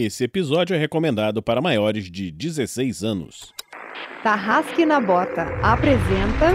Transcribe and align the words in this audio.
Esse 0.00 0.22
episódio 0.22 0.76
é 0.76 0.78
recomendado 0.78 1.42
para 1.42 1.60
maiores 1.60 2.08
de 2.08 2.30
16 2.30 3.02
anos. 3.02 3.52
Tarrasque 4.22 4.86
na 4.86 5.00
Bota 5.00 5.42
apresenta 5.60 6.54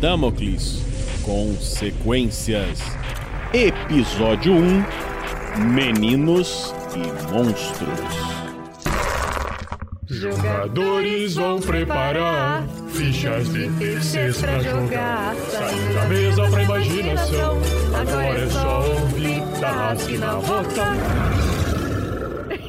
Damocles 0.00 0.82
Consequências. 1.22 2.80
Episódio 3.52 4.54
1 4.54 4.84
Meninos 5.72 6.74
e 6.96 7.32
Monstros. 7.32 8.00
Jogadores 10.08 11.36
vão 11.36 11.60
preparar 11.60 12.66
fichas 12.88 13.52
de 13.52 13.70
terceiros 13.78 14.40
pra 14.40 14.58
jogar. 14.58 15.36
Saindo 15.36 15.94
da 15.94 16.04
mesa 16.06 16.50
pra 16.50 16.62
imaginação. 16.64 17.56
Agora 17.94 18.40
é 18.40 18.50
só 18.50 18.84
ouvir 18.84 19.60
Tarrasque 19.60 20.18
na 20.18 20.34
Bota. 20.40 21.53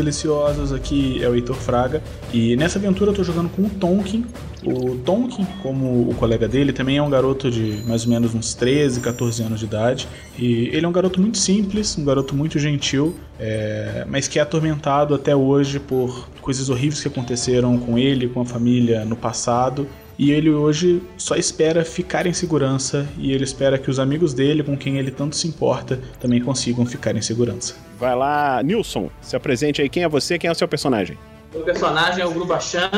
Deliciosos, 0.00 0.72
aqui 0.72 1.22
é 1.22 1.28
o 1.28 1.34
Heitor 1.34 1.56
Fraga. 1.56 2.02
E 2.32 2.56
nessa 2.56 2.78
aventura 2.78 3.10
eu 3.10 3.14
tô 3.14 3.22
jogando 3.22 3.50
com 3.50 3.62
o 3.62 3.68
Tonkin. 3.68 4.24
O 4.64 4.96
Tonkin, 4.96 5.46
como 5.62 6.08
o 6.08 6.14
colega 6.14 6.48
dele, 6.48 6.72
também 6.72 6.96
é 6.96 7.02
um 7.02 7.10
garoto 7.10 7.50
de 7.50 7.82
mais 7.86 8.04
ou 8.04 8.10
menos 8.10 8.34
uns 8.34 8.54
13, 8.54 9.00
14 9.00 9.42
anos 9.42 9.60
de 9.60 9.66
idade. 9.66 10.08
E 10.38 10.70
ele 10.72 10.86
é 10.86 10.88
um 10.88 10.92
garoto 10.92 11.20
muito 11.20 11.36
simples, 11.36 11.98
um 11.98 12.04
garoto 12.04 12.34
muito 12.34 12.58
gentil, 12.58 13.14
é, 13.38 14.06
mas 14.08 14.26
que 14.26 14.38
é 14.38 14.42
atormentado 14.42 15.14
até 15.14 15.36
hoje 15.36 15.78
por 15.78 16.28
coisas 16.40 16.70
horríveis 16.70 17.02
que 17.02 17.08
aconteceram 17.08 17.78
com 17.78 17.98
ele, 17.98 18.26
com 18.26 18.40
a 18.40 18.46
família 18.46 19.04
no 19.04 19.16
passado 19.16 19.86
e 20.20 20.32
ele 20.32 20.50
hoje 20.50 21.02
só 21.16 21.34
espera 21.34 21.82
ficar 21.82 22.26
em 22.26 22.32
segurança 22.34 23.08
e 23.16 23.32
ele 23.32 23.42
espera 23.42 23.78
que 23.78 23.88
os 23.88 23.98
amigos 23.98 24.34
dele, 24.34 24.62
com 24.62 24.76
quem 24.76 24.98
ele 24.98 25.10
tanto 25.10 25.34
se 25.34 25.48
importa, 25.48 25.98
também 26.20 26.42
consigam 26.42 26.84
ficar 26.84 27.16
em 27.16 27.22
segurança. 27.22 27.74
Vai 27.98 28.14
lá, 28.14 28.62
Nilson, 28.62 29.08
se 29.22 29.34
apresente 29.34 29.80
aí. 29.80 29.88
Quem 29.88 30.02
é 30.02 30.08
você? 30.10 30.38
Quem 30.38 30.48
é 30.48 30.50
o 30.50 30.54
seu 30.54 30.68
personagem? 30.68 31.16
O 31.54 31.60
personagem 31.60 32.22
é 32.22 32.26
o 32.26 32.32
Grubachan. 32.32 32.90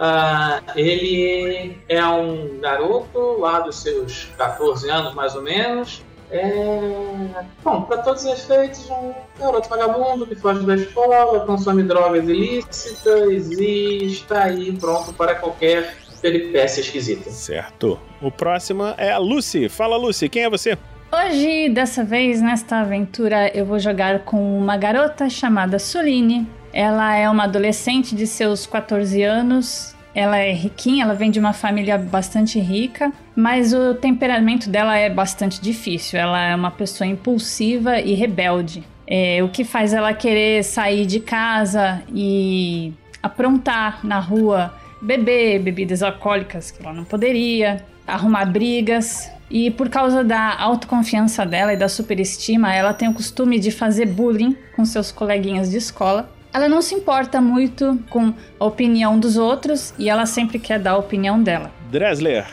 Ah, 0.00 0.60
ele 0.74 1.78
é 1.88 2.04
um 2.04 2.58
garoto 2.58 3.38
lá 3.38 3.60
dos 3.60 3.76
seus 3.80 4.24
14 4.36 4.90
anos, 4.90 5.14
mais 5.14 5.36
ou 5.36 5.42
menos. 5.42 6.02
É... 6.28 7.44
Bom, 7.62 7.82
para 7.82 7.98
todos 7.98 8.24
os 8.24 8.32
efeitos, 8.32 8.90
um 8.90 9.12
garoto 9.38 9.68
vagabundo 9.68 10.26
que 10.26 10.34
foge 10.34 10.66
da 10.66 10.74
escola, 10.74 11.46
consome 11.46 11.84
drogas 11.84 12.28
ilícitas 12.28 13.52
e 13.52 14.06
está 14.06 14.44
aí 14.44 14.72
pronto 14.72 15.12
para 15.12 15.36
qualquer 15.36 15.94
peripécia 16.24 16.80
esquisita. 16.80 17.30
Certo. 17.30 18.00
O 18.22 18.30
próximo 18.30 18.82
é 18.96 19.12
a 19.12 19.18
Lucy. 19.18 19.68
Fala, 19.68 19.98
Lucy, 19.98 20.26
quem 20.30 20.44
é 20.44 20.48
você? 20.48 20.78
Hoje, 21.12 21.68
dessa 21.68 22.02
vez, 22.02 22.40
nesta 22.40 22.80
aventura, 22.80 23.54
eu 23.54 23.66
vou 23.66 23.78
jogar 23.78 24.20
com 24.20 24.58
uma 24.58 24.74
garota 24.78 25.28
chamada 25.28 25.78
Soline. 25.78 26.48
Ela 26.72 27.14
é 27.14 27.28
uma 27.28 27.44
adolescente 27.44 28.16
de 28.16 28.26
seus 28.26 28.66
14 28.66 29.22
anos. 29.22 29.94
Ela 30.14 30.38
é 30.38 30.50
riquinha, 30.50 31.04
ela 31.04 31.14
vem 31.14 31.30
de 31.30 31.38
uma 31.38 31.52
família 31.52 31.98
bastante 31.98 32.58
rica, 32.58 33.12
mas 33.36 33.74
o 33.74 33.94
temperamento 33.94 34.70
dela 34.70 34.96
é 34.96 35.10
bastante 35.10 35.60
difícil. 35.60 36.18
Ela 36.18 36.42
é 36.42 36.56
uma 36.56 36.70
pessoa 36.70 37.06
impulsiva 37.06 38.00
e 38.00 38.14
rebelde. 38.14 38.82
É, 39.06 39.42
o 39.42 39.50
que 39.50 39.62
faz 39.62 39.92
ela 39.92 40.14
querer 40.14 40.64
sair 40.64 41.04
de 41.04 41.20
casa 41.20 42.02
e 42.14 42.94
aprontar 43.22 44.06
na 44.06 44.18
rua, 44.18 44.72
beber 45.00 45.60
bebidas 45.60 46.02
alcoólicas 46.02 46.70
que 46.70 46.82
ela 46.82 46.92
não 46.92 47.04
poderia, 47.04 47.84
arrumar 48.06 48.46
brigas. 48.46 49.30
E 49.50 49.70
por 49.70 49.88
causa 49.88 50.24
da 50.24 50.58
autoconfiança 50.58 51.44
dela 51.44 51.72
e 51.72 51.76
da 51.76 51.88
superestima, 51.88 52.74
ela 52.74 52.94
tem 52.94 53.08
o 53.08 53.14
costume 53.14 53.58
de 53.58 53.70
fazer 53.70 54.06
bullying 54.06 54.56
com 54.74 54.84
seus 54.84 55.12
coleguinhas 55.12 55.70
de 55.70 55.76
escola. 55.76 56.30
Ela 56.52 56.68
não 56.68 56.80
se 56.80 56.94
importa 56.94 57.40
muito 57.40 57.98
com 58.08 58.32
a 58.58 58.64
opinião 58.64 59.18
dos 59.18 59.36
outros 59.36 59.92
e 59.98 60.08
ela 60.08 60.24
sempre 60.24 60.58
quer 60.58 60.78
dar 60.78 60.92
a 60.92 60.98
opinião 60.98 61.42
dela. 61.42 61.70
Dresler, 61.90 62.46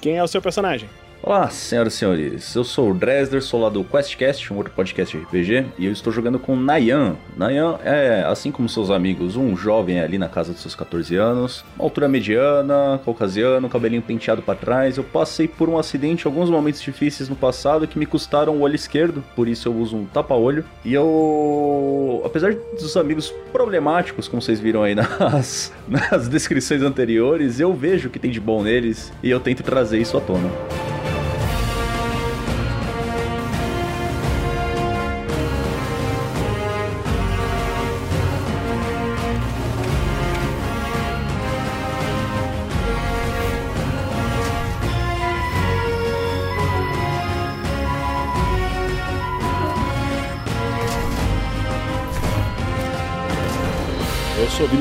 quem 0.00 0.16
é 0.16 0.22
o 0.22 0.28
seu 0.28 0.40
personagem? 0.40 0.88
Olá, 1.20 1.50
senhoras 1.50 1.94
e 1.94 1.96
senhores. 1.96 2.54
Eu 2.54 2.62
sou 2.62 2.92
o 2.92 2.94
Dresler, 2.94 3.42
sou 3.42 3.60
lá 3.60 3.68
do 3.68 3.82
QuestCast, 3.82 4.52
um 4.52 4.56
outro 4.56 4.72
podcast 4.72 5.16
RPG, 5.16 5.66
e 5.76 5.86
eu 5.86 5.92
estou 5.92 6.12
jogando 6.12 6.38
com 6.38 6.54
Nayan. 6.54 7.16
Nayan 7.36 7.76
é, 7.84 8.22
assim 8.24 8.52
como 8.52 8.68
seus 8.68 8.88
amigos, 8.88 9.34
um 9.34 9.56
jovem 9.56 9.98
ali 9.98 10.16
na 10.16 10.28
casa 10.28 10.52
dos 10.52 10.62
seus 10.62 10.76
14 10.76 11.16
anos, 11.16 11.64
altura 11.76 12.08
mediana, 12.08 13.00
caucasiano, 13.04 13.68
cabelinho 13.68 14.00
penteado 14.00 14.42
para 14.42 14.54
trás. 14.54 14.96
Eu 14.96 15.02
passei 15.02 15.48
por 15.48 15.68
um 15.68 15.76
acidente, 15.76 16.24
alguns 16.24 16.48
momentos 16.48 16.80
difíceis 16.80 17.28
no 17.28 17.34
passado 17.34 17.88
que 17.88 17.98
me 17.98 18.06
custaram 18.06 18.56
o 18.56 18.60
olho 18.60 18.76
esquerdo, 18.76 19.22
por 19.34 19.48
isso 19.48 19.68
eu 19.68 19.74
uso 19.74 19.96
um 19.96 20.06
tapa-olho. 20.06 20.64
E 20.84 20.94
eu, 20.94 22.22
apesar 22.24 22.54
dos 22.54 22.96
amigos 22.96 23.34
problemáticos, 23.52 24.28
como 24.28 24.40
vocês 24.40 24.60
viram 24.60 24.84
aí 24.84 24.94
nas, 24.94 25.72
nas 25.88 26.28
descrições 26.28 26.80
anteriores, 26.80 27.58
eu 27.58 27.74
vejo 27.74 28.08
o 28.08 28.10
que 28.10 28.20
tem 28.20 28.30
de 28.30 28.40
bom 28.40 28.62
neles 28.62 29.12
e 29.20 29.28
eu 29.28 29.40
tento 29.40 29.64
trazer 29.64 29.98
isso 29.98 30.16
à 30.16 30.20
tona. 30.20 30.48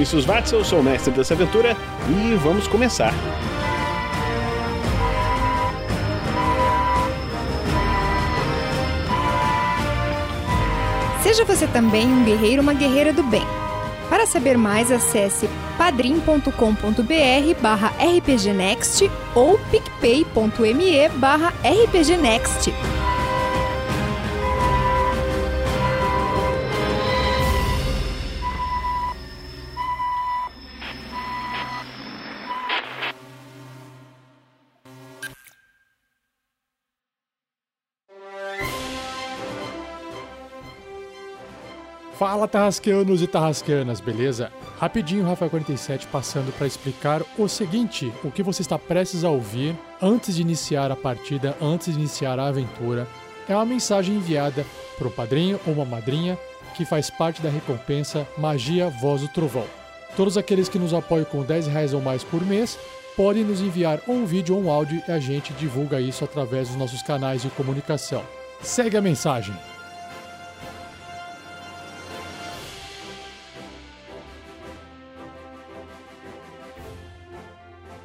Vinícius 0.07 0.25
Watzel, 0.25 0.63
sou 0.63 0.79
o 0.79 0.83
mestre 0.83 1.11
dessa 1.11 1.33
aventura 1.33 1.75
e 2.07 2.35
vamos 2.35 2.65
começar. 2.65 3.13
Seja 11.21 11.43
você 11.43 11.67
também 11.67 12.07
um 12.07 12.23
guerreiro 12.23 12.61
ou 12.61 12.63
uma 12.63 12.73
guerreira 12.73 13.11
do 13.11 13.21
bem. 13.21 13.43
Para 14.07 14.25
saber 14.25 14.57
mais, 14.57 14.93
acesse 14.93 15.49
padrim.com.br 15.77 17.61
barra 17.61 17.91
rpgnext 17.99 19.11
ou 19.35 19.59
picpay.me 19.69 21.09
barra 21.17 21.53
rpgnext. 21.65 22.71
Fala 42.17 42.47
tarrasqueanos 42.47 43.21
e 43.21 43.27
tarrasqueanas, 43.27 43.99
beleza? 43.99 44.51
Rapidinho, 44.79 45.23
Rafael 45.23 45.51
47 45.51 46.07
passando 46.07 46.51
para 46.57 46.65
explicar 46.65 47.21
o 47.37 47.47
seguinte: 47.47 48.11
o 48.23 48.31
que 48.31 48.41
você 48.41 48.63
está 48.63 48.79
prestes 48.79 49.23
a 49.23 49.29
ouvir 49.29 49.75
antes 50.01 50.35
de 50.35 50.41
iniciar 50.41 50.91
a 50.91 50.95
partida, 50.95 51.55
antes 51.61 51.93
de 51.93 51.99
iniciar 51.99 52.39
a 52.39 52.47
aventura, 52.47 53.07
é 53.47 53.53
uma 53.53 53.65
mensagem 53.65 54.15
enviada 54.15 54.65
para 54.97 55.07
um 55.07 55.11
padrinho 55.11 55.59
ou 55.67 55.73
uma 55.73 55.85
madrinha 55.85 56.39
que 56.75 56.85
faz 56.85 57.11
parte 57.11 57.39
da 57.39 57.49
recompensa 57.49 58.27
Magia 58.35 58.89
Voz 58.89 59.21
do 59.21 59.27
Trovão. 59.27 59.65
Todos 60.15 60.39
aqueles 60.39 60.67
que 60.67 60.79
nos 60.79 60.95
apoiam 60.95 61.25
com 61.25 61.43
10 61.43 61.67
reais 61.67 61.93
ou 61.93 62.01
mais 62.01 62.23
por 62.23 62.43
mês 62.43 62.79
podem 63.15 63.43
nos 63.43 63.61
enviar 63.61 64.01
um 64.07 64.25
vídeo 64.25 64.55
ou 64.55 64.63
um 64.63 64.71
áudio 64.71 65.03
e 65.07 65.11
a 65.11 65.19
gente 65.19 65.53
divulga 65.53 66.01
isso 66.01 66.23
através 66.23 66.69
dos 66.69 66.77
nossos 66.77 67.03
canais 67.03 67.43
de 67.43 67.49
comunicação. 67.51 68.23
Segue 68.59 68.97
a 68.97 69.01
mensagem. 69.01 69.53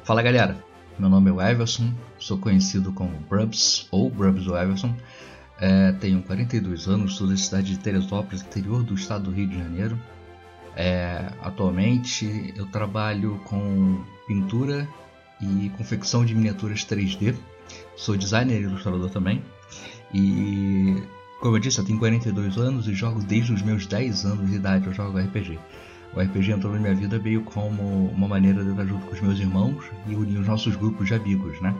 Fala 0.03 0.21
galera, 0.21 0.61
meu 0.99 1.09
nome 1.09 1.31
é 1.31 1.51
Everson, 1.51 1.93
sou 2.19 2.37
conhecido 2.37 2.91
como 2.91 3.17
Brubs 3.29 3.87
ou 3.89 4.09
Brubs 4.09 4.47
Everson. 4.47 4.93
É, 5.61 5.93
tenho 5.93 6.21
42 6.21 6.89
anos, 6.89 7.15
sou 7.15 7.25
da 7.25 7.37
cidade 7.37 7.71
de 7.71 7.79
Teresópolis, 7.79 8.41
interior 8.41 8.83
do 8.83 8.95
estado 8.95 9.23
do 9.23 9.31
Rio 9.31 9.47
de 9.47 9.57
Janeiro. 9.57 9.97
É, 10.75 11.31
atualmente 11.41 12.53
eu 12.57 12.65
trabalho 12.65 13.39
com 13.45 14.03
pintura 14.27 14.85
e 15.39 15.71
confecção 15.77 16.25
de 16.25 16.35
miniaturas 16.35 16.83
3D. 16.83 17.33
Sou 17.95 18.17
designer 18.17 18.59
e 18.59 18.63
ilustrador 18.63 19.09
também. 19.09 19.41
E 20.13 21.01
como 21.39 21.55
eu 21.55 21.59
disse, 21.61 21.79
eu 21.79 21.85
tenho 21.85 21.97
42 21.97 22.57
anos 22.57 22.89
e 22.89 22.93
jogo 22.93 23.23
desde 23.23 23.53
os 23.53 23.61
meus 23.61 23.85
10 23.85 24.25
anos 24.25 24.49
de 24.49 24.57
idade 24.57 24.85
eu 24.85 24.93
jogo 24.93 25.17
RPG. 25.17 25.57
O 26.15 26.19
RPG 26.19 26.51
entrou 26.51 26.73
na 26.73 26.79
minha 26.79 26.93
vida 26.93 27.17
meio 27.17 27.41
como 27.41 28.07
uma 28.07 28.27
maneira 28.27 28.63
de 28.63 28.69
estar 28.69 28.85
junto 28.85 29.05
com 29.07 29.13
os 29.13 29.21
meus 29.21 29.39
irmãos 29.39 29.83
e 30.07 30.15
unir 30.15 30.37
os 30.37 30.47
nossos 30.47 30.75
grupos 30.75 31.07
de 31.07 31.15
amigos, 31.15 31.59
né? 31.59 31.75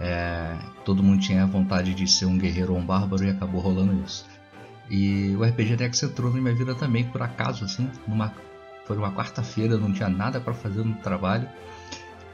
É, 0.00 0.56
todo 0.84 1.02
mundo 1.02 1.20
tinha 1.20 1.46
vontade 1.46 1.94
de 1.94 2.10
ser 2.10 2.26
um 2.26 2.36
guerreiro 2.36 2.72
ou 2.72 2.78
um 2.78 2.84
bárbaro 2.84 3.24
e 3.24 3.30
acabou 3.30 3.60
rolando 3.60 4.02
isso. 4.04 4.26
E 4.90 5.34
o 5.36 5.44
RPG 5.44 5.76
Next 5.76 6.04
entrou 6.04 6.32
na 6.32 6.40
minha 6.40 6.54
vida 6.54 6.74
também 6.74 7.04
por 7.04 7.22
acaso, 7.22 7.64
assim, 7.64 7.88
numa, 8.06 8.34
foi 8.84 8.96
uma 8.96 9.12
quarta-feira, 9.12 9.78
não 9.78 9.92
tinha 9.92 10.08
nada 10.08 10.40
para 10.40 10.52
fazer 10.52 10.84
no 10.84 10.94
trabalho. 10.96 11.48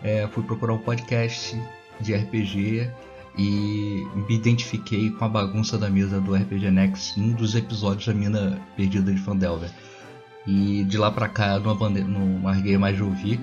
É, 0.03 0.27
fui 0.29 0.43
procurar 0.43 0.73
um 0.73 0.79
podcast 0.79 1.61
de 2.01 2.15
RPG 2.15 2.91
e 3.37 4.07
me 4.15 4.35
identifiquei 4.35 5.11
com 5.11 5.25
a 5.27 5.29
bagunça 5.29 5.77
da 5.77 5.91
mesa 5.91 6.21
do 6.21 6.35
RPG 6.35 6.71
Next 6.71 7.21
um 7.21 7.33
dos 7.33 7.55
episódios 7.55 8.07
da 8.07 8.15
Mina 8.15 8.59
Perdida 8.77 9.13
de 9.13 9.21
Fandelver. 9.21 9.71
E 10.49 10.83
de 10.85 10.97
lá 10.97 11.11
pra 11.11 11.29
cá 11.29 11.57
eu 11.57 11.61
não, 11.61 11.91
não 11.91 12.43
larguei 12.43 12.79
mais 12.79 12.97
de 12.97 13.03
ouvir. 13.03 13.39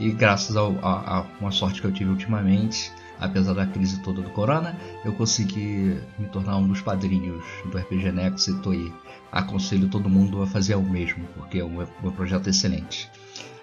E 0.00 0.10
graças 0.10 0.56
a, 0.56 0.62
a, 0.62 1.18
a, 1.18 1.26
uma 1.40 1.52
sorte 1.52 1.80
que 1.80 1.86
eu 1.86 1.92
tive 1.92 2.10
ultimamente, 2.10 2.90
apesar 3.20 3.52
da 3.52 3.64
crise 3.64 4.02
toda 4.02 4.22
do 4.22 4.30
Corona, 4.30 4.76
eu 5.04 5.12
consegui 5.12 6.00
me 6.18 6.26
tornar 6.32 6.56
um 6.56 6.66
dos 6.66 6.80
padrinhos 6.80 7.44
do 7.64 7.78
RPG 7.78 8.10
Next 8.10 8.50
e 8.50 8.54
tô 8.56 8.70
aí. 8.70 8.92
Aconselho 9.30 9.88
todo 9.88 10.08
mundo 10.08 10.42
a 10.42 10.46
fazer 10.48 10.74
o 10.74 10.82
mesmo, 10.82 11.24
porque 11.36 11.58
é 11.60 11.64
um, 11.64 11.80
um 11.80 12.10
projeto 12.10 12.48
excelente. 12.48 13.08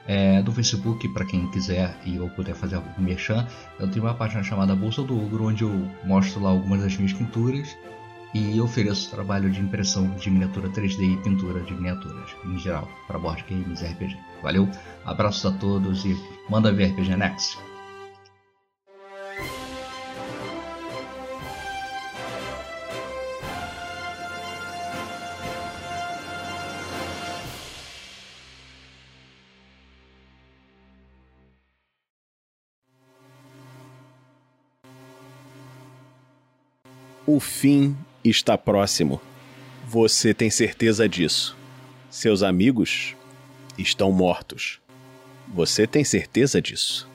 É, 0.07 0.42
do 0.42 0.53
Facebook, 0.53 1.09
para 1.09 1.25
quem 1.25 1.50
quiser 1.51 1.97
e 2.06 2.15
eu 2.15 2.30
puder 2.30 2.56
fazer 2.56 2.75
algum 2.75 3.01
merchan, 3.01 3.45
eu 3.77 3.89
tenho 3.89 4.06
uma 4.06 4.13
página 4.13 4.44
chamada 4.44 4.75
Bolsa 4.75 5.01
do 5.01 5.18
Ogro, 5.18 5.47
onde 5.47 5.63
eu 5.63 5.89
mostro 6.06 6.42
lá 6.42 6.51
algumas 6.51 6.81
das 6.81 6.95
minhas 6.95 7.12
pinturas 7.12 7.75
e 8.36 8.60
ofereço 8.60 9.10
trabalho 9.10 9.50
de 9.50 9.62
impressão 9.62 10.10
de 10.18 10.30
miniatura 10.30 10.68
3D 10.68 11.14
e 11.14 11.24
pintura 11.24 11.62
de 11.62 11.74
miniaturas, 11.74 12.36
em 12.44 12.60
geral, 12.60 12.86
para 13.08 13.18
board 13.18 13.46
games 13.50 13.82
e 13.82 13.86
RPG. 13.86 14.18
Valeu, 14.44 14.70
abraços 15.06 15.46
a 15.46 15.58
todos 15.58 16.04
e 16.04 16.14
manda 16.50 16.70
ver 16.74 16.92
RPG 16.92 17.16
Next! 17.16 17.58
O 37.26 37.40
fim 37.40 37.98
está 38.30 38.57
próximo. 38.57 39.22
Você 39.88 40.33
tem 40.33 40.50
certeza 40.50 41.07
disso. 41.07 41.56
Seus 42.10 42.44
amigos 42.44 43.16
estão 43.77 44.12
mortos. 44.12 44.80
Você 45.48 45.86
tem 45.86 46.04
certeza 46.04 46.62
disso. 46.62 47.07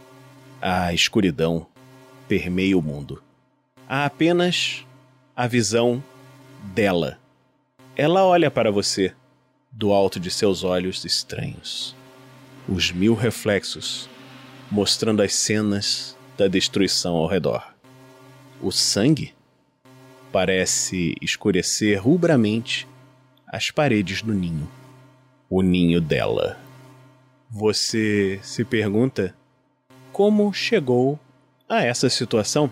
A 0.61 0.93
escuridão 0.95 1.67
permeia 2.29 2.79
o 2.79 2.83
mundo. 2.83 3.23
Há 3.89 4.05
apenas 4.05 4.87
a 5.35 5.47
visão 5.47 6.03
dela. 6.75 7.19
Ela 7.97 8.25
olha 8.25 8.51
para 8.51 8.71
você 8.71 9.13
do 9.73 9.93
alto 9.93 10.21
de 10.21 10.31
seus 10.31 10.63
olhos 10.63 11.05
estranhos. 11.05 11.97
Os 12.69 12.93
mil 12.93 13.15
reflexos 13.15 14.09
mostrando 14.71 15.23
as 15.23 15.35
cenas 15.35 16.17
da 16.39 16.47
destruição 16.47 17.17
ao 17.17 17.27
redor. 17.27 17.75
O 18.63 18.71
sangue 18.71 19.35
parece 20.33 21.15
escurecer 21.21 22.01
rubramente 22.01 22.87
as 23.47 23.71
paredes 23.71 24.23
do 24.23 24.33
ninho. 24.33 24.69
O 25.49 25.63
ninho 25.63 26.01
dela. 26.01 26.59
Você 27.51 28.39
se 28.43 28.65
pergunta 28.65 29.35
como 30.13 30.53
chegou 30.53 31.19
a 31.69 31.83
essa 31.83 32.09
situação? 32.09 32.71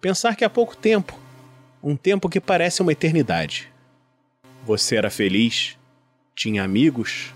Pensar 0.00 0.34
que 0.34 0.44
há 0.44 0.50
pouco 0.50 0.76
tempo, 0.76 1.18
um 1.82 1.96
tempo 1.96 2.28
que 2.28 2.40
parece 2.40 2.80
uma 2.80 2.92
eternidade. 2.92 3.70
Você 4.64 4.96
era 4.96 5.10
feliz, 5.10 5.76
tinha 6.34 6.62
amigos, 6.62 7.34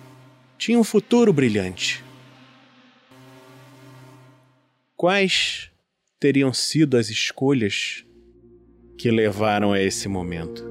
tinha 0.57 0.79
um 0.79 0.85
futuro 0.85 1.33
brilhante. 1.33 2.03
Quais 4.97 5.71
teriam 6.19 6.55
sido 6.55 6.97
as 6.97 7.11
escolhas 7.11 8.04
que 8.97 9.11
levaram 9.11 9.73
a 9.73 9.81
esse 9.81 10.09
momento. 10.09 10.65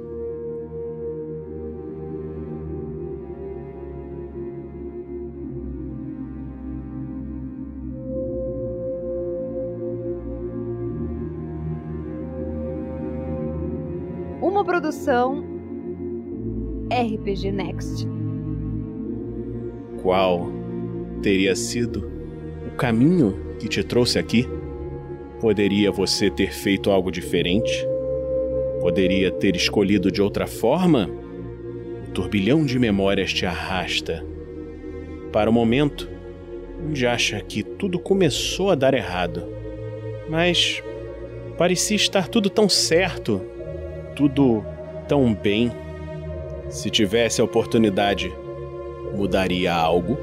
Uma 14.41 14.63
produção 14.63 15.43
RPG 16.89 17.51
Next. 17.51 18.07
Qual 20.01 20.47
teria 21.21 21.55
sido 21.55 22.11
o 22.67 22.75
caminho 22.75 23.55
que 23.59 23.67
te 23.67 23.83
trouxe 23.83 24.19
aqui? 24.19 24.45
Poderia 25.39 25.91
você 25.91 26.29
ter 26.29 26.51
feito 26.51 26.91
algo 26.91 27.11
diferente? 27.11 27.92
Poderia 28.83 29.31
ter 29.31 29.55
escolhido 29.55 30.11
de 30.11 30.21
outra 30.21 30.45
forma? 30.45 31.09
O 32.05 32.11
turbilhão 32.11 32.65
de 32.65 32.77
memórias 32.77 33.33
te 33.33 33.45
arrasta 33.45 34.25
para 35.31 35.49
o 35.49 35.53
momento 35.53 36.09
onde 36.85 37.07
acha 37.07 37.39
que 37.39 37.63
tudo 37.63 37.97
começou 37.97 38.71
a 38.71 38.75
dar 38.75 38.93
errado. 38.93 39.47
Mas 40.29 40.83
parecia 41.57 41.95
estar 41.95 42.27
tudo 42.27 42.49
tão 42.49 42.67
certo, 42.67 43.41
tudo 44.17 44.65
tão 45.07 45.33
bem. 45.33 45.71
Se 46.67 46.89
tivesse 46.89 47.39
a 47.39 47.45
oportunidade, 47.45 48.33
mudaria 49.15 49.73
algo? 49.73 50.17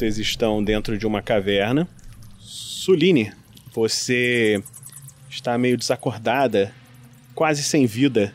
Vocês 0.00 0.16
estão 0.16 0.64
dentro 0.64 0.96
de 0.96 1.06
uma 1.06 1.20
caverna. 1.20 1.86
Suline, 2.38 3.34
você 3.70 4.64
está 5.28 5.58
meio 5.58 5.76
desacordada, 5.76 6.74
quase 7.34 7.62
sem 7.62 7.84
vida. 7.84 8.34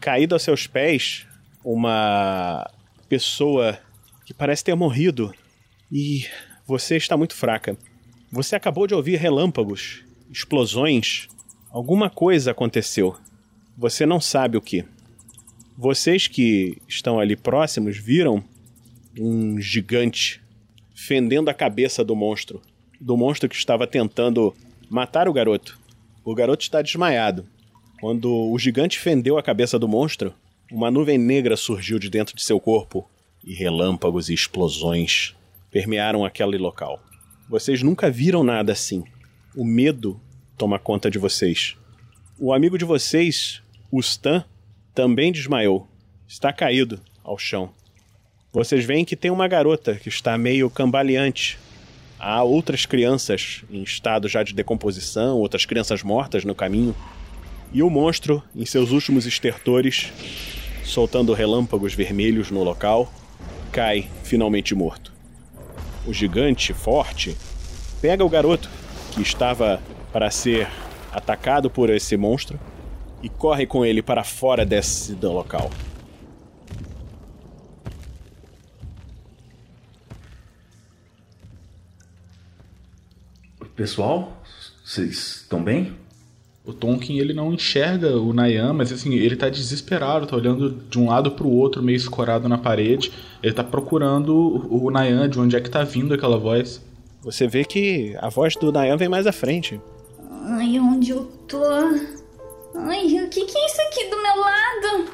Caído 0.00 0.34
aos 0.34 0.42
seus 0.42 0.66
pés, 0.66 1.26
uma 1.62 2.66
pessoa 3.10 3.78
que 4.24 4.32
parece 4.32 4.64
ter 4.64 4.74
morrido. 4.74 5.34
E 5.92 6.24
você 6.66 6.96
está 6.96 7.14
muito 7.14 7.34
fraca. 7.34 7.76
Você 8.30 8.56
acabou 8.56 8.86
de 8.86 8.94
ouvir 8.94 9.16
relâmpagos, 9.16 10.02
explosões. 10.30 11.28
Alguma 11.70 12.08
coisa 12.08 12.52
aconteceu. 12.52 13.14
Você 13.76 14.06
não 14.06 14.18
sabe 14.18 14.56
o 14.56 14.62
que. 14.62 14.82
Vocês 15.76 16.26
que 16.26 16.80
estão 16.88 17.20
ali 17.20 17.36
próximos 17.36 17.98
viram 17.98 18.42
um 19.14 19.60
gigante 19.60 20.41
fendendo 21.06 21.50
a 21.50 21.54
cabeça 21.54 22.04
do 22.04 22.14
monstro. 22.14 22.60
Do 23.00 23.16
monstro 23.16 23.48
que 23.48 23.56
estava 23.56 23.86
tentando 23.86 24.54
Mataram 24.92 25.30
o 25.30 25.34
garoto. 25.34 25.80
O 26.22 26.34
garoto 26.34 26.62
está 26.62 26.82
desmaiado. 26.82 27.46
Quando 27.98 28.30
o 28.30 28.58
gigante 28.58 28.98
fendeu 28.98 29.38
a 29.38 29.42
cabeça 29.42 29.78
do 29.78 29.88
monstro, 29.88 30.34
uma 30.70 30.90
nuvem 30.90 31.16
negra 31.16 31.56
surgiu 31.56 31.98
de 31.98 32.10
dentro 32.10 32.36
de 32.36 32.42
seu 32.42 32.60
corpo 32.60 33.08
e 33.42 33.54
relâmpagos 33.54 34.28
e 34.28 34.34
explosões 34.34 35.34
permearam 35.70 36.26
aquele 36.26 36.58
local. 36.58 37.02
Vocês 37.48 37.82
nunca 37.82 38.10
viram 38.10 38.44
nada 38.44 38.72
assim. 38.72 39.02
O 39.56 39.64
medo 39.64 40.20
toma 40.58 40.78
conta 40.78 41.10
de 41.10 41.18
vocês. 41.18 41.74
O 42.38 42.52
amigo 42.52 42.76
de 42.76 42.84
vocês, 42.84 43.62
o 43.90 43.98
Stan, 43.98 44.44
também 44.94 45.32
desmaiou. 45.32 45.88
Está 46.28 46.52
caído 46.52 47.00
ao 47.24 47.38
chão. 47.38 47.72
Vocês 48.52 48.84
veem 48.84 49.02
que 49.02 49.16
tem 49.16 49.30
uma 49.30 49.48
garota 49.48 49.94
que 49.94 50.10
está 50.10 50.36
meio 50.36 50.68
cambaleante. 50.68 51.58
Há 52.18 52.42
outras 52.42 52.84
crianças 52.84 53.64
em 53.70 53.82
estado 53.82 54.28
já 54.28 54.42
de 54.42 54.52
decomposição, 54.52 55.38
outras 55.38 55.64
crianças 55.64 56.02
mortas 56.02 56.44
no 56.44 56.54
caminho. 56.54 56.94
E 57.72 57.82
o 57.82 57.88
monstro, 57.88 58.42
em 58.54 58.66
seus 58.66 58.90
últimos 58.90 59.24
estertores, 59.24 60.12
soltando 60.84 61.32
relâmpagos 61.32 61.94
vermelhos 61.94 62.50
no 62.50 62.62
local, 62.62 63.10
cai 63.72 64.10
finalmente 64.22 64.74
morto. 64.74 65.10
O 66.06 66.12
gigante, 66.12 66.74
forte, 66.74 67.34
pega 68.02 68.22
o 68.22 68.28
garoto, 68.28 68.68
que 69.12 69.22
estava 69.22 69.80
para 70.12 70.30
ser 70.30 70.68
atacado 71.10 71.70
por 71.70 71.88
esse 71.88 72.18
monstro, 72.18 72.60
e 73.22 73.30
corre 73.30 73.64
com 73.64 73.82
ele 73.82 74.02
para 74.02 74.22
fora 74.22 74.66
desse 74.66 75.14
local. 75.14 75.70
Pessoal, 83.74 84.36
vocês 84.84 85.42
estão 85.42 85.62
bem? 85.62 85.96
O 86.64 86.72
Tonkin 86.72 87.18
ele 87.18 87.32
não 87.32 87.52
enxerga 87.52 88.18
o 88.18 88.32
Nayan, 88.32 88.72
mas 88.72 88.92
assim, 88.92 89.14
ele 89.14 89.34
tá 89.34 89.48
desesperado, 89.48 90.26
tá 90.26 90.36
olhando 90.36 90.70
de 90.70 90.98
um 90.98 91.08
lado 91.08 91.32
pro 91.32 91.48
outro, 91.48 91.82
meio 91.82 91.96
escorado 91.96 92.48
na 92.48 92.58
parede. 92.58 93.10
Ele 93.42 93.52
tá 93.52 93.64
procurando 93.64 94.68
o 94.70 94.90
Nayan, 94.90 95.28
de 95.28 95.40
onde 95.40 95.56
é 95.56 95.60
que 95.60 95.70
tá 95.70 95.82
vindo 95.82 96.14
aquela 96.14 96.38
voz. 96.38 96.80
Você 97.22 97.48
vê 97.48 97.64
que 97.64 98.14
a 98.20 98.28
voz 98.28 98.54
do 98.56 98.70
Nayan 98.70 98.96
vem 98.96 99.08
mais 99.08 99.26
à 99.26 99.32
frente. 99.32 99.80
Ai, 100.44 100.78
onde 100.78 101.10
eu 101.10 101.24
tô? 101.48 101.62
Ai, 102.74 103.06
o 103.06 103.28
que, 103.28 103.44
que 103.44 103.58
é 103.58 103.66
isso 103.66 103.80
aqui 103.82 104.04
do 104.10 104.22
meu 104.22 104.36
lado? 104.36 105.10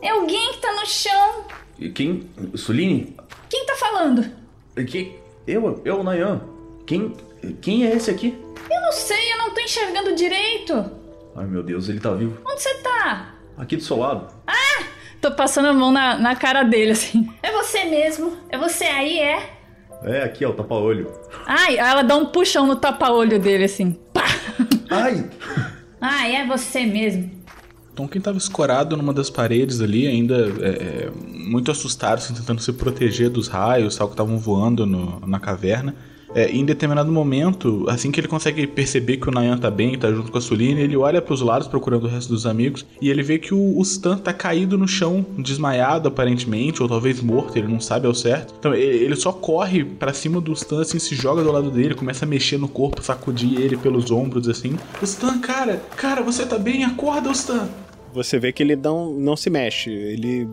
É 0.00 0.10
alguém 0.10 0.52
que 0.52 0.58
tá 0.58 0.72
no 0.72 0.86
chão. 0.86 1.44
E 1.78 1.90
quem? 1.90 2.30
Suline? 2.54 3.14
Quem 3.50 3.66
tá 3.66 3.74
falando? 3.74 4.24
Que? 4.86 5.16
Eu, 5.46 5.80
eu, 5.84 6.04
Nayan. 6.04 6.40
Quem, 6.86 7.12
quem 7.60 7.86
é 7.86 7.94
esse 7.94 8.10
aqui? 8.10 8.38
Eu 8.70 8.80
não 8.80 8.92
sei, 8.92 9.32
eu 9.32 9.38
não 9.38 9.54
tô 9.54 9.60
enxergando 9.60 10.14
direito. 10.14 10.90
Ai 11.36 11.46
meu 11.46 11.62
Deus, 11.62 11.88
ele 11.88 12.00
tá 12.00 12.12
vivo. 12.12 12.38
Onde 12.46 12.60
você 12.62 12.74
tá? 12.74 13.34
Aqui 13.56 13.76
do 13.76 13.82
seu 13.82 13.98
lado. 13.98 14.28
Ah! 14.46 14.84
Tô 15.20 15.32
passando 15.32 15.66
a 15.68 15.72
mão 15.72 15.90
na, 15.90 16.16
na 16.16 16.36
cara 16.36 16.62
dele, 16.62 16.92
assim. 16.92 17.28
É 17.42 17.50
você 17.50 17.84
mesmo? 17.84 18.36
É 18.48 18.56
você 18.56 18.84
aí, 18.84 19.18
é? 19.18 19.58
É, 20.04 20.22
aqui, 20.22 20.44
ó, 20.44 20.50
o 20.50 20.54
tapa-olho. 20.54 21.12
Ai, 21.44 21.76
ela 21.76 22.02
dá 22.02 22.16
um 22.16 22.26
puxão 22.26 22.66
no 22.66 22.76
tapa-olho 22.76 23.38
dele, 23.40 23.64
assim. 23.64 23.98
Pá! 24.12 24.24
Ai! 24.90 25.28
Ai, 26.00 26.36
é 26.36 26.46
você 26.46 26.86
mesmo. 26.86 27.38
Tonkin 27.96 28.20
tava 28.20 28.38
escorado 28.38 28.96
numa 28.96 29.12
das 29.12 29.28
paredes 29.28 29.80
ali, 29.80 30.06
ainda 30.06 30.36
é, 30.60 30.68
é, 30.68 31.10
muito 31.10 31.72
assustado, 31.72 32.18
assim, 32.18 32.32
tentando 32.32 32.62
se 32.62 32.72
proteger 32.72 33.28
dos 33.28 33.48
raios, 33.48 33.96
tal, 33.96 34.06
que 34.06 34.14
estavam 34.14 34.38
voando 34.38 34.86
no, 34.86 35.18
na 35.26 35.40
caverna. 35.40 35.96
É, 36.34 36.50
em 36.50 36.64
determinado 36.64 37.10
momento, 37.10 37.84
assim 37.88 38.10
que 38.10 38.20
ele 38.20 38.28
consegue 38.28 38.66
perceber 38.66 39.16
que 39.16 39.28
o 39.28 39.32
Nayan 39.32 39.56
tá 39.56 39.70
bem, 39.70 39.98
tá 39.98 40.10
junto 40.10 40.30
com 40.30 40.38
a 40.38 40.40
Suline, 40.40 40.80
ele 40.80 40.96
olha 40.96 41.22
para 41.22 41.34
os 41.34 41.40
lados 41.40 41.68
procurando 41.68 42.04
o 42.04 42.08
resto 42.08 42.28
dos 42.28 42.46
amigos 42.46 42.84
e 43.00 43.10
ele 43.10 43.22
vê 43.22 43.38
que 43.38 43.54
o, 43.54 43.78
o 43.78 43.82
Stan 43.82 44.18
tá 44.18 44.32
caído 44.32 44.76
no 44.76 44.86
chão, 44.86 45.24
desmaiado 45.38 46.08
aparentemente, 46.08 46.82
ou 46.82 46.88
talvez 46.88 47.20
morto, 47.20 47.56
ele 47.56 47.68
não 47.68 47.80
sabe 47.80 48.06
ao 48.06 48.14
certo. 48.14 48.54
Então 48.58 48.74
ele, 48.74 49.04
ele 49.04 49.16
só 49.16 49.32
corre 49.32 49.84
para 49.84 50.12
cima 50.12 50.40
do 50.40 50.52
Stan, 50.52 50.82
assim, 50.82 50.98
se 50.98 51.14
joga 51.14 51.42
do 51.42 51.52
lado 51.52 51.70
dele, 51.70 51.94
começa 51.94 52.24
a 52.24 52.28
mexer 52.28 52.58
no 52.58 52.68
corpo, 52.68 53.02
sacudir 53.02 53.60
ele 53.60 53.76
pelos 53.76 54.10
ombros, 54.10 54.48
assim. 54.48 54.76
O 55.00 55.04
Stan, 55.04 55.38
cara, 55.38 55.82
cara, 55.96 56.22
você 56.22 56.44
tá 56.44 56.58
bem? 56.58 56.84
Acorda, 56.84 57.30
Stan! 57.30 57.68
Você 58.12 58.38
vê 58.38 58.52
que 58.52 58.62
ele 58.62 58.74
não, 58.74 59.12
não 59.12 59.36
se 59.36 59.50
mexe, 59.50 59.90
ele 59.90 60.48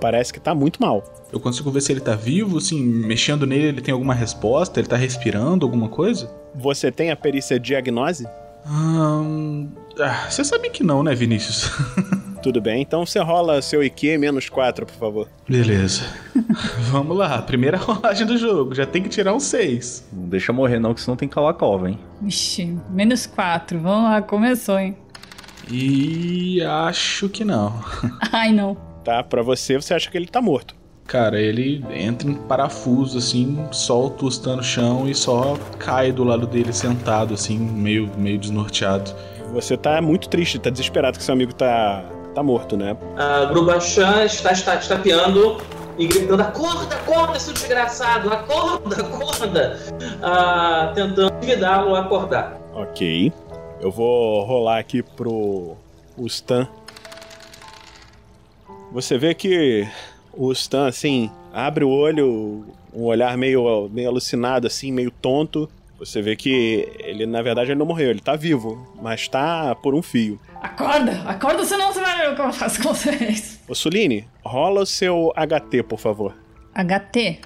parece 0.00 0.32
que 0.32 0.40
tá 0.40 0.54
muito 0.54 0.80
mal. 0.80 1.02
Eu 1.32 1.40
consigo 1.40 1.70
ver 1.70 1.80
se 1.80 1.92
ele 1.92 2.00
tá 2.00 2.14
vivo, 2.14 2.58
assim, 2.58 2.82
mexendo 2.82 3.46
nele, 3.46 3.68
ele 3.68 3.80
tem 3.80 3.92
alguma 3.92 4.14
resposta, 4.14 4.80
ele 4.80 4.88
tá 4.88 4.96
respirando, 4.96 5.66
alguma 5.66 5.88
coisa? 5.88 6.30
Você 6.54 6.90
tem 6.90 7.10
a 7.10 7.16
perícia 7.16 7.58
diagnose? 7.58 8.26
Hum, 8.68 9.68
ah, 10.00 10.26
você 10.28 10.42
sabe 10.44 10.70
que 10.70 10.82
não, 10.82 11.02
né, 11.02 11.14
Vinícius? 11.14 11.70
Tudo 12.42 12.60
bem, 12.60 12.82
então 12.82 13.04
você 13.04 13.18
rola 13.20 13.62
seu 13.62 13.82
IQ 13.82 14.18
menos 14.18 14.48
4, 14.48 14.86
por 14.86 14.94
favor. 14.94 15.28
Beleza. 15.48 16.02
Vamos 16.90 17.16
lá, 17.16 17.40
primeira 17.42 17.76
rolagem 17.78 18.26
do 18.26 18.36
jogo, 18.36 18.74
já 18.74 18.86
tem 18.86 19.02
que 19.02 19.08
tirar 19.08 19.34
um 19.34 19.40
6. 19.40 20.08
Não 20.12 20.28
deixa 20.28 20.52
morrer 20.52 20.78
não, 20.78 20.94
que 20.94 21.00
senão 21.00 21.16
tem 21.16 21.28
que 21.28 21.34
calar 21.34 21.50
a 21.50 21.54
cova, 21.54 21.88
hein? 21.90 21.98
Ixi, 22.22 22.76
menos 22.90 23.26
4. 23.26 23.78
Vamos 23.78 24.10
lá, 24.10 24.22
começou, 24.22 24.78
hein? 24.78 24.96
E 25.70 26.62
acho 26.62 27.28
que 27.28 27.44
não. 27.44 27.82
Ai, 28.32 28.52
não. 28.52 28.76
Tá, 29.06 29.22
pra 29.22 29.40
você, 29.40 29.76
você 29.76 29.94
acha 29.94 30.10
que 30.10 30.18
ele 30.18 30.26
tá 30.26 30.42
morto. 30.42 30.74
Cara, 31.06 31.40
ele 31.40 31.84
entra 31.94 32.28
em 32.28 32.34
parafuso, 32.34 33.18
assim, 33.18 33.64
solta 33.70 34.24
o 34.24 34.28
Stan 34.28 34.56
no 34.56 34.64
chão 34.64 35.08
e 35.08 35.14
só 35.14 35.56
cai 35.78 36.10
do 36.10 36.24
lado 36.24 36.44
dele 36.44 36.72
sentado, 36.72 37.32
assim, 37.32 37.56
meio, 37.56 38.10
meio 38.18 38.36
desnorteado. 38.36 39.14
Você 39.52 39.76
tá 39.76 40.02
muito 40.02 40.28
triste, 40.28 40.58
tá 40.58 40.70
desesperado 40.70 41.16
que 41.18 41.22
seu 41.22 41.34
amigo 41.34 41.54
tá, 41.54 42.04
tá 42.34 42.42
morto, 42.42 42.76
né? 42.76 42.96
A 43.16 43.44
Grubachan 43.44 44.24
está, 44.24 44.50
está 44.50 44.74
estapeando 44.74 45.58
e 45.96 46.08
gritando: 46.08 46.42
Acorda, 46.42 46.96
acorda, 46.96 47.38
seu 47.38 47.54
desgraçado, 47.54 48.28
acorda, 48.28 49.02
acorda! 49.02 49.78
Ah, 50.20 50.90
tentando 50.96 51.30
convidá-lo 51.30 51.94
a 51.94 52.00
acordar. 52.00 52.60
Ok. 52.74 53.32
Eu 53.80 53.92
vou 53.92 54.42
rolar 54.42 54.80
aqui 54.80 55.00
pro 55.00 55.76
o 56.18 56.26
Stan. 56.26 56.66
Você 58.96 59.18
vê 59.18 59.34
que 59.34 59.86
o 60.32 60.50
Stan, 60.52 60.86
assim, 60.86 61.30
abre 61.52 61.84
o 61.84 61.90
olho, 61.90 62.64
um 62.94 63.02
olhar 63.02 63.36
meio, 63.36 63.90
meio 63.92 64.08
alucinado, 64.08 64.66
assim, 64.66 64.90
meio 64.90 65.10
tonto. 65.10 65.68
Você 65.98 66.22
vê 66.22 66.34
que 66.34 66.88
ele, 67.00 67.26
na 67.26 67.42
verdade, 67.42 67.72
ele 67.72 67.78
não 67.78 67.84
morreu, 67.84 68.08
ele 68.08 68.20
tá 68.20 68.36
vivo, 68.36 68.90
mas 69.02 69.28
tá 69.28 69.74
por 69.74 69.94
um 69.94 70.00
fio. 70.00 70.40
Acorda, 70.62 71.12
acorda, 71.26 71.62
senão 71.66 71.92
você 71.92 72.00
vai 72.00 72.16
ver 72.16 72.32
o 72.32 72.36
que 72.36 72.40
eu 72.40 72.50
faço 72.54 72.82
com 72.82 72.88
vocês. 72.94 73.60
Ô 73.68 73.74
Suline, 73.74 74.26
rola 74.42 74.80
o 74.80 74.86
seu 74.86 75.30
HT, 75.36 75.82
por 75.82 75.98
favor. 75.98 76.34
HT. 76.74 77.40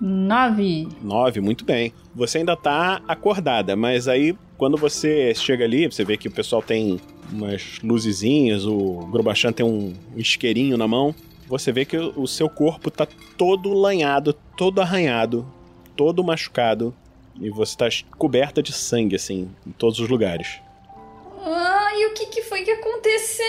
9. 0.00 0.88
9, 1.02 1.40
muito 1.40 1.64
bem. 1.64 1.92
Você 2.14 2.38
ainda 2.38 2.54
tá 2.54 3.02
acordada, 3.08 3.74
mas 3.74 4.06
aí 4.06 4.36
quando 4.56 4.76
você 4.76 5.34
chega 5.34 5.64
ali, 5.64 5.86
você 5.86 6.04
vê 6.04 6.16
que 6.16 6.28
o 6.28 6.30
pessoal 6.30 6.62
tem 6.62 7.00
umas 7.32 7.78
luzezinhas, 7.82 8.64
o 8.64 9.06
Grobachan 9.10 9.52
tem 9.52 9.64
um 9.64 9.94
isqueirinho 10.16 10.76
na 10.76 10.86
mão. 10.86 11.14
Você 11.48 11.70
vê 11.70 11.84
que 11.84 11.96
o 11.96 12.26
seu 12.26 12.48
corpo 12.48 12.90
tá 12.90 13.06
todo 13.36 13.72
lanhado, 13.72 14.32
todo 14.56 14.80
arranhado, 14.80 15.46
todo 15.96 16.24
machucado. 16.24 16.94
E 17.40 17.50
você 17.50 17.76
tá 17.76 17.88
coberta 18.16 18.62
de 18.62 18.72
sangue, 18.72 19.14
assim, 19.14 19.50
em 19.66 19.70
todos 19.72 20.00
os 20.00 20.08
lugares. 20.08 20.58
Ai, 21.44 22.06
o 22.06 22.14
que, 22.14 22.26
que 22.26 22.42
foi 22.42 22.62
que 22.62 22.70
aconteceu? 22.70 23.46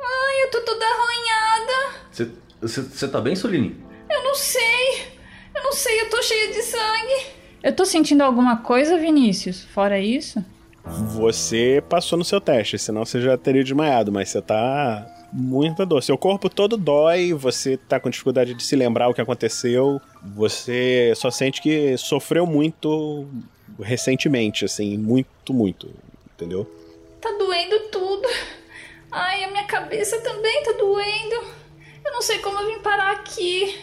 Ai, 0.00 0.44
eu 0.44 0.50
tô 0.50 0.60
toda 0.62 0.84
arranhada. 0.84 2.34
Você 2.60 3.08
tá 3.08 3.20
bem, 3.20 3.36
Soline? 3.36 3.76
Eu 4.10 4.22
não 4.24 4.34
sei. 4.34 5.14
Eu 5.54 5.62
não 5.62 5.72
sei, 5.72 6.00
eu 6.00 6.10
tô 6.10 6.20
cheia 6.22 6.52
de 6.52 6.62
sangue. 6.62 7.26
Eu 7.62 7.74
tô 7.74 7.84
sentindo 7.86 8.22
alguma 8.22 8.58
coisa, 8.58 8.98
Vinícius? 8.98 9.64
Fora 9.64 9.98
isso? 9.98 10.44
Você 10.86 11.82
passou 11.88 12.18
no 12.18 12.24
seu 12.24 12.40
teste, 12.40 12.78
senão 12.78 13.04
você 13.04 13.20
já 13.20 13.38
teria 13.38 13.64
desmaiado, 13.64 14.12
mas 14.12 14.28
você 14.28 14.42
tá 14.42 15.06
muita 15.32 15.86
dor. 15.86 16.02
Seu 16.02 16.16
corpo 16.18 16.48
todo 16.48 16.76
dói, 16.76 17.32
você 17.32 17.76
tá 17.76 17.98
com 17.98 18.10
dificuldade 18.10 18.54
de 18.54 18.62
se 18.62 18.76
lembrar 18.76 19.08
o 19.08 19.14
que 19.14 19.20
aconteceu. 19.20 20.00
Você 20.36 21.12
só 21.16 21.30
sente 21.30 21.62
que 21.62 21.96
sofreu 21.96 22.46
muito 22.46 23.26
recentemente, 23.80 24.64
assim, 24.64 24.98
muito, 24.98 25.54
muito, 25.54 25.90
entendeu? 26.34 26.70
Tá 27.20 27.30
doendo 27.32 27.88
tudo. 27.90 28.28
Ai, 29.10 29.44
a 29.44 29.50
minha 29.50 29.64
cabeça 29.64 30.20
também 30.20 30.62
tá 30.64 30.72
doendo. 30.72 31.46
Eu 32.04 32.12
não 32.12 32.20
sei 32.20 32.38
como 32.40 32.60
eu 32.60 32.66
vim 32.66 32.80
parar 32.80 33.12
aqui. 33.12 33.74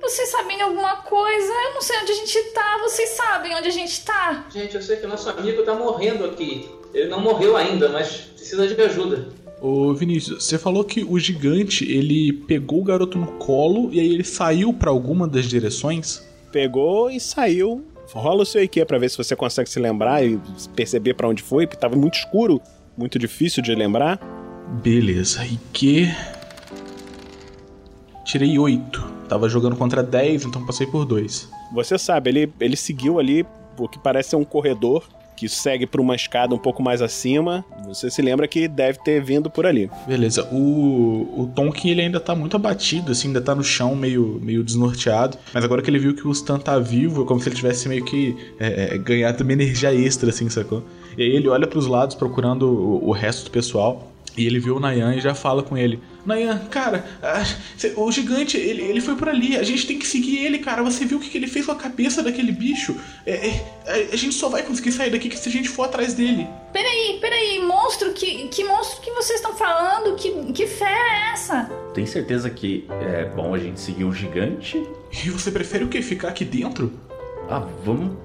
Vocês 0.00 0.30
sabem 0.30 0.60
alguma 0.60 0.96
coisa? 0.96 1.52
Eu 1.52 1.74
não 1.74 1.82
sei 1.82 1.98
onde 2.00 2.12
a 2.12 2.14
gente 2.14 2.42
tá. 2.54 2.78
Vocês 2.82 3.10
sabem 3.10 3.54
onde 3.54 3.68
a 3.68 3.72
gente 3.72 4.04
tá? 4.04 4.46
Gente, 4.50 4.74
eu 4.74 4.82
sei 4.82 4.96
que 4.96 5.06
o 5.06 5.08
nosso 5.08 5.28
amigo 5.30 5.62
tá 5.62 5.74
morrendo 5.74 6.24
aqui. 6.24 6.68
Ele 6.94 7.08
não 7.08 7.20
morreu 7.20 7.56
ainda, 7.56 7.88
mas 7.88 8.08
precisa 8.34 8.66
de 8.66 8.80
ajuda. 8.80 9.28
Ô 9.60 9.92
Vinícius, 9.92 10.44
você 10.44 10.56
falou 10.56 10.84
que 10.84 11.04
o 11.04 11.18
gigante 11.18 11.84
ele 11.90 12.32
pegou 12.32 12.80
o 12.80 12.84
garoto 12.84 13.18
no 13.18 13.32
colo 13.38 13.92
e 13.92 13.98
aí 13.98 14.14
ele 14.14 14.24
saiu 14.24 14.72
para 14.72 14.90
alguma 14.90 15.26
das 15.26 15.46
direções? 15.46 16.26
Pegou 16.52 17.10
e 17.10 17.18
saiu 17.18 17.84
Rola 18.14 18.42
o 18.42 18.46
seu 18.46 18.62
IQ 18.62 18.86
pra 18.86 18.98
ver 18.98 19.10
se 19.10 19.18
você 19.18 19.36
consegue 19.36 19.68
se 19.68 19.78
lembrar 19.78 20.24
e 20.24 20.40
perceber 20.74 21.14
pra 21.14 21.28
onde 21.28 21.42
foi, 21.42 21.66
porque 21.66 21.80
tava 21.80 21.96
muito 21.96 22.14
escuro, 22.14 22.60
muito 22.96 23.18
difícil 23.18 23.62
de 23.62 23.74
lembrar. 23.74 24.18
Beleza, 24.82 25.44
IQ. 25.44 26.08
Tirei 28.24 28.58
8. 28.58 29.17
Tava 29.28 29.48
jogando 29.48 29.76
contra 29.76 30.02
10, 30.02 30.46
então 30.46 30.64
passei 30.64 30.86
por 30.86 31.04
2. 31.04 31.48
Você 31.72 31.98
sabe, 31.98 32.30
ele, 32.30 32.52
ele 32.60 32.76
seguiu 32.76 33.18
ali 33.18 33.46
o 33.78 33.88
que 33.88 33.98
parece 33.98 34.30
ser 34.30 34.36
um 34.36 34.44
corredor 34.44 35.04
que 35.38 35.48
segue 35.48 35.86
por 35.86 36.00
uma 36.00 36.16
escada 36.16 36.52
um 36.52 36.58
pouco 36.58 36.82
mais 36.82 37.00
acima. 37.00 37.64
Você 37.86 38.10
se 38.10 38.20
lembra 38.20 38.48
que 38.48 38.66
deve 38.66 38.98
ter 38.98 39.22
vindo 39.22 39.48
por 39.48 39.64
ali. 39.64 39.88
Beleza, 40.04 40.48
o, 40.52 41.42
o 41.42 41.52
Tonkin 41.54 41.90
ele 41.90 42.00
ainda 42.00 42.18
tá 42.18 42.34
muito 42.34 42.56
abatido, 42.56 43.12
assim, 43.12 43.28
ainda 43.28 43.40
tá 43.40 43.54
no 43.54 43.62
chão 43.62 43.94
meio, 43.94 44.40
meio 44.42 44.64
desnorteado. 44.64 45.38
Mas 45.54 45.62
agora 45.62 45.80
que 45.80 45.88
ele 45.88 46.00
viu 46.00 46.12
que 46.12 46.26
o 46.26 46.32
Stan 46.32 46.58
tá 46.58 46.76
vivo, 46.80 47.22
é 47.22 47.24
como 47.24 47.40
se 47.40 47.48
ele 47.48 47.54
tivesse 47.54 47.88
meio 47.88 48.04
que 48.04 48.36
é, 48.58 48.94
é, 48.94 48.98
ganhado 48.98 49.44
uma 49.44 49.52
energia 49.52 49.94
extra, 49.94 50.30
assim, 50.30 50.48
sacou? 50.48 50.82
E 51.16 51.22
aí 51.22 51.30
ele 51.30 51.48
olha 51.48 51.68
pros 51.68 51.86
lados 51.86 52.16
procurando 52.16 52.66
o, 52.66 53.08
o 53.08 53.12
resto 53.12 53.44
do 53.44 53.52
pessoal. 53.52 54.12
E 54.38 54.46
ele 54.46 54.60
vê 54.60 54.70
o 54.70 54.78
Nayan 54.78 55.16
e 55.16 55.20
já 55.20 55.34
fala 55.34 55.64
com 55.64 55.76
ele: 55.76 56.00
Nayan, 56.24 56.58
cara, 56.70 57.04
ah, 57.20 57.42
o 57.96 58.12
gigante, 58.12 58.56
ele, 58.56 58.82
ele 58.82 59.00
foi 59.00 59.16
por 59.16 59.28
ali, 59.28 59.56
a 59.56 59.64
gente 59.64 59.84
tem 59.84 59.98
que 59.98 60.06
seguir 60.06 60.38
ele, 60.38 60.58
cara. 60.58 60.80
Você 60.84 61.04
viu 61.04 61.18
o 61.18 61.20
que, 61.20 61.28
que 61.28 61.36
ele 61.36 61.48
fez 61.48 61.66
com 61.66 61.72
a 61.72 61.74
cabeça 61.74 62.22
daquele 62.22 62.52
bicho? 62.52 62.94
É, 63.26 63.48
é, 63.84 64.08
a 64.12 64.16
gente 64.16 64.34
só 64.36 64.48
vai 64.48 64.62
conseguir 64.62 64.92
sair 64.92 65.10
daqui 65.10 65.36
se 65.36 65.48
a 65.48 65.52
gente 65.52 65.68
for 65.68 65.86
atrás 65.86 66.14
dele. 66.14 66.46
Peraí, 66.72 67.18
peraí, 67.20 67.60
monstro, 67.66 68.12
que, 68.12 68.46
que 68.46 68.62
monstro 68.62 69.00
que 69.00 69.10
vocês 69.10 69.40
estão 69.40 69.56
falando? 69.56 70.14
Que, 70.14 70.52
que 70.52 70.68
fé 70.68 70.84
é 70.84 71.32
essa? 71.32 71.64
Tem 71.92 72.06
certeza 72.06 72.48
que 72.48 72.86
é 72.88 73.24
bom 73.24 73.52
a 73.54 73.58
gente 73.58 73.80
seguir 73.80 74.04
o 74.04 74.12
gigante? 74.12 74.80
E 75.24 75.30
você 75.30 75.50
prefere 75.50 75.82
o 75.82 75.88
que? 75.88 76.00
Ficar 76.00 76.28
aqui 76.28 76.44
dentro? 76.44 76.92
Ah, 77.50 77.66
vamos. 77.84 78.16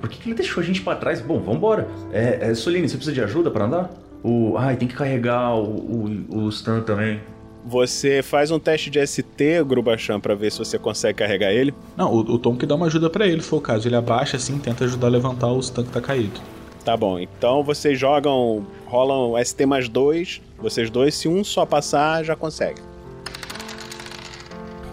Por 0.00 0.08
que, 0.10 0.18
que 0.18 0.28
ele 0.28 0.34
deixou 0.34 0.62
a 0.62 0.66
gente 0.66 0.82
para 0.82 0.98
trás? 0.98 1.20
Bom, 1.20 1.40
vambora. 1.40 1.88
É, 2.12 2.50
é, 2.50 2.54
Soline, 2.54 2.88
você 2.88 2.96
precisa 2.96 3.14
de 3.14 3.22
ajuda 3.22 3.50
para 3.50 3.64
andar? 3.64 4.03
O. 4.24 4.56
Ai, 4.56 4.76
tem 4.76 4.88
que 4.88 4.94
carregar 4.94 5.54
o, 5.54 5.62
o, 5.62 6.44
o 6.44 6.48
Stan 6.48 6.80
também. 6.80 7.20
Você 7.66 8.22
faz 8.22 8.50
um 8.50 8.58
teste 8.58 8.90
de 8.90 9.06
ST, 9.06 9.62
Grubachan, 9.66 10.18
pra 10.18 10.34
ver 10.34 10.50
se 10.50 10.58
você 10.58 10.78
consegue 10.78 11.18
carregar 11.18 11.52
ele. 11.52 11.72
Não, 11.96 12.12
o, 12.12 12.18
o 12.18 12.38
Tom 12.38 12.56
que 12.56 12.66
dá 12.66 12.74
uma 12.74 12.86
ajuda 12.86 13.08
para 13.08 13.26
ele, 13.26 13.42
se 13.42 13.48
for 13.48 13.58
o 13.58 13.60
caso. 13.60 13.86
Ele 13.86 13.96
abaixa 13.96 14.36
assim, 14.36 14.58
tenta 14.58 14.84
ajudar 14.84 15.06
a 15.06 15.10
levantar 15.10 15.52
o 15.52 15.60
Stan 15.60 15.84
que 15.84 15.90
tá 15.90 16.00
caído. 16.00 16.40
Tá 16.84 16.96
bom, 16.96 17.18
então 17.18 17.62
vocês 17.62 17.98
jogam. 17.98 18.66
rolam 18.86 19.42
ST 19.42 19.64
mais 19.64 19.88
dois, 19.88 20.42
vocês 20.58 20.90
dois, 20.90 21.14
se 21.14 21.28
um 21.28 21.42
só 21.44 21.64
passar, 21.64 22.22
já 22.24 22.34
consegue. 22.34 22.80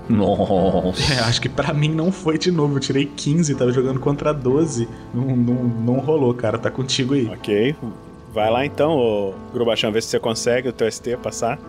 Nossa. 0.09 1.13
É, 1.13 1.19
acho 1.19 1.41
que 1.41 1.50
pra 1.50 1.73
mim 1.73 1.89
não 1.89 2.11
foi 2.11 2.38
de 2.38 2.51
novo. 2.51 2.75
Eu 2.75 2.79
tirei 2.79 3.05
15, 3.05 3.55
tava 3.55 3.71
jogando 3.71 4.00
contra 4.00 4.33
12. 4.33 4.88
Não, 5.13 5.35
não, 5.35 5.55
não 5.63 6.00
rolou, 6.00 6.33
cara. 6.33 6.57
Tá 6.57 6.69
contigo 6.69 7.13
aí. 7.13 7.27
Ok. 7.27 7.75
Vai 8.33 8.50
lá 8.50 8.65
então, 8.65 8.97
ô 8.97 9.33
Grubachan, 9.53 9.91
ver 9.91 10.01
se 10.01 10.09
você 10.09 10.19
consegue 10.19 10.69
o 10.69 10.73
teu 10.73 10.89
ST 10.89 11.17
passar. 11.17 11.59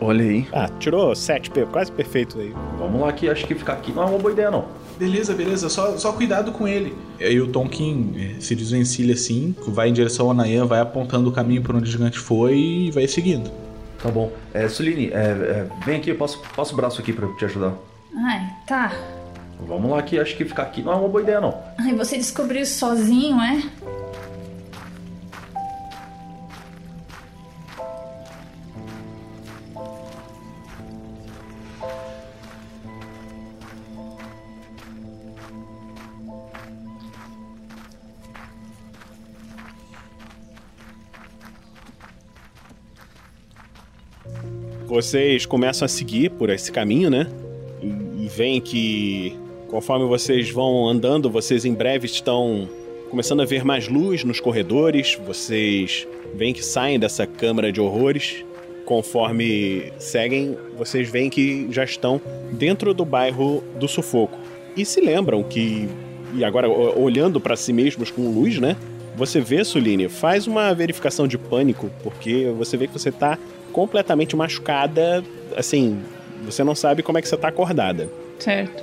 Olha 0.00 0.24
aí. 0.24 0.46
Ah, 0.52 0.68
tirou 0.78 1.14
7, 1.14 1.50
quase 1.72 1.90
perfeito 1.90 2.38
aí. 2.38 2.54
Vamos 2.78 3.00
lá 3.00 3.12
que 3.12 3.28
acho 3.28 3.44
que 3.46 3.54
ficar 3.54 3.72
aqui 3.74 3.90
não 3.90 4.04
é 4.04 4.06
uma 4.06 4.18
boa 4.18 4.32
ideia, 4.32 4.50
não. 4.50 4.66
Beleza, 4.96 5.34
beleza, 5.34 5.68
só, 5.68 5.96
só 5.96 6.12
cuidado 6.12 6.52
com 6.52 6.66
ele. 6.66 6.94
E 7.18 7.24
aí 7.24 7.40
o 7.40 7.48
Tonkin 7.48 8.14
eh, 8.16 8.40
se 8.40 8.54
desvencilha 8.54 9.14
assim, 9.14 9.54
vai 9.66 9.88
em 9.88 9.92
direção 9.92 10.28
ao 10.28 10.34
Nayan, 10.34 10.66
vai 10.66 10.80
apontando 10.80 11.28
o 11.28 11.32
caminho 11.32 11.62
por 11.62 11.74
onde 11.74 11.88
o 11.88 11.92
gigante 11.92 12.18
foi 12.18 12.56
e 12.56 12.90
vai 12.90 13.06
seguindo. 13.06 13.50
Tá 14.02 14.10
bom. 14.10 14.32
É, 14.54 14.68
Suline, 14.68 15.08
é, 15.08 15.14
é, 15.14 15.66
vem 15.84 15.96
aqui, 15.96 16.10
eu 16.10 16.16
passo, 16.16 16.40
passo 16.54 16.72
o 16.72 16.76
braço 16.76 17.00
aqui 17.00 17.12
pra 17.12 17.28
te 17.34 17.44
ajudar. 17.44 17.74
Ai, 18.16 18.48
tá. 18.66 18.92
Vamos 19.66 19.90
lá 19.90 20.02
que 20.02 20.18
acho 20.18 20.36
que 20.36 20.44
ficar 20.44 20.64
aqui 20.64 20.82
não 20.82 20.92
é 20.92 20.96
uma 20.96 21.08
boa 21.08 21.22
ideia, 21.22 21.40
não. 21.40 21.54
Ai, 21.78 21.94
você 21.94 22.16
descobriu 22.16 22.62
isso 22.62 22.78
sozinho, 22.78 23.40
é? 23.40 23.62
Vocês 44.98 45.46
começam 45.46 45.86
a 45.86 45.88
seguir 45.88 46.28
por 46.28 46.50
esse 46.50 46.72
caminho, 46.72 47.08
né? 47.08 47.28
E, 47.80 48.24
e 48.24 48.28
veem 48.28 48.60
que 48.60 49.32
conforme 49.68 50.04
vocês 50.08 50.50
vão 50.50 50.88
andando, 50.88 51.30
vocês 51.30 51.64
em 51.64 51.72
breve 51.72 52.06
estão 52.06 52.68
começando 53.08 53.40
a 53.40 53.44
ver 53.44 53.64
mais 53.64 53.86
luz 53.86 54.24
nos 54.24 54.40
corredores. 54.40 55.16
Vocês 55.24 56.04
veem 56.34 56.52
que 56.52 56.64
saem 56.64 56.98
dessa 56.98 57.28
câmara 57.28 57.70
de 57.70 57.80
horrores. 57.80 58.44
Conforme 58.84 59.92
seguem, 60.00 60.58
vocês 60.76 61.08
veem 61.08 61.30
que 61.30 61.68
já 61.70 61.84
estão 61.84 62.20
dentro 62.50 62.92
do 62.92 63.04
bairro 63.04 63.62
do 63.78 63.86
Sufoco. 63.86 64.36
E 64.76 64.84
se 64.84 65.00
lembram 65.00 65.44
que, 65.44 65.88
e 66.34 66.42
agora 66.44 66.68
olhando 66.68 67.40
para 67.40 67.54
si 67.54 67.72
mesmos 67.72 68.10
com 68.10 68.28
luz, 68.32 68.58
né? 68.58 68.76
Você 69.14 69.40
vê, 69.40 69.64
Suline, 69.64 70.08
faz 70.08 70.48
uma 70.48 70.74
verificação 70.74 71.28
de 71.28 71.38
pânico, 71.38 71.88
porque 72.02 72.52
você 72.58 72.76
vê 72.76 72.88
que 72.88 72.92
você 72.92 73.12
tá 73.12 73.38
completamente 73.78 74.34
machucada, 74.34 75.22
assim, 75.56 76.02
você 76.44 76.64
não 76.64 76.74
sabe 76.74 77.00
como 77.00 77.16
é 77.16 77.22
que 77.22 77.28
você 77.28 77.36
tá 77.36 77.46
acordada. 77.46 78.08
Certo. 78.36 78.82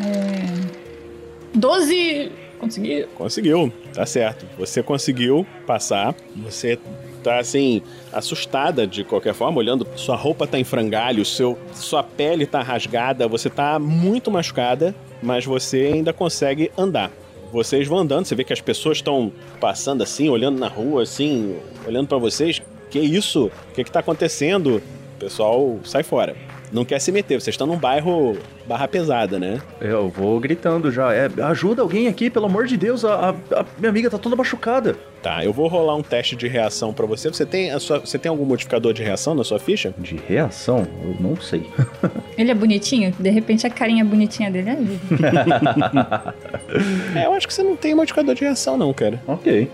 É... 0.00 1.58
12. 1.58 2.30
Consegui. 2.60 3.06
Conseguiu, 3.16 3.72
tá 3.92 4.06
certo. 4.06 4.46
Você 4.56 4.80
conseguiu 4.80 5.44
passar, 5.66 6.14
você 6.36 6.78
tá 7.24 7.40
assim, 7.40 7.82
assustada 8.12 8.86
de 8.86 9.02
qualquer 9.02 9.34
forma, 9.34 9.58
olhando, 9.58 9.84
sua 9.96 10.14
roupa 10.14 10.46
tá 10.46 10.56
em 10.56 10.62
frangalho, 10.62 11.24
seu, 11.24 11.58
sua 11.74 12.04
pele 12.04 12.46
tá 12.46 12.62
rasgada, 12.62 13.26
você 13.26 13.50
tá 13.50 13.76
muito 13.80 14.30
machucada, 14.30 14.94
mas 15.20 15.44
você 15.44 15.90
ainda 15.94 16.12
consegue 16.12 16.70
andar. 16.78 17.10
Vocês 17.52 17.88
vão 17.88 17.98
andando, 17.98 18.26
você 18.26 18.36
vê 18.36 18.44
que 18.44 18.52
as 18.52 18.60
pessoas 18.60 18.98
estão 18.98 19.32
passando 19.58 20.02
assim, 20.02 20.28
olhando 20.28 20.60
na 20.60 20.68
rua, 20.68 21.02
assim, 21.02 21.56
olhando 21.84 22.06
para 22.06 22.18
vocês. 22.18 22.62
Que 22.90 22.98
isso? 22.98 23.46
O 23.70 23.74
que, 23.74 23.84
que 23.84 23.90
tá 23.90 24.00
acontecendo? 24.00 24.76
O 25.16 25.18
pessoal 25.20 25.78
sai 25.84 26.02
fora. 26.02 26.34
Não 26.70 26.84
quer 26.84 26.98
se 27.00 27.10
meter, 27.10 27.40
vocês 27.40 27.54
estão 27.54 27.66
num 27.66 27.78
bairro 27.78 28.36
barra 28.66 28.86
pesada, 28.86 29.38
né? 29.38 29.58
Eu 29.80 30.10
vou 30.10 30.38
gritando 30.38 30.92
já. 30.92 31.14
É, 31.14 31.26
ajuda 31.44 31.80
alguém 31.80 32.08
aqui, 32.08 32.28
pelo 32.28 32.44
amor 32.44 32.66
de 32.66 32.76
Deus. 32.76 33.06
A, 33.06 33.30
a- 33.30 33.60
a 33.60 33.64
minha 33.78 33.88
amiga 33.88 34.10
tá 34.10 34.18
toda 34.18 34.36
machucada. 34.36 34.94
Tá, 35.22 35.42
eu 35.42 35.50
vou 35.50 35.66
rolar 35.66 35.96
um 35.96 36.02
teste 36.02 36.36
de 36.36 36.46
reação 36.46 36.92
pra 36.92 37.06
você. 37.06 37.28
Você 37.30 37.46
tem, 37.46 37.70
a 37.70 37.80
sua, 37.80 38.00
você 38.00 38.18
tem 38.18 38.28
algum 38.28 38.44
modificador 38.44 38.92
de 38.92 39.02
reação 39.02 39.34
na 39.34 39.42
sua 39.44 39.58
ficha? 39.58 39.94
De 39.96 40.16
reação? 40.28 40.86
Eu 41.02 41.16
não 41.18 41.36
sei. 41.40 41.62
Ele 42.36 42.50
é 42.50 42.54
bonitinho? 42.54 43.14
De 43.18 43.30
repente 43.30 43.66
a 43.66 43.70
carinha 43.70 44.04
bonitinha 44.04 44.50
dele 44.50 44.68
é 44.68 44.72
ajuda. 44.74 46.34
É, 47.16 47.24
eu 47.26 47.32
acho 47.32 47.48
que 47.48 47.54
você 47.54 47.62
não 47.62 47.76
tem 47.76 47.94
modificador 47.94 48.34
de 48.34 48.42
reação, 48.42 48.76
não, 48.76 48.92
cara. 48.92 49.20
ok. 49.26 49.70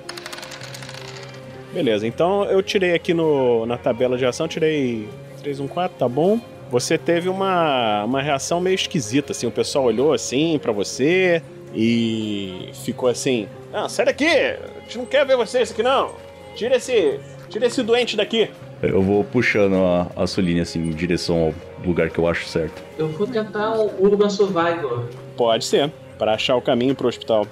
Beleza, 1.74 2.06
então 2.06 2.44
eu 2.44 2.62
tirei 2.62 2.94
aqui 2.94 3.12
no, 3.12 3.66
na 3.66 3.76
tabela 3.76 4.16
de 4.16 4.22
reação, 4.22 4.46
tirei 4.46 5.08
314, 5.42 5.98
tá 5.98 6.08
bom? 6.08 6.40
Você 6.70 6.96
teve 6.96 7.28
uma, 7.28 8.04
uma 8.04 8.22
reação 8.22 8.60
meio 8.60 8.76
esquisita, 8.76 9.32
assim, 9.32 9.48
o 9.48 9.50
pessoal 9.50 9.87
olhou 9.87 10.12
assim 10.12 10.56
pra 10.62 10.70
você 10.70 11.42
e 11.74 12.70
ficou 12.84 13.08
assim: 13.08 13.48
Ah, 13.72 13.88
sai 13.88 14.06
daqui! 14.06 14.24
A 14.24 14.80
gente 14.82 14.98
não 14.98 15.04
quer 15.04 15.26
ver 15.26 15.37
vocês 15.37 15.72
aqui 15.72 15.82
não! 15.82 16.12
Tira 16.54 16.76
esse. 16.76 17.18
Tira 17.50 17.66
esse 17.66 17.82
doente 17.82 18.16
daqui! 18.16 18.48
Eu 18.80 19.02
vou 19.02 19.24
puxando 19.24 19.74
a, 19.76 20.22
a 20.22 20.26
Soline 20.28 20.60
assim 20.60 20.78
em 20.78 20.90
direção 20.90 21.46
ao 21.46 21.54
lugar 21.84 22.08
que 22.08 22.18
eu 22.20 22.28
acho 22.28 22.46
certo. 22.46 22.80
Eu 22.96 23.08
vou 23.08 23.26
tentar 23.26 23.72
um 23.72 23.90
Urban 23.98 24.30
Survival. 24.30 25.08
Pode 25.37 25.64
ser, 25.64 25.90
pra 26.18 26.34
achar 26.34 26.54
o 26.54 26.62
caminho 26.62 26.94
pro 26.94 27.08
hospital. 27.08 27.48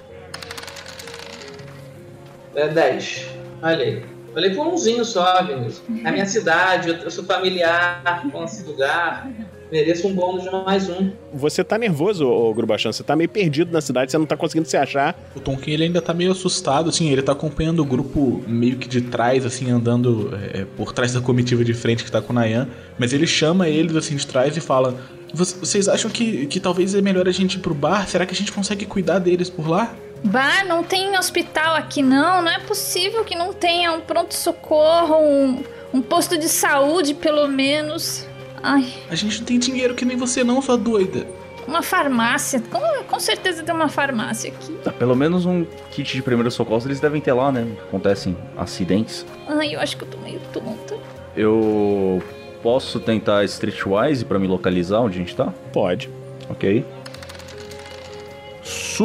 É 2.54 2.68
10. 2.68 3.26
Olha 3.62 3.84
aí. 3.84 4.11
Falei 4.32 4.50
por 4.54 4.66
umzinho 4.66 5.04
só, 5.04 5.42
Vinícius. 5.44 5.82
É 6.04 6.08
a 6.08 6.12
minha 6.12 6.26
cidade, 6.26 6.88
eu 7.04 7.10
sou 7.10 7.24
familiar 7.24 8.22
com 8.32 8.44
esse 8.44 8.62
lugar. 8.64 9.30
Mereço 9.70 10.06
um 10.06 10.14
bônus 10.14 10.42
de 10.44 10.50
mais 10.50 10.88
um. 10.90 11.12
Você 11.32 11.64
tá 11.64 11.78
nervoso, 11.78 12.28
ô 12.28 12.52
Grubachan, 12.52 12.92
você 12.92 13.02
tá 13.02 13.16
meio 13.16 13.28
perdido 13.30 13.72
na 13.72 13.80
cidade, 13.80 14.10
você 14.10 14.18
não 14.18 14.26
tá 14.26 14.36
conseguindo 14.36 14.68
se 14.68 14.76
achar. 14.76 15.18
O 15.34 15.40
Tonkin 15.40 15.70
ele 15.70 15.84
ainda 15.84 16.02
tá 16.02 16.12
meio 16.12 16.30
assustado, 16.30 16.90
assim, 16.90 17.10
ele 17.10 17.22
tá 17.22 17.32
acompanhando 17.32 17.80
o 17.80 17.84
grupo 17.84 18.42
meio 18.46 18.76
que 18.76 18.86
de 18.86 19.00
trás, 19.00 19.46
assim, 19.46 19.70
andando 19.70 20.38
é, 20.52 20.66
por 20.76 20.92
trás 20.92 21.14
da 21.14 21.22
comitiva 21.22 21.64
de 21.64 21.72
frente 21.72 22.04
que 22.04 22.12
tá 22.12 22.20
com 22.20 22.34
o 22.34 22.36
Nayan. 22.36 22.68
Mas 22.98 23.14
ele 23.14 23.26
chama 23.26 23.66
eles 23.66 23.96
assim 23.96 24.14
de 24.14 24.26
trás 24.26 24.54
e 24.58 24.60
fala: 24.60 24.94
"Vo- 25.32 25.42
Vocês 25.44 25.88
acham 25.88 26.10
que, 26.10 26.46
que 26.48 26.60
talvez 26.60 26.94
é 26.94 27.00
melhor 27.00 27.26
a 27.26 27.32
gente 27.32 27.54
ir 27.54 27.60
pro 27.60 27.72
bar? 27.74 28.06
Será 28.06 28.26
que 28.26 28.34
a 28.34 28.36
gente 28.36 28.52
consegue 28.52 28.84
cuidar 28.84 29.20
deles 29.20 29.48
por 29.48 29.66
lá? 29.66 29.94
Bah, 30.24 30.64
não 30.64 30.82
tem 30.84 31.16
hospital 31.18 31.74
aqui 31.74 32.02
não. 32.02 32.42
Não 32.42 32.50
é 32.50 32.58
possível 32.60 33.24
que 33.24 33.34
não 33.34 33.52
tenha 33.52 33.92
um 33.92 34.00
pronto-socorro, 34.00 35.16
um, 35.16 35.64
um 35.92 36.00
posto 36.02 36.38
de 36.38 36.48
saúde, 36.48 37.14
pelo 37.14 37.48
menos. 37.48 38.26
Ai, 38.62 38.86
A 39.10 39.14
gente 39.16 39.40
não 39.40 39.46
tem 39.46 39.58
dinheiro 39.58 39.94
que 39.94 40.04
nem 40.04 40.16
você, 40.16 40.44
não, 40.44 40.62
sua 40.62 40.78
doida. 40.78 41.26
uma 41.66 41.82
farmácia. 41.82 42.60
Com, 42.70 42.80
com 43.04 43.18
certeza 43.20 43.62
tem 43.64 43.74
uma 43.74 43.88
farmácia 43.88 44.52
aqui. 44.52 44.72
Tá, 44.84 44.92
pelo 44.92 45.16
menos 45.16 45.44
um 45.44 45.64
kit 45.90 46.12
de 46.14 46.22
primeiros 46.22 46.54
socorros 46.54 46.86
eles 46.86 47.00
devem 47.00 47.20
ter 47.20 47.32
lá, 47.32 47.50
né? 47.50 47.66
Acontecem 47.88 48.36
acidentes. 48.56 49.26
Ai, 49.48 49.74
eu 49.74 49.80
acho 49.80 49.96
que 49.96 50.04
eu 50.04 50.08
tô 50.08 50.18
meio 50.18 50.40
tonta. 50.52 50.96
Eu 51.36 52.22
posso 52.62 53.00
tentar 53.00 53.44
Streetwise 53.44 54.24
pra 54.24 54.38
me 54.38 54.46
localizar 54.46 55.00
onde 55.00 55.16
a 55.16 55.18
gente 55.18 55.34
tá? 55.34 55.52
Pode. 55.72 56.08
Ok. 56.48 56.84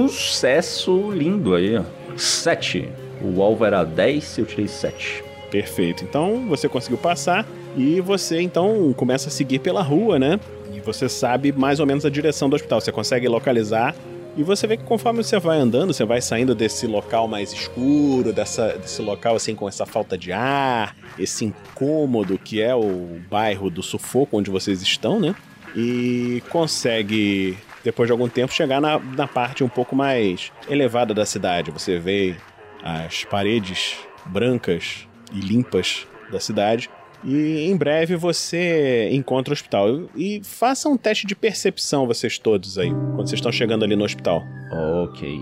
Sucesso 0.08 1.12
lindo 1.12 1.56
aí, 1.56 1.78
ó. 1.78 1.84
7. 2.16 2.90
O 3.22 3.42
alvo 3.42 3.66
era 3.66 3.84
10, 3.84 4.38
eu 4.40 4.46
tirei 4.46 4.68
7. 4.68 5.24
Perfeito. 5.50 6.04
Então 6.04 6.46
você 6.48 6.68
conseguiu 6.68 6.98
passar 6.98 7.46
e 7.76 8.02
você 8.02 8.42
então 8.42 8.94
começa 8.94 9.30
a 9.30 9.32
seguir 9.32 9.60
pela 9.60 9.82
rua, 9.82 10.20
né? 10.20 10.40
E 10.74 10.80
você 10.80 11.08
sabe 11.08 11.52
mais 11.52 11.80
ou 11.80 11.86
menos 11.86 12.06
a 12.06 12.10
direção 12.10 12.50
do 12.50 12.56
hospital. 12.56 12.82
Você 12.82 12.92
consegue 12.92 13.28
localizar 13.28 13.96
e 14.38 14.44
você 14.44 14.68
vê 14.68 14.78
que 14.78 14.84
conforme 14.84 15.24
você 15.24 15.40
vai 15.40 15.58
andando, 15.58 15.92
você 15.92 16.06
vai 16.06 16.22
saindo 16.22 16.54
desse 16.54 16.86
local 16.86 17.28
mais 17.28 17.52
escuro, 17.52 18.32
dessa, 18.32 18.78
desse 18.78 19.02
local 19.02 19.36
assim 19.36 19.56
com 19.56 19.68
essa 19.68 19.84
falta 19.84 20.16
de 20.16 20.32
ar, 20.32 20.96
esse 21.18 21.44
incômodo 21.44 22.38
que 22.38 22.62
é 22.62 22.76
o 22.76 23.20
bairro 23.28 23.72
do 23.72 23.82
sufoco 23.82 24.38
onde 24.38 24.52
vocês 24.52 24.82
estão, 24.84 25.20
né? 25.20 25.36
E 25.76 26.44
consegue, 26.50 27.58
depois 27.88 28.06
de 28.06 28.12
algum 28.12 28.28
tempo, 28.28 28.52
chegar 28.52 28.82
na, 28.82 29.00
na 29.00 29.26
parte 29.26 29.63
um 29.63 29.69
pouco 29.69 29.95
mais 29.95 30.52
elevada 30.69 31.13
da 31.13 31.26
cidade. 31.26 31.71
Você 31.71 31.97
vê 31.97 32.36
as 32.84 33.23
paredes 33.23 33.95
brancas 34.26 35.08
e 35.34 35.39
limpas 35.39 36.06
da 36.30 36.38
cidade. 36.38 36.89
E 37.23 37.65
em 37.65 37.78
breve 37.78 38.17
você 38.17 39.10
encontra 39.13 39.54
o 39.54 39.56
hospital. 39.56 40.02
E 40.17 40.41
faça 40.43 40.89
um 40.89 40.97
teste 40.97 41.26
de 41.26 41.34
percepção, 41.34 42.06
vocês 42.06 42.38
todos 42.38 42.78
aí, 42.78 42.89
quando 42.89 43.30
vocês 43.30 43.39
estão 43.39 43.54
chegando 43.54 43.86
ali 43.86 43.95
no 43.95 44.04
hospital. 44.04 44.43
Ok. 44.69 45.41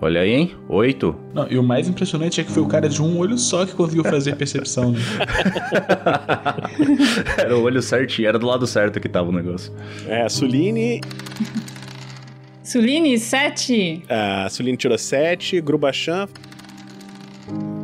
Olha 0.00 0.20
aí, 0.20 0.30
hein? 0.30 0.54
8. 0.68 1.16
Não, 1.32 1.46
e 1.50 1.58
o 1.58 1.62
mais 1.62 1.88
impressionante 1.88 2.40
é 2.40 2.44
que 2.44 2.50
foi 2.50 2.62
o 2.62 2.66
cara 2.66 2.88
de 2.88 3.00
um 3.00 3.18
olho 3.18 3.38
só 3.38 3.64
que 3.64 3.72
conseguiu 3.72 4.04
fazer 4.04 4.36
percepção, 4.36 4.92
né? 4.92 4.98
era 7.38 7.56
o 7.56 7.62
olho 7.62 7.80
certinho, 7.80 8.28
era 8.28 8.38
do 8.38 8.46
lado 8.46 8.66
certo 8.66 9.00
que 9.00 9.08
tava 9.08 9.30
o 9.30 9.32
negócio. 9.32 9.72
É, 10.06 10.22
a 10.22 10.28
Suline. 10.28 11.00
Suline, 12.62 13.18
7. 13.18 14.02
A 14.08 14.48
Suline 14.50 14.76
tirou 14.76 14.98
7, 14.98 15.62
Grubachan. 15.62 16.28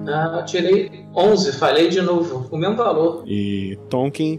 Ah, 0.06 0.38
eu 0.40 0.44
tirei 0.44 1.06
11, 1.14 1.52
falei 1.58 1.88
de 1.88 2.02
novo, 2.02 2.46
o 2.50 2.58
mesmo 2.58 2.76
valor. 2.76 3.24
E 3.26 3.78
Tonkin. 3.88 4.38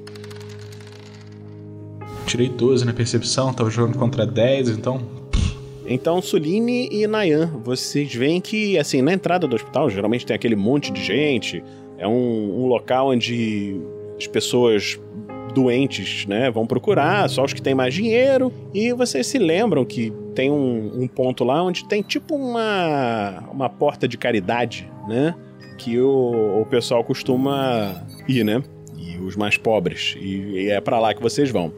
Tirei 2.27 2.49
12 2.49 2.85
na 2.85 2.93
percepção, 2.93 3.51
tava 3.51 3.69
jogando 3.69 3.97
contra 3.97 4.27
10, 4.27 4.69
então. 4.69 5.22
Então, 5.93 6.19
Suline 6.23 6.89
e 6.91 7.05
Nayan, 7.05 7.45
vocês 7.63 8.15
veem 8.15 8.41
que, 8.41 8.79
assim, 8.79 9.03
na 9.03 9.13
entrada 9.13 9.47
do 9.47 9.55
hospital, 9.55 9.91
geralmente 9.91 10.25
tem 10.25 10.35
aquele 10.35 10.55
monte 10.55 10.91
de 10.91 11.03
gente. 11.03 11.63
É 11.99 12.07
um, 12.07 12.63
um 12.63 12.65
local 12.65 13.09
onde 13.09 13.79
as 14.17 14.25
pessoas 14.25 14.99
doentes, 15.53 16.25
né, 16.25 16.49
vão 16.49 16.65
procurar, 16.65 17.29
só 17.29 17.43
os 17.43 17.53
que 17.53 17.61
têm 17.61 17.75
mais 17.75 17.93
dinheiro. 17.93 18.51
E 18.73 18.91
vocês 18.91 19.27
se 19.27 19.37
lembram 19.37 19.85
que 19.85 20.11
tem 20.33 20.49
um, 20.49 21.03
um 21.03 21.07
ponto 21.07 21.43
lá 21.43 21.61
onde 21.61 21.87
tem 21.87 22.01
tipo 22.01 22.35
uma, 22.35 23.43
uma 23.51 23.69
porta 23.69 24.07
de 24.07 24.17
caridade, 24.17 24.89
né? 25.07 25.35
Que 25.77 25.99
o, 25.99 26.61
o 26.61 26.65
pessoal 26.65 27.03
costuma 27.03 28.03
ir, 28.27 28.43
né? 28.43 28.63
E 28.97 29.19
os 29.19 29.35
mais 29.35 29.57
pobres. 29.57 30.15
E, 30.19 30.63
e 30.63 30.69
é 30.71 30.81
para 30.81 30.99
lá 30.99 31.13
que 31.13 31.21
vocês 31.21 31.51
vão. 31.51 31.71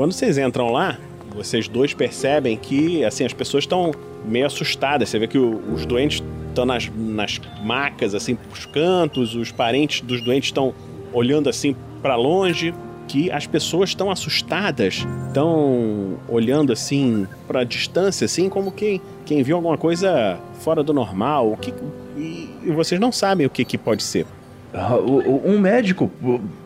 Quando 0.00 0.12
vocês 0.12 0.38
entram 0.38 0.72
lá, 0.72 0.96
vocês 1.36 1.68
dois 1.68 1.92
percebem 1.92 2.56
que 2.56 3.04
assim 3.04 3.22
as 3.22 3.34
pessoas 3.34 3.64
estão 3.64 3.90
meio 4.24 4.46
assustadas. 4.46 5.10
Você 5.10 5.18
vê 5.18 5.26
que 5.26 5.36
o, 5.36 5.62
os 5.74 5.84
doentes 5.84 6.22
estão 6.48 6.64
nas, 6.64 6.90
nas 6.96 7.38
macas, 7.62 8.14
assim, 8.14 8.34
pros 8.34 8.64
cantos, 8.64 9.34
os 9.34 9.52
parentes 9.52 10.00
dos 10.00 10.22
doentes 10.22 10.48
estão 10.48 10.72
olhando 11.12 11.50
assim 11.50 11.76
para 12.00 12.16
longe, 12.16 12.72
que 13.08 13.30
as 13.30 13.46
pessoas 13.46 13.90
estão 13.90 14.10
assustadas, 14.10 15.06
estão 15.26 16.14
olhando 16.30 16.72
assim 16.72 17.26
para 17.46 17.62
distância, 17.62 18.24
assim 18.24 18.48
como 18.48 18.72
quem, 18.72 19.02
quem 19.26 19.42
viu 19.42 19.56
alguma 19.56 19.76
coisa 19.76 20.40
fora 20.60 20.82
do 20.82 20.94
normal, 20.94 21.52
o 21.52 21.58
que 21.58 21.74
e, 22.16 22.48
e 22.64 22.70
vocês 22.70 22.98
não 22.98 23.12
sabem 23.12 23.46
o 23.46 23.50
que, 23.50 23.66
que 23.66 23.76
pode 23.76 24.02
ser. 24.02 24.24
Ah, 24.72 24.96
um 24.96 25.58
médico, 25.58 26.10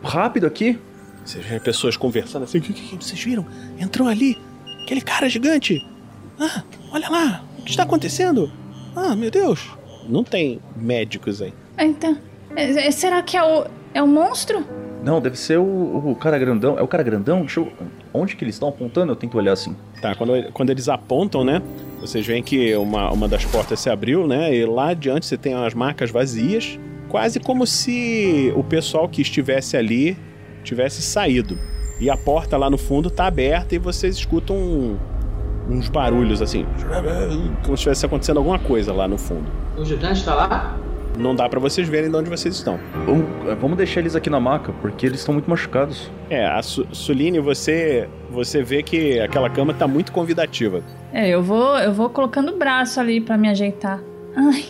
rápido 0.01 0.47
aqui. 0.47 0.79
Você 1.25 1.39
vê 1.39 1.59
pessoas 1.59 1.97
conversando 1.97 2.43
assim, 2.43 2.59
o 2.59 2.61
que, 2.61 2.71
que, 2.71 2.97
que 2.97 3.03
vocês 3.03 3.21
viram? 3.21 3.45
Entrou 3.79 4.07
ali, 4.07 4.37
aquele 4.83 5.01
cara 5.01 5.27
gigante. 5.27 5.85
Ah, 6.39 6.63
olha 6.91 7.09
lá, 7.09 7.43
o 7.57 7.63
que 7.63 7.71
está 7.71 7.83
acontecendo? 7.83 8.51
Ah, 8.95 9.15
meu 9.15 9.31
Deus. 9.31 9.67
Não 10.07 10.23
tem 10.23 10.59
médicos 10.75 11.41
aí. 11.41 11.53
Então, 11.79 12.17
é, 12.55 12.87
é, 12.87 12.91
será 12.91 13.23
que 13.23 13.35
é 13.35 13.43
o, 13.43 13.65
é 13.93 14.03
o 14.03 14.07
monstro? 14.07 14.63
Não, 15.03 15.19
deve 15.19 15.37
ser 15.37 15.57
o, 15.57 16.11
o 16.11 16.15
cara 16.15 16.37
grandão. 16.37 16.77
É 16.77 16.81
o 16.81 16.87
cara 16.87 17.03
grandão? 17.03 17.41
Deixa 17.41 17.59
eu... 17.59 17.71
Onde 18.13 18.35
que 18.35 18.43
eles 18.43 18.55
estão 18.55 18.69
apontando? 18.69 19.11
Eu 19.11 19.15
tento 19.15 19.37
olhar 19.37 19.53
assim. 19.53 19.75
Tá, 20.01 20.15
quando, 20.15 20.51
quando 20.51 20.69
eles 20.69 20.87
apontam, 20.87 21.43
né? 21.43 21.61
Vocês 21.99 22.25
veem 22.25 22.41
que 22.41 22.75
uma, 22.75 23.11
uma 23.11 23.27
das 23.27 23.45
portas 23.45 23.79
se 23.79 23.89
abriu, 23.89 24.25
né? 24.27 24.55
E 24.55 24.65
lá 24.65 24.89
adiante 24.89 25.25
você 25.25 25.37
tem 25.37 25.53
as 25.53 25.73
marcas 25.73 26.11
vazias. 26.11 26.79
Quase 27.09 27.39
como 27.39 27.67
se 27.67 28.51
o 28.55 28.63
pessoal 28.63 29.07
que 29.07 29.21
estivesse 29.21 29.75
ali 29.77 30.17
tivesse 30.65 31.01
saído. 31.01 31.57
E 31.99 32.09
a 32.09 32.17
porta 32.17 32.57
lá 32.57 32.69
no 32.69 32.77
fundo 32.77 33.09
tá 33.09 33.25
aberta 33.25 33.73
e 33.75 33.77
vocês 33.77 34.15
escutam 34.15 34.55
um, 34.57 34.97
uns 35.69 35.87
barulhos 35.87 36.41
assim. 36.41 36.65
Como 37.63 37.67
se 37.67 37.73
estivesse 37.73 38.05
acontecendo 38.05 38.37
alguma 38.37 38.59
coisa 38.59 38.91
lá 38.91 39.07
no 39.07 39.17
fundo. 39.17 39.49
O 39.77 39.85
gigante 39.85 40.23
tá 40.23 40.35
lá? 40.35 40.77
Não 41.17 41.33
dá 41.33 41.47
para 41.47 41.59
vocês 41.59 41.87
verem 41.87 42.09
de 42.09 42.17
onde 42.17 42.29
vocês 42.29 42.55
estão. 42.55 42.77
Vamos 43.61 43.77
deixar 43.77 44.01
eles 44.01 44.15
aqui 44.15 44.29
na 44.29 44.39
maca, 44.39 44.73
porque 44.81 45.05
eles 45.05 45.19
estão 45.19 45.33
muito 45.33 45.49
machucados. 45.49 46.11
É, 46.29 46.45
a 46.45 46.61
Su 46.61 46.85
Suline, 46.91 47.39
você 47.39 48.09
você 48.29 48.61
vê 48.61 48.83
que 48.83 49.19
aquela 49.21 49.49
cama 49.49 49.73
tá 49.73 49.87
muito 49.87 50.11
convidativa. 50.11 50.83
É, 51.13 51.29
eu 51.29 51.41
vou 51.41 51.77
eu 51.77 51.93
vou 51.93 52.09
colocando 52.09 52.51
o 52.51 52.57
braço 52.57 52.99
ali 52.99 53.21
para 53.21 53.37
me 53.37 53.47
ajeitar. 53.47 54.01
Ai, 54.35 54.65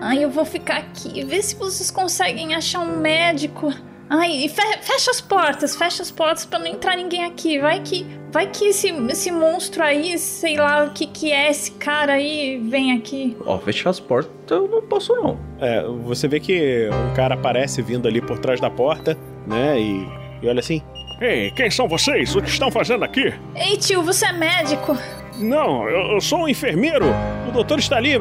ai, 0.00 0.24
eu 0.24 0.30
vou 0.30 0.44
ficar 0.44 0.76
aqui. 0.76 1.24
Vê 1.24 1.40
se 1.40 1.56
vocês 1.56 1.90
conseguem 1.90 2.54
achar 2.54 2.80
um 2.80 2.98
médico. 2.98 3.72
Ai, 4.10 4.44
e 4.44 4.48
fecha 4.48 5.10
as 5.10 5.20
portas, 5.20 5.76
fecha 5.76 6.02
as 6.02 6.10
portas 6.10 6.46
para 6.46 6.58
não 6.58 6.66
entrar 6.66 6.96
ninguém 6.96 7.24
aqui. 7.24 7.58
Vai 7.58 7.80
que 7.80 8.06
vai 8.30 8.46
que 8.46 8.66
esse, 8.66 8.88
esse 8.88 9.30
monstro 9.30 9.82
aí, 9.82 10.18
sei 10.18 10.56
lá 10.56 10.84
o 10.84 10.90
que 10.90 11.06
que 11.06 11.32
é 11.32 11.50
esse 11.50 11.72
cara 11.72 12.14
aí, 12.14 12.58
vem 12.58 12.92
aqui. 12.92 13.36
Ó, 13.44 13.56
oh, 13.56 13.58
fechar 13.58 13.90
as 13.90 14.00
portas 14.00 14.32
eu 14.50 14.66
não 14.66 14.82
posso 14.82 15.14
não. 15.14 15.38
É, 15.60 15.82
você 16.04 16.26
vê 16.26 16.40
que 16.40 16.88
um 16.90 17.14
cara 17.14 17.34
aparece 17.34 17.82
vindo 17.82 18.08
ali 18.08 18.20
por 18.20 18.38
trás 18.38 18.60
da 18.60 18.70
porta, 18.70 19.16
né? 19.46 19.78
E, 19.78 20.06
e 20.42 20.48
olha 20.48 20.60
assim. 20.60 20.82
Ei, 21.20 21.50
quem 21.50 21.68
são 21.68 21.88
vocês? 21.88 22.34
O 22.36 22.40
que 22.40 22.48
estão 22.48 22.70
fazendo 22.70 23.04
aqui? 23.04 23.34
Ei, 23.56 23.76
tio, 23.76 24.04
você 24.04 24.26
é 24.26 24.32
médico? 24.32 24.96
Não, 25.38 25.88
eu, 25.88 26.12
eu 26.14 26.20
sou 26.20 26.40
um 26.40 26.48
enfermeiro. 26.48 27.06
O 27.48 27.52
doutor 27.52 27.78
está 27.78 27.96
ali. 27.96 28.12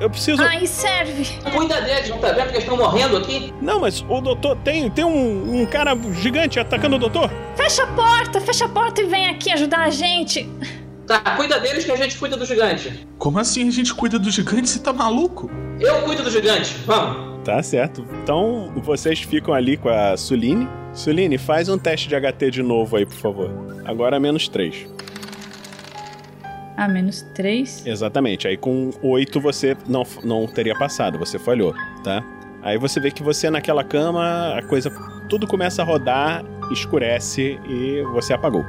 Eu 0.00 0.08
preciso. 0.08 0.42
Ai, 0.42 0.66
serve. 0.66 1.26
Cuida 1.50 1.80
deles, 1.82 2.08
não 2.08 2.18
tá 2.18 2.28
vendo 2.32 2.46
que 2.46 2.52
eles 2.52 2.62
estão 2.62 2.76
morrendo 2.76 3.16
aqui? 3.18 3.52
Não, 3.60 3.80
mas 3.80 4.04
o 4.08 4.20
doutor 4.20 4.56
tem, 4.56 4.88
tem 4.90 5.04
um, 5.04 5.60
um 5.60 5.66
cara 5.66 5.96
gigante 6.20 6.58
atacando 6.58 6.96
o 6.96 6.98
doutor. 6.98 7.30
Fecha 7.56 7.82
a 7.82 7.86
porta, 7.88 8.40
fecha 8.40 8.64
a 8.64 8.68
porta 8.68 9.02
e 9.02 9.06
vem 9.06 9.28
aqui 9.28 9.52
ajudar 9.52 9.80
a 9.80 9.90
gente. 9.90 10.48
Tá, 11.06 11.18
cuida 11.36 11.58
deles 11.58 11.84
que 11.84 11.90
a 11.90 11.96
gente 11.96 12.16
cuida 12.16 12.36
do 12.36 12.46
gigante. 12.46 13.06
Como 13.18 13.38
assim 13.38 13.66
a 13.66 13.70
gente 13.70 13.92
cuida 13.92 14.18
do 14.18 14.30
gigante? 14.30 14.70
Você 14.70 14.78
tá 14.78 14.92
maluco? 14.92 15.50
Eu 15.80 16.02
cuido 16.02 16.22
do 16.22 16.30
gigante, 16.30 16.72
vamos. 16.86 17.44
Tá 17.44 17.62
certo. 17.62 18.06
Então 18.22 18.72
vocês 18.76 19.20
ficam 19.20 19.52
ali 19.52 19.76
com 19.76 19.88
a 19.88 20.16
Suline. 20.16 20.68
Suline, 20.92 21.36
faz 21.36 21.68
um 21.68 21.76
teste 21.76 22.08
de 22.08 22.14
HT 22.14 22.50
de 22.50 22.62
novo 22.62 22.96
aí, 22.96 23.04
por 23.04 23.16
favor. 23.16 23.50
Agora 23.84 24.20
menos 24.20 24.48
3. 24.48 24.86
Menos 26.88 27.22
3? 27.34 27.86
Exatamente. 27.86 28.48
Aí 28.48 28.56
com 28.56 28.90
8 29.02 29.40
você 29.40 29.76
não, 29.86 30.04
não 30.24 30.46
teria 30.46 30.74
passado, 30.76 31.18
você 31.18 31.38
falhou, 31.38 31.74
tá? 32.02 32.24
Aí 32.62 32.76
você 32.76 33.00
vê 33.00 33.10
que 33.10 33.22
você 33.22 33.48
naquela 33.50 33.82
cama, 33.82 34.54
a 34.56 34.62
coisa. 34.62 34.90
Tudo 35.28 35.46
começa 35.46 35.82
a 35.82 35.84
rodar, 35.84 36.44
escurece 36.70 37.58
e 37.68 38.02
você 38.12 38.32
apagou. 38.34 38.64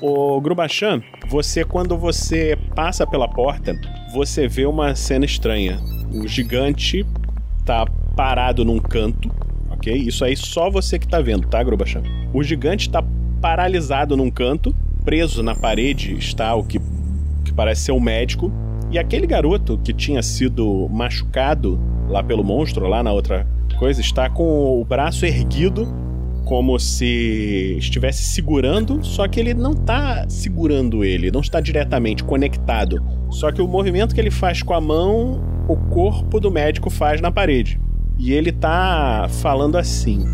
O 0.00 0.38
Grubachan, 0.40 1.02
você 1.28 1.64
quando 1.64 1.96
você 1.96 2.58
passa 2.76 3.06
pela 3.06 3.26
porta, 3.26 3.74
você 4.12 4.46
vê 4.46 4.66
uma 4.66 4.94
cena 4.94 5.24
estranha. 5.24 5.80
O 6.12 6.28
gigante 6.28 7.06
tá 7.64 7.86
parado 8.14 8.64
num 8.64 8.78
canto, 8.78 9.30
ok? 9.84 9.94
Isso 9.94 10.24
aí 10.24 10.36
só 10.36 10.70
você 10.70 10.98
que 10.98 11.06
tá 11.06 11.20
vendo, 11.20 11.46
tá, 11.46 11.62
Grubachan? 11.62 12.02
O 12.32 12.42
gigante 12.42 12.88
tá 12.88 13.04
paralisado 13.40 14.16
num 14.16 14.30
canto, 14.30 14.74
preso 15.04 15.42
na 15.42 15.54
parede 15.54 16.16
está 16.18 16.54
o 16.54 16.64
que, 16.64 16.80
que 17.44 17.52
parece 17.52 17.82
ser 17.82 17.92
um 17.92 18.00
médico. 18.00 18.50
E 18.90 18.98
aquele 18.98 19.26
garoto 19.26 19.78
que 19.78 19.92
tinha 19.92 20.22
sido 20.22 20.88
machucado 20.88 21.78
lá 22.08 22.22
pelo 22.22 22.42
monstro, 22.42 22.86
lá 22.88 23.02
na 23.02 23.12
outra 23.12 23.46
coisa, 23.78 24.00
está 24.00 24.30
com 24.30 24.80
o 24.80 24.84
braço 24.84 25.26
erguido, 25.26 25.86
como 26.44 26.78
se 26.78 27.76
estivesse 27.78 28.22
segurando, 28.22 29.02
só 29.02 29.26
que 29.26 29.40
ele 29.40 29.54
não 29.54 29.72
está 29.72 30.28
segurando 30.28 31.02
ele, 31.02 31.30
não 31.30 31.40
está 31.40 31.60
diretamente 31.60 32.22
conectado. 32.22 33.02
Só 33.30 33.50
que 33.50 33.60
o 33.60 33.66
movimento 33.66 34.14
que 34.14 34.20
ele 34.20 34.30
faz 34.30 34.62
com 34.62 34.74
a 34.74 34.80
mão, 34.80 35.42
o 35.66 35.76
corpo 35.76 36.38
do 36.38 36.50
médico 36.50 36.88
faz 36.88 37.20
na 37.20 37.32
parede. 37.32 37.80
E 38.18 38.32
ele 38.32 38.52
tá 38.52 39.28
falando 39.42 39.76
assim: 39.76 40.24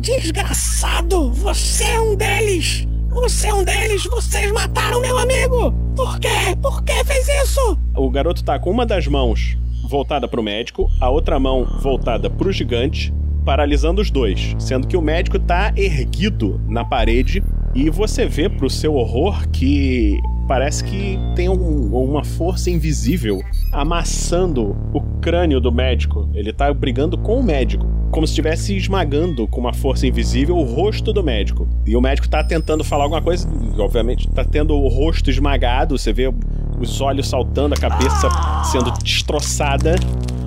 Desgraçado, 0.00 1.30
você 1.32 1.84
é 1.84 2.00
um 2.00 2.14
deles! 2.14 2.86
Você 3.10 3.48
é 3.48 3.54
um 3.54 3.64
deles! 3.64 4.04
Vocês 4.04 4.52
mataram 4.52 5.00
meu 5.00 5.18
amigo! 5.18 5.72
Por 5.96 6.18
quê? 6.20 6.56
Por 6.62 6.82
que 6.82 7.04
fez 7.04 7.26
isso? 7.42 7.78
O 7.96 8.10
garoto 8.10 8.44
tá 8.44 8.58
com 8.58 8.70
uma 8.70 8.86
das 8.86 9.06
mãos 9.06 9.56
voltada 9.88 10.28
pro 10.28 10.42
médico, 10.42 10.90
a 11.00 11.08
outra 11.08 11.40
mão 11.40 11.64
voltada 11.80 12.28
pro 12.28 12.52
gigante, 12.52 13.12
paralisando 13.44 14.02
os 14.02 14.10
dois, 14.10 14.54
sendo 14.58 14.86
que 14.86 14.96
o 14.96 15.02
médico 15.02 15.38
tá 15.38 15.72
erguido 15.74 16.60
na 16.68 16.84
parede 16.84 17.42
e 17.74 17.88
você 17.88 18.26
vê 18.26 18.48
pro 18.48 18.68
seu 18.68 18.94
horror 18.94 19.48
que 19.48 20.18
parece 20.48 20.82
que 20.82 21.18
tem 21.36 21.48
um, 21.48 21.94
uma 21.94 22.24
força 22.24 22.70
invisível 22.70 23.44
amassando 23.70 24.74
o 24.94 25.00
crânio 25.20 25.60
do 25.60 25.70
médico. 25.70 26.28
Ele 26.32 26.52
tá 26.52 26.72
brigando 26.72 27.18
com 27.18 27.38
o 27.38 27.42
médico, 27.42 27.86
como 28.10 28.26
se 28.26 28.32
estivesse 28.32 28.74
esmagando 28.74 29.46
com 29.46 29.60
uma 29.60 29.74
força 29.74 30.06
invisível 30.06 30.56
o 30.56 30.64
rosto 30.64 31.12
do 31.12 31.22
médico. 31.22 31.68
E 31.86 31.94
o 31.94 32.00
médico 32.00 32.28
tá 32.28 32.42
tentando 32.42 32.82
falar 32.82 33.04
alguma 33.04 33.20
coisa, 33.20 33.46
obviamente 33.78 34.26
tá 34.28 34.42
tendo 34.42 34.74
o 34.74 34.88
rosto 34.88 35.30
esmagado, 35.30 35.98
você 35.98 36.12
vê 36.12 36.32
os 36.80 37.00
olhos 37.00 37.28
saltando, 37.28 37.74
a 37.74 37.78
cabeça 37.78 38.30
sendo 38.72 38.90
destroçada. 39.02 39.96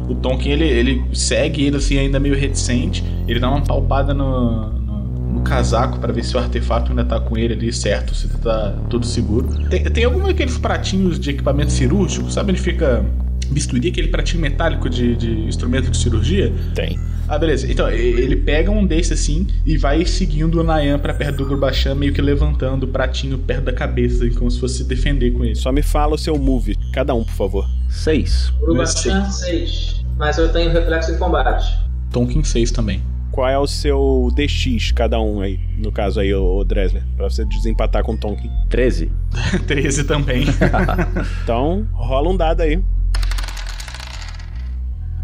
O 0.09 0.15
Tonkin, 0.15 0.49
ele, 0.49 0.65
ele 0.65 1.03
segue 1.13 1.63
ele 1.63 1.77
assim, 1.77 1.97
ainda 1.97 2.19
meio 2.19 2.35
reticente. 2.35 3.03
Ele 3.27 3.39
dá 3.39 3.49
uma 3.49 3.61
palpada 3.61 4.13
no, 4.13 4.80
no, 5.31 5.41
casaco 5.41 5.99
para 5.99 6.13
ver 6.13 6.23
se 6.23 6.35
o 6.35 6.39
artefato 6.39 6.91
ainda 6.91 7.03
tá 7.03 7.19
com 7.19 7.37
ele 7.37 7.53
ali 7.53 7.73
certo, 7.73 8.13
se 8.15 8.27
tá 8.27 8.75
tudo 8.89 9.05
seguro. 9.05 9.49
Tem, 9.69 9.83
tem 9.83 10.05
algum 10.05 10.23
daqueles 10.23 10.57
pratinhos 10.57 11.19
de 11.19 11.29
equipamento 11.29 11.71
cirúrgico, 11.71 12.31
sabe 12.31 12.51
onde 12.51 12.61
fica 12.61 13.05
bisturi, 13.51 13.89
aquele 13.89 14.07
pratinho 14.07 14.41
metálico 14.41 14.89
de, 14.89 15.15
de 15.15 15.31
instrumento 15.41 15.89
de 15.89 15.97
cirurgia? 15.97 16.53
Tem. 16.73 16.99
Ah, 17.27 17.37
beleza. 17.37 17.71
Então, 17.71 17.89
ele 17.89 18.35
pega 18.35 18.69
um 18.69 18.85
desse 18.85 19.13
assim 19.13 19.47
e 19.65 19.77
vai 19.77 20.05
seguindo 20.05 20.59
o 20.59 20.63
Nayan 20.63 20.99
pra 20.99 21.13
perto 21.13 21.37
do 21.37 21.45
Gurbachan, 21.45 21.95
meio 21.95 22.13
que 22.13 22.21
levantando 22.21 22.83
o 22.83 22.87
pratinho 22.87 23.37
perto 23.37 23.65
da 23.65 23.73
cabeça, 23.73 24.25
assim, 24.25 24.33
como 24.33 24.51
se 24.51 24.59
fosse 24.59 24.79
se 24.79 24.83
defender 24.83 25.31
com 25.31 25.45
ele. 25.45 25.55
Só 25.55 25.71
me 25.71 25.81
fala 25.81 26.15
o 26.15 26.17
seu 26.17 26.37
move, 26.37 26.77
cada 26.91 27.13
um, 27.13 27.23
por 27.23 27.33
favor. 27.33 27.69
Seis. 27.89 28.51
Urbachan 28.61 29.29
6. 29.29 30.03
Mas 30.17 30.37
eu 30.37 30.51
tenho 30.51 30.71
reflexo 30.71 31.11
em 31.11 31.17
combate. 31.17 31.77
Tonkin 32.11 32.43
6 32.43 32.71
também. 32.71 33.01
Qual 33.31 33.47
é 33.47 33.57
o 33.57 33.65
seu 33.65 34.29
DX, 34.35 34.91
cada 34.91 35.19
um 35.21 35.39
aí? 35.41 35.57
No 35.77 35.91
caso 35.91 36.19
aí, 36.19 36.33
o 36.33 36.63
Dresler, 36.65 37.01
pra 37.15 37.29
você 37.29 37.45
desempatar 37.45 38.03
com 38.03 38.13
o 38.13 38.17
Tonkin. 38.17 38.51
13. 38.69 39.09
13 39.67 40.03
também. 40.07 40.45
Então, 41.43 41.87
rola 41.93 42.29
um 42.29 42.35
dado 42.37 42.61
aí. 42.61 42.81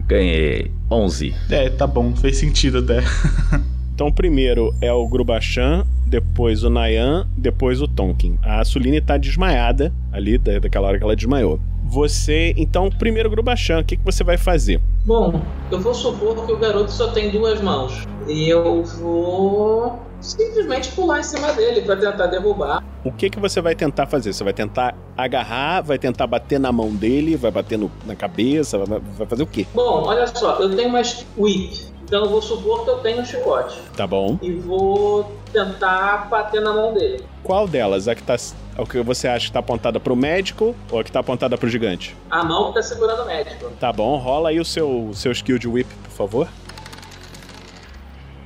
Ganhei 0.08 0.72
11. 0.90 1.36
é, 1.50 1.70
tá 1.70 1.86
bom, 1.86 2.16
fez 2.16 2.38
sentido 2.38 2.80
até. 2.80 3.02
Então, 3.98 4.12
primeiro 4.12 4.76
é 4.80 4.94
o 4.94 5.08
Grubachan, 5.08 5.84
depois 6.06 6.64
o 6.64 6.70
Nayan, 6.70 7.28
depois 7.36 7.82
o 7.82 7.88
Tonkin. 7.88 8.38
A 8.44 8.64
Suline 8.64 9.02
tá 9.02 9.18
desmaiada 9.18 9.92
ali, 10.12 10.38
da- 10.38 10.60
daquela 10.60 10.88
hora 10.90 11.00
que 11.00 11.04
ela 11.04 11.16
desmaiou. 11.16 11.60
Você, 11.90 12.54
então, 12.58 12.90
primeiro 12.90 13.30
Grubachan, 13.30 13.80
o 13.80 13.84
que, 13.84 13.96
que 13.98 14.04
você 14.04 14.24
vai 14.24 14.38
fazer? 14.38 14.82
Bom, 15.06 15.42
eu 15.72 15.80
vou 15.80 15.94
supor 15.94 16.46
que 16.46 16.52
o 16.52 16.58
garoto 16.58 16.92
só 16.92 17.12
tem 17.12 17.32
duas 17.32 17.62
mãos. 17.62 18.04
E 18.28 18.50
eu 18.50 18.84
vou 18.84 19.98
simplesmente 20.20 20.92
pular 20.92 21.20
em 21.20 21.24
cima 21.24 21.54
dele 21.54 21.82
pra 21.82 21.96
tentar 21.96 22.28
derrubar. 22.28 22.84
O 23.06 23.12
que, 23.12 23.30
que 23.30 23.40
você 23.40 23.62
vai 23.62 23.74
tentar 23.74 24.06
fazer? 24.06 24.34
Você 24.34 24.44
vai 24.44 24.52
tentar 24.54 24.96
agarrar, 25.16 25.82
vai 25.82 25.98
tentar 25.98 26.28
bater 26.28 26.60
na 26.60 26.72
mão 26.74 26.90
dele, 26.94 27.38
vai 27.38 27.52
bater 27.52 27.78
no- 27.78 27.90
na 28.06 28.16
cabeça, 28.16 28.78
vai, 28.80 29.00
vai 29.18 29.26
fazer 29.28 29.44
o 29.44 29.48
quê? 29.48 29.66
Bom, 29.74 30.04
olha 30.08 30.28
só, 30.28 30.60
eu 30.60 30.76
tenho 30.76 30.90
uma 30.90 31.02
whip. 31.38 31.88
Então 32.08 32.24
eu 32.24 32.30
vou 32.30 32.42
supor 32.42 32.86
que 32.86 32.90
eu 32.90 33.00
tenho 33.00 33.20
um 33.22 33.26
chicote. 33.26 33.78
Tá 33.98 34.08
bom. 34.08 34.40
E 34.42 34.50
vou 34.54 35.30
tentar 35.52 36.30
bater 36.30 36.62
na 36.62 36.72
mão 36.72 36.94
dele. 36.94 37.22
Qual 37.44 37.68
delas? 37.68 38.08
A 38.08 38.16
que 38.16 38.24
tá. 38.24 38.38
O 38.78 38.86
que 38.86 39.02
você 39.02 39.28
acha 39.28 39.48
que 39.48 39.52
tá 39.52 39.60
apontada 39.60 40.00
pro 40.00 40.16
médico 40.16 40.74
ou 40.90 41.00
a 41.00 41.04
que 41.04 41.12
tá 41.12 41.20
apontada 41.20 41.58
pro 41.58 41.68
gigante? 41.68 42.16
A 42.32 42.46
mão 42.46 42.70
que 42.70 42.76
tá 42.76 42.82
segurando 42.82 43.24
o 43.24 43.26
médico. 43.26 43.70
Tá 43.80 43.92
bom, 43.92 44.16
rola 44.18 44.50
aí 44.50 44.60
o 44.60 44.64
seu, 44.66 45.12
seu 45.14 45.34
skill 45.34 45.60
de 45.60 45.68
whip, 45.68 45.90
por 46.06 46.12
favor. 46.12 46.48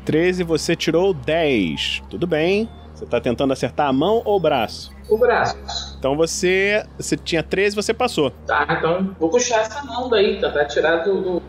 13, 0.06 0.44
você 0.44 0.76
tirou 0.76 1.14
10. 1.14 2.02
Tudo 2.10 2.26
bem. 2.26 2.68
Você 2.96 3.06
tá 3.06 3.22
tentando 3.22 3.54
acertar 3.54 3.88
a 3.88 3.94
mão 3.94 4.22
ou 4.26 4.38
o 4.38 4.40
braço? 4.40 4.92
O 5.10 5.18
braço. 5.18 5.56
Então 6.00 6.16
você. 6.16 6.84
Você 6.98 7.16
tinha 7.16 7.44
13, 7.44 7.76
você 7.76 7.94
passou. 7.94 8.32
Tá, 8.48 8.66
então 8.78 9.16
vou 9.20 9.30
puxar 9.30 9.62
essa 9.62 9.84
mão 9.84 10.10
daí, 10.10 10.40
tentar 10.40 10.66
tirar 10.66 10.98
do, 11.04 11.22
do- 11.22 11.42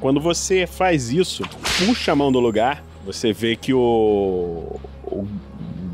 Quando 0.00 0.20
você 0.20 0.66
faz 0.66 1.10
isso, 1.10 1.42
puxa 1.78 2.12
a 2.12 2.16
mão 2.16 2.32
do 2.32 2.40
lugar, 2.40 2.82
você 3.04 3.32
vê 3.32 3.56
que 3.56 3.72
o, 3.72 4.78
o 5.04 5.26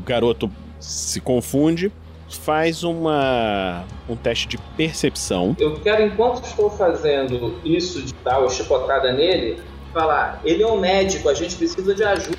garoto 0.05 0.49
se 0.79 1.19
confunde, 1.21 1.91
faz 2.29 2.83
uma 2.83 3.83
um 4.07 4.15
teste 4.15 4.47
de 4.47 4.57
percepção. 4.77 5.55
Eu 5.59 5.79
quero, 5.79 6.03
enquanto 6.03 6.43
estou 6.45 6.69
fazendo 6.69 7.59
isso 7.63 8.01
de 8.01 8.13
dar 8.23 8.39
uma 8.39 8.49
chicotada 8.49 9.11
nele, 9.13 9.59
falar: 9.93 10.41
ele 10.43 10.61
é 10.61 10.67
um 10.67 10.79
médico, 10.79 11.29
a 11.29 11.33
gente 11.33 11.55
precisa 11.55 11.93
de 11.93 12.03
ajuda. 12.03 12.37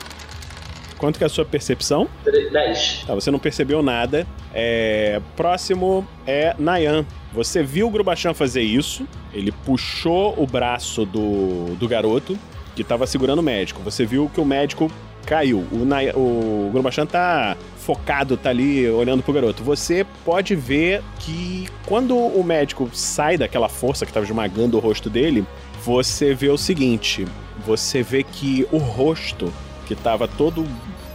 Quanto 0.99 1.19
que 1.19 1.25
é 1.25 1.27
a 1.27 1.31
sua 1.31 1.45
percepção? 1.45 2.09
10. 2.25 3.05
Tá, 3.07 3.15
você 3.15 3.31
não 3.31 3.39
percebeu 3.39 3.83
nada. 3.83 4.27
É, 4.55 5.21
próximo 5.37 6.07
é 6.27 6.55
Nayan. 6.59 7.05
Você 7.33 7.63
viu 7.63 7.87
o 7.87 7.91
Grubachan 7.91 8.33
fazer 8.33 8.63
isso. 8.63 9.07
Ele 9.33 9.53
puxou 9.53 10.35
o 10.39 10.47
braço 10.47 11.05
do, 11.05 11.75
do 11.77 11.87
garoto 11.87 12.39
que 12.75 12.83
tava 12.83 13.07
segurando 13.07 13.41
o 13.41 13.43
médico. 13.43 13.83
Você 13.83 14.07
viu 14.07 14.31
que 14.33 14.41
o 14.41 14.45
médico 14.45 14.91
caiu. 15.27 15.67
O, 15.71 15.85
Nay- 15.85 16.13
o 16.15 16.71
Grubachan 16.73 17.05
tá 17.05 17.57
focado, 17.79 18.37
tá 18.37 18.49
ali 18.51 18.89
olhando 18.89 19.23
pro 19.23 19.33
garoto. 19.35 19.63
Você 19.65 20.07
pode 20.25 20.55
ver 20.57 21.03
que 21.19 21.69
quando 21.85 22.17
o 22.17 22.43
médico 22.43 22.89
sai 22.93 23.37
daquela 23.37 23.69
força 23.69 24.07
que 24.07 24.13
tava 24.13 24.25
esmagando 24.25 24.77
o 24.77 24.81
rosto 24.81 25.11
dele, 25.11 25.45
você 25.85 26.33
vê 26.35 26.49
o 26.49 26.57
seguinte: 26.57 27.27
você 27.67 28.03
vê 28.03 28.23
que 28.23 28.67
o 28.73 28.79
rosto 28.79 29.53
que 29.87 29.95
tava 29.95 30.27
todo 30.29 30.67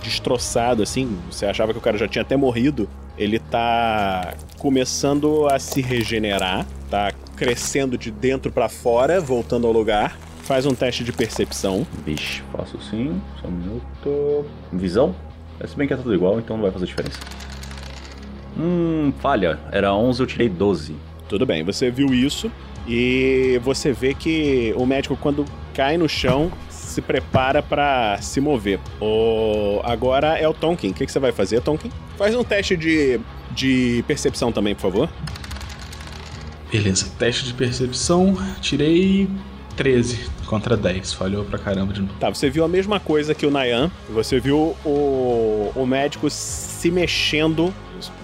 destroçado, 0.01 0.81
assim, 0.81 1.17
você 1.29 1.45
achava 1.45 1.71
que 1.73 1.77
o 1.77 1.81
cara 1.81 1.97
já 1.97 2.07
tinha 2.07 2.23
até 2.23 2.35
morrido, 2.35 2.89
ele 3.17 3.37
tá 3.37 4.33
começando 4.57 5.47
a 5.47 5.59
se 5.59 5.81
regenerar, 5.81 6.65
tá 6.89 7.11
crescendo 7.35 7.97
de 7.97 8.09
dentro 8.09 8.51
pra 8.51 8.67
fora, 8.69 9.19
voltando 9.19 9.67
ao 9.67 9.73
lugar. 9.73 10.17
Faz 10.43 10.65
um 10.65 10.73
teste 10.73 11.03
de 11.03 11.13
percepção. 11.13 11.85
Vixe, 12.05 12.41
faço 12.51 12.81
sim. 12.81 13.21
Só 13.39 13.47
um 13.47 13.51
minuto. 13.51 14.45
Visão? 14.73 15.15
É, 15.59 15.67
Se 15.67 15.75
bem 15.77 15.87
que 15.87 15.93
é 15.93 15.97
tudo 15.97 16.13
igual, 16.13 16.39
então 16.39 16.57
não 16.57 16.63
vai 16.63 16.71
fazer 16.71 16.87
diferença. 16.87 17.19
Hum, 18.57 19.13
falha. 19.19 19.59
Era 19.71 19.93
11, 19.93 20.19
eu 20.19 20.27
tirei 20.27 20.49
12. 20.49 20.95
Tudo 21.29 21.45
bem, 21.45 21.63
você 21.63 21.89
viu 21.89 22.13
isso 22.13 22.51
e 22.87 23.59
você 23.63 23.93
vê 23.93 24.13
que 24.13 24.73
o 24.75 24.85
médico, 24.85 25.15
quando 25.15 25.45
cai 25.73 25.97
no 25.97 26.09
chão, 26.09 26.51
se 26.91 27.01
prepara 27.01 27.63
pra 27.63 28.19
se 28.21 28.39
mover. 28.39 28.79
O... 28.99 29.81
Agora 29.83 30.37
é 30.37 30.47
o 30.47 30.53
Tonkin. 30.53 30.89
O 30.89 30.93
que, 30.93 31.05
que 31.05 31.11
você 31.11 31.19
vai 31.19 31.31
fazer, 31.31 31.61
Tonkin? 31.61 31.91
Faz 32.17 32.35
um 32.35 32.43
teste 32.43 32.75
de, 32.77 33.19
de 33.51 34.03
percepção 34.07 34.51
também, 34.51 34.75
por 34.75 34.81
favor. 34.81 35.09
Beleza, 36.71 37.07
teste 37.19 37.45
de 37.45 37.53
percepção, 37.53 38.37
tirei 38.61 39.27
13 39.75 40.29
contra 40.45 40.77
10, 40.77 41.13
falhou 41.13 41.43
pra 41.43 41.57
caramba 41.57 41.93
de 41.93 42.01
novo. 42.01 42.13
Tá, 42.19 42.29
você 42.29 42.49
viu 42.49 42.63
a 42.63 42.67
mesma 42.67 42.99
coisa 42.99 43.33
que 43.33 43.45
o 43.45 43.51
Nayan. 43.51 43.91
Você 44.09 44.39
viu 44.39 44.75
o, 44.85 45.71
o 45.75 45.85
médico 45.85 46.29
se 46.29 46.91
mexendo. 46.91 47.73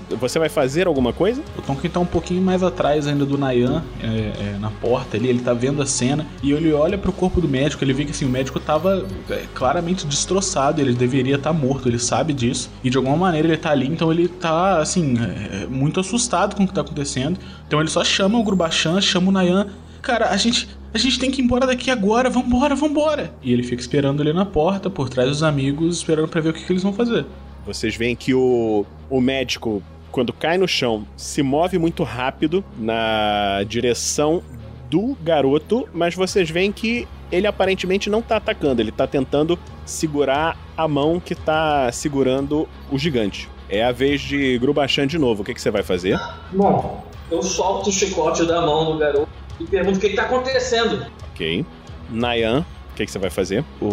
Você 0.09 0.39
vai 0.39 0.47
fazer 0.47 0.87
alguma 0.87 1.11
coisa? 1.11 1.41
O 1.57 1.61
Tonkin 1.61 1.89
tá 1.89 1.99
um 1.99 2.05
pouquinho 2.05 2.41
mais 2.41 2.63
atrás 2.63 3.07
ainda 3.07 3.25
do 3.25 3.37
Nayan, 3.37 3.83
é, 4.01 4.05
é, 4.07 4.57
na 4.59 4.69
porta 4.69 5.17
ali, 5.17 5.27
ele 5.27 5.39
tá 5.39 5.53
vendo 5.53 5.81
a 5.81 5.85
cena 5.85 6.25
e 6.41 6.51
ele 6.53 6.71
olha 6.71 6.97
pro 6.97 7.11
corpo 7.11 7.41
do 7.41 7.47
médico, 7.47 7.83
ele 7.83 7.93
vê 7.93 8.05
que 8.05 8.11
assim, 8.11 8.25
o 8.25 8.29
médico 8.29 8.59
tava 8.59 9.05
é, 9.29 9.43
claramente 9.53 10.07
destroçado, 10.07 10.79
ele 10.79 10.93
deveria 10.93 11.35
estar 11.35 11.51
morto, 11.51 11.89
ele 11.89 11.99
sabe 11.99 12.33
disso, 12.33 12.69
e 12.83 12.89
de 12.89 12.97
alguma 12.97 13.17
maneira 13.17 13.47
ele 13.47 13.57
tá 13.57 13.71
ali, 13.71 13.87
então 13.87 14.11
ele 14.11 14.27
tá 14.27 14.79
assim, 14.79 15.15
é, 15.19 15.67
muito 15.67 15.99
assustado 15.99 16.55
com 16.55 16.63
o 16.63 16.67
que 16.67 16.73
tá 16.73 16.81
acontecendo. 16.81 17.37
Então 17.67 17.79
ele 17.79 17.89
só 17.89 18.03
chama 18.03 18.39
o 18.39 18.43
Grubachan, 18.43 19.01
chama 19.01 19.29
o 19.29 19.31
Nayan, 19.31 19.67
cara, 20.01 20.29
a 20.29 20.37
gente. 20.37 20.67
A 20.93 20.97
gente 20.97 21.19
tem 21.19 21.29
que 21.29 21.41
ir 21.41 21.43
embora 21.43 21.67
daqui 21.67 21.91
agora, 21.91 22.29
vambora, 22.29 22.73
vambora! 22.73 23.31
E 23.43 23.51
ele 23.51 23.61
fica 23.61 23.81
esperando 23.81 24.21
ali 24.21 24.33
na 24.33 24.45
porta, 24.45 24.89
por 24.89 25.09
trás 25.09 25.29
dos 25.29 25.43
amigos, 25.43 25.97
esperando 25.97 26.29
pra 26.29 26.41
ver 26.41 26.49
o 26.49 26.53
que, 26.53 26.63
que 26.63 26.71
eles 26.71 26.81
vão 26.81 26.93
fazer. 26.93 27.25
Vocês 27.65 27.95
veem 27.95 28.15
que 28.15 28.33
o, 28.33 28.85
o 29.09 29.21
médico 29.21 29.83
quando 30.11 30.33
cai 30.33 30.57
no 30.57 30.67
chão, 30.67 31.05
se 31.15 31.41
move 31.43 31.77
muito 31.77 32.03
rápido 32.03 32.63
na 32.77 33.63
direção 33.67 34.41
do 34.89 35.17
garoto, 35.21 35.87
mas 35.93 36.15
vocês 36.15 36.49
veem 36.49 36.71
que 36.71 37.07
ele 37.31 37.45
aparentemente 37.45 38.09
não 38.09 38.21
tá 38.21 38.37
atacando, 38.37 38.81
ele 38.81 38.91
tá 38.91 39.05
tentando 39.05 39.59
segurar 39.85 40.57
a 40.75 40.87
mão 40.87 41.19
que 41.19 41.35
tá 41.35 41.91
segurando 41.91 42.67
o 42.91 42.97
gigante. 42.97 43.49
É 43.69 43.83
a 43.83 43.91
vez 43.91 44.21
de 44.21 44.57
Grubachan 44.59 45.07
de 45.07 45.17
novo. 45.17 45.41
O 45.41 45.45
que, 45.45 45.53
que 45.53 45.61
você 45.61 45.69
vai 45.69 45.83
fazer? 45.83 46.17
Bom, 46.51 47.03
eu 47.29 47.43
solto 47.43 47.89
o 47.89 47.93
chicote 47.93 48.45
da 48.45 48.61
mão 48.61 48.93
do 48.93 48.97
garoto 48.97 49.29
e 49.59 49.65
pergunto 49.65 49.97
o 49.97 50.01
que, 50.01 50.09
que 50.09 50.15
tá 50.15 50.23
acontecendo. 50.23 51.05
Ok. 51.33 51.65
Nayan, 52.09 52.65
o 52.91 52.95
que, 52.95 53.05
que 53.05 53.11
você 53.11 53.19
vai 53.19 53.29
fazer? 53.29 53.65
O, 53.81 53.85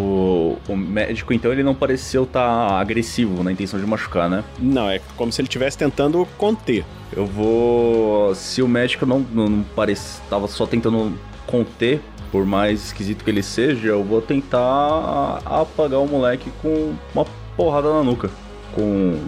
o 0.69 0.77
médico, 0.77 1.33
então, 1.33 1.53
ele 1.53 1.63
não 1.63 1.75
pareceu 1.75 2.25
estar 2.25 2.81
agressivo 2.81 3.43
na 3.43 3.53
intenção 3.53 3.79
de 3.79 3.87
machucar, 3.87 4.29
né? 4.29 4.45
Não, 4.59 4.89
é 4.89 5.01
como 5.17 5.33
se 5.33 5.41
ele 5.41 5.47
estivesse 5.47 5.77
tentando 5.79 6.27
conter. 6.39 6.85
Eu 7.13 7.27
vou. 7.27 8.35
Se 8.35 8.63
o 8.63 8.69
médico 8.69 9.07
não, 9.07 9.21
não, 9.21 9.49
não 9.49 9.65
parece. 9.77 10.21
tava 10.29 10.49
só 10.49 10.67
tentando 10.67 11.17
conter, 11.47 12.01
por 12.33 12.45
mais 12.45 12.87
esquisito 12.87 13.25
que 13.25 13.31
ele 13.31 13.43
seja, 13.43 13.89
eu 13.89 14.03
vou 14.03 14.21
tentar 14.21 15.41
apagar 15.45 16.01
o 16.01 16.07
moleque 16.07 16.51
com 16.61 16.95
uma 17.15 17.25
porrada 17.57 17.93
na 17.93 18.03
nuca. 18.03 18.31
Com. 18.75 19.19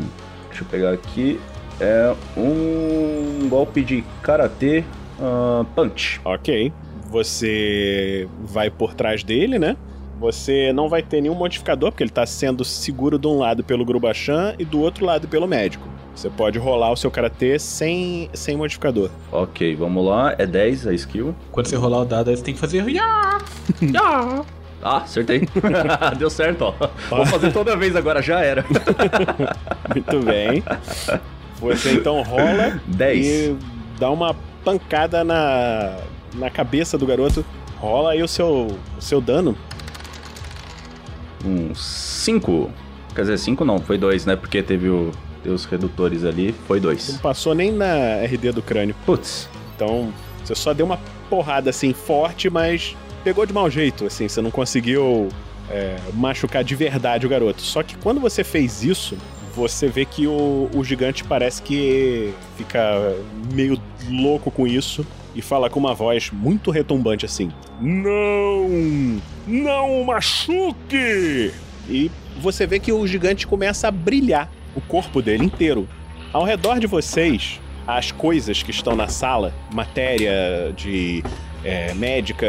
Deixa 0.48 0.62
eu 0.62 0.66
pegar 0.68 0.92
aqui. 0.92 1.38
É 1.78 2.14
um 2.36 3.48
golpe 3.48 3.84
de 3.84 4.02
karatê 4.22 4.82
uh, 5.18 5.64
punch. 5.74 6.20
Ok. 6.24 6.72
Você 7.10 8.26
vai 8.40 8.70
por 8.70 8.94
trás 8.94 9.22
dele, 9.22 9.58
né? 9.58 9.76
Você 10.18 10.72
não 10.72 10.88
vai 10.88 11.02
ter 11.02 11.20
nenhum 11.20 11.34
modificador, 11.34 11.90
porque 11.90 12.02
ele 12.02 12.10
tá 12.10 12.24
sendo 12.24 12.64
seguro 12.64 13.18
de 13.18 13.26
um 13.26 13.38
lado 13.38 13.62
pelo 13.62 13.84
Grubachan 13.84 14.54
e 14.58 14.64
do 14.64 14.80
outro 14.80 15.04
lado 15.04 15.28
pelo 15.28 15.46
médico. 15.46 15.86
Você 16.14 16.30
pode 16.30 16.58
rolar 16.58 16.90
o 16.90 16.96
seu 16.96 17.10
karatê 17.10 17.58
sem, 17.58 18.30
sem 18.32 18.56
modificador. 18.56 19.10
Ok, 19.30 19.76
vamos 19.76 20.06
lá. 20.06 20.34
É 20.38 20.46
10 20.46 20.86
a 20.86 20.94
skill. 20.94 21.34
Quando 21.52 21.66
você 21.66 21.76
rolar 21.76 22.00
o 22.00 22.04
dado, 22.06 22.30
aí 22.30 22.36
você 22.36 22.42
tem 22.42 22.54
que 22.54 22.60
fazer. 22.60 22.88
Ya! 22.88 23.38
Ya! 23.82 24.42
Ah, 24.82 24.98
acertei. 24.98 25.46
Deu 26.16 26.30
certo, 26.30 26.62
ó. 26.62 26.88
Vou 27.10 27.26
fazer 27.26 27.52
toda 27.52 27.76
vez 27.76 27.96
agora, 27.96 28.22
já 28.22 28.40
era. 28.40 28.64
Muito 29.92 30.20
bem. 30.20 30.62
Você 31.60 31.94
então 31.94 32.22
rola 32.22 32.80
10. 32.86 33.26
e 33.26 33.56
dá 33.98 34.10
uma 34.10 34.34
pancada 34.64 35.24
na, 35.24 35.98
na 36.34 36.50
cabeça 36.50 36.96
do 36.96 37.06
garoto. 37.06 37.44
Rola 37.78 38.12
aí 38.12 38.22
o 38.22 38.28
seu, 38.28 38.68
o 38.96 39.00
seu 39.00 39.20
dano. 39.20 39.56
Um 41.46 41.74
5. 41.74 42.70
Quer 43.14 43.20
dizer, 43.22 43.38
5 43.38 43.64
não, 43.64 43.78
foi 43.78 43.96
2, 43.96 44.26
né? 44.26 44.36
Porque 44.36 44.62
teve 44.62 44.88
o, 44.88 45.10
os 45.46 45.64
redutores 45.64 46.24
ali, 46.24 46.54
foi 46.66 46.80
2. 46.80 47.12
Não 47.14 47.18
passou 47.18 47.54
nem 47.54 47.72
na 47.72 48.22
RD 48.24 48.52
do 48.52 48.62
crânio. 48.62 48.94
Putz, 49.06 49.48
Então, 49.74 50.12
você 50.44 50.54
só 50.54 50.74
deu 50.74 50.86
uma 50.86 50.98
porrada 51.30 51.70
assim 51.70 51.92
forte, 51.92 52.50
mas 52.50 52.96
pegou 53.24 53.44
de 53.46 53.52
mau 53.52 53.68
jeito, 53.70 54.06
assim, 54.06 54.28
você 54.28 54.40
não 54.40 54.50
conseguiu 54.50 55.28
é, 55.70 55.96
machucar 56.14 56.62
de 56.62 56.74
verdade 56.74 57.26
o 57.26 57.28
garoto. 57.28 57.62
Só 57.62 57.82
que 57.82 57.96
quando 57.96 58.20
você 58.20 58.44
fez 58.44 58.84
isso, 58.84 59.16
você 59.54 59.88
vê 59.88 60.04
que 60.04 60.26
o, 60.26 60.68
o 60.74 60.84
gigante 60.84 61.24
parece 61.24 61.62
que 61.62 62.32
fica 62.56 63.14
meio 63.52 63.80
louco 64.08 64.50
com 64.50 64.66
isso 64.66 65.04
e 65.36 65.42
fala 65.42 65.68
com 65.68 65.78
uma 65.78 65.94
voz 65.94 66.30
muito 66.32 66.70
retumbante 66.70 67.26
assim: 67.26 67.52
Não! 67.78 69.20
Não 69.46 70.02
machuque! 70.02 71.52
E 71.88 72.10
você 72.40 72.66
vê 72.66 72.80
que 72.80 72.90
o 72.90 73.06
gigante 73.06 73.46
começa 73.46 73.86
a 73.86 73.90
brilhar, 73.90 74.50
o 74.74 74.80
corpo 74.80 75.20
dele 75.20 75.44
inteiro. 75.44 75.86
Ao 76.32 76.42
redor 76.42 76.80
de 76.80 76.86
vocês, 76.86 77.60
as 77.86 78.10
coisas 78.10 78.62
que 78.62 78.70
estão 78.70 78.96
na 78.96 79.08
sala, 79.08 79.54
matéria 79.72 80.72
de 80.74 81.22
é, 81.62 81.92
médica, 81.94 82.46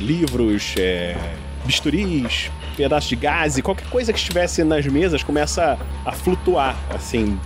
livros, 0.00 0.74
é, 0.76 1.16
bisturis, 1.64 2.50
pedaços 2.76 3.08
de 3.08 3.16
gás, 3.16 3.60
qualquer 3.60 3.88
coisa 3.88 4.12
que 4.12 4.18
estivesse 4.18 4.62
nas 4.64 4.84
mesas 4.86 5.22
começa 5.22 5.78
a, 6.04 6.12
flutuar, 6.12 6.76
assim, 6.90 7.38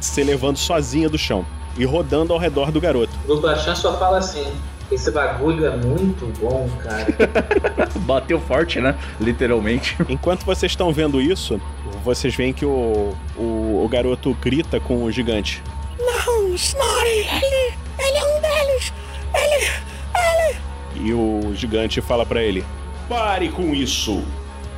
se 0.00 0.22
levando 0.22 0.56
sozinha 0.56 1.08
do 1.08 1.18
chão 1.18 1.44
e 1.78 1.84
rodando 1.84 2.32
ao 2.32 2.38
redor 2.38 2.70
do 2.70 2.80
garoto. 2.80 3.12
O 3.28 3.40
Bachan 3.40 3.74
só 3.74 3.98
fala 3.98 4.18
assim: 4.18 4.46
esse 4.90 5.10
bagulho 5.10 5.66
é 5.66 5.76
muito 5.76 6.26
bom, 6.40 6.68
cara. 6.82 7.06
bateu 8.06 8.40
forte, 8.40 8.80
né? 8.80 8.94
Literalmente. 9.20 9.96
Enquanto 10.08 10.44
vocês 10.44 10.72
estão 10.72 10.92
vendo 10.92 11.20
isso, 11.20 11.60
vocês 12.04 12.34
veem 12.34 12.52
que 12.52 12.64
o, 12.64 13.14
o, 13.36 13.82
o 13.84 13.88
garoto 13.90 14.36
grita 14.40 14.78
com 14.78 15.02
o 15.02 15.10
gigante. 15.10 15.62
Não, 15.98 16.54
Snorri, 16.54 17.26
ele, 17.42 17.74
ele 17.98 18.16
é 18.16 18.24
um 18.24 18.40
deles. 18.40 18.92
Ele, 19.34 19.70
ele. 20.14 21.08
E 21.08 21.12
o 21.12 21.54
gigante 21.54 22.00
fala 22.00 22.24
pra 22.24 22.42
ele: 22.42 22.64
Pare 23.08 23.48
com 23.48 23.74
isso! 23.74 24.22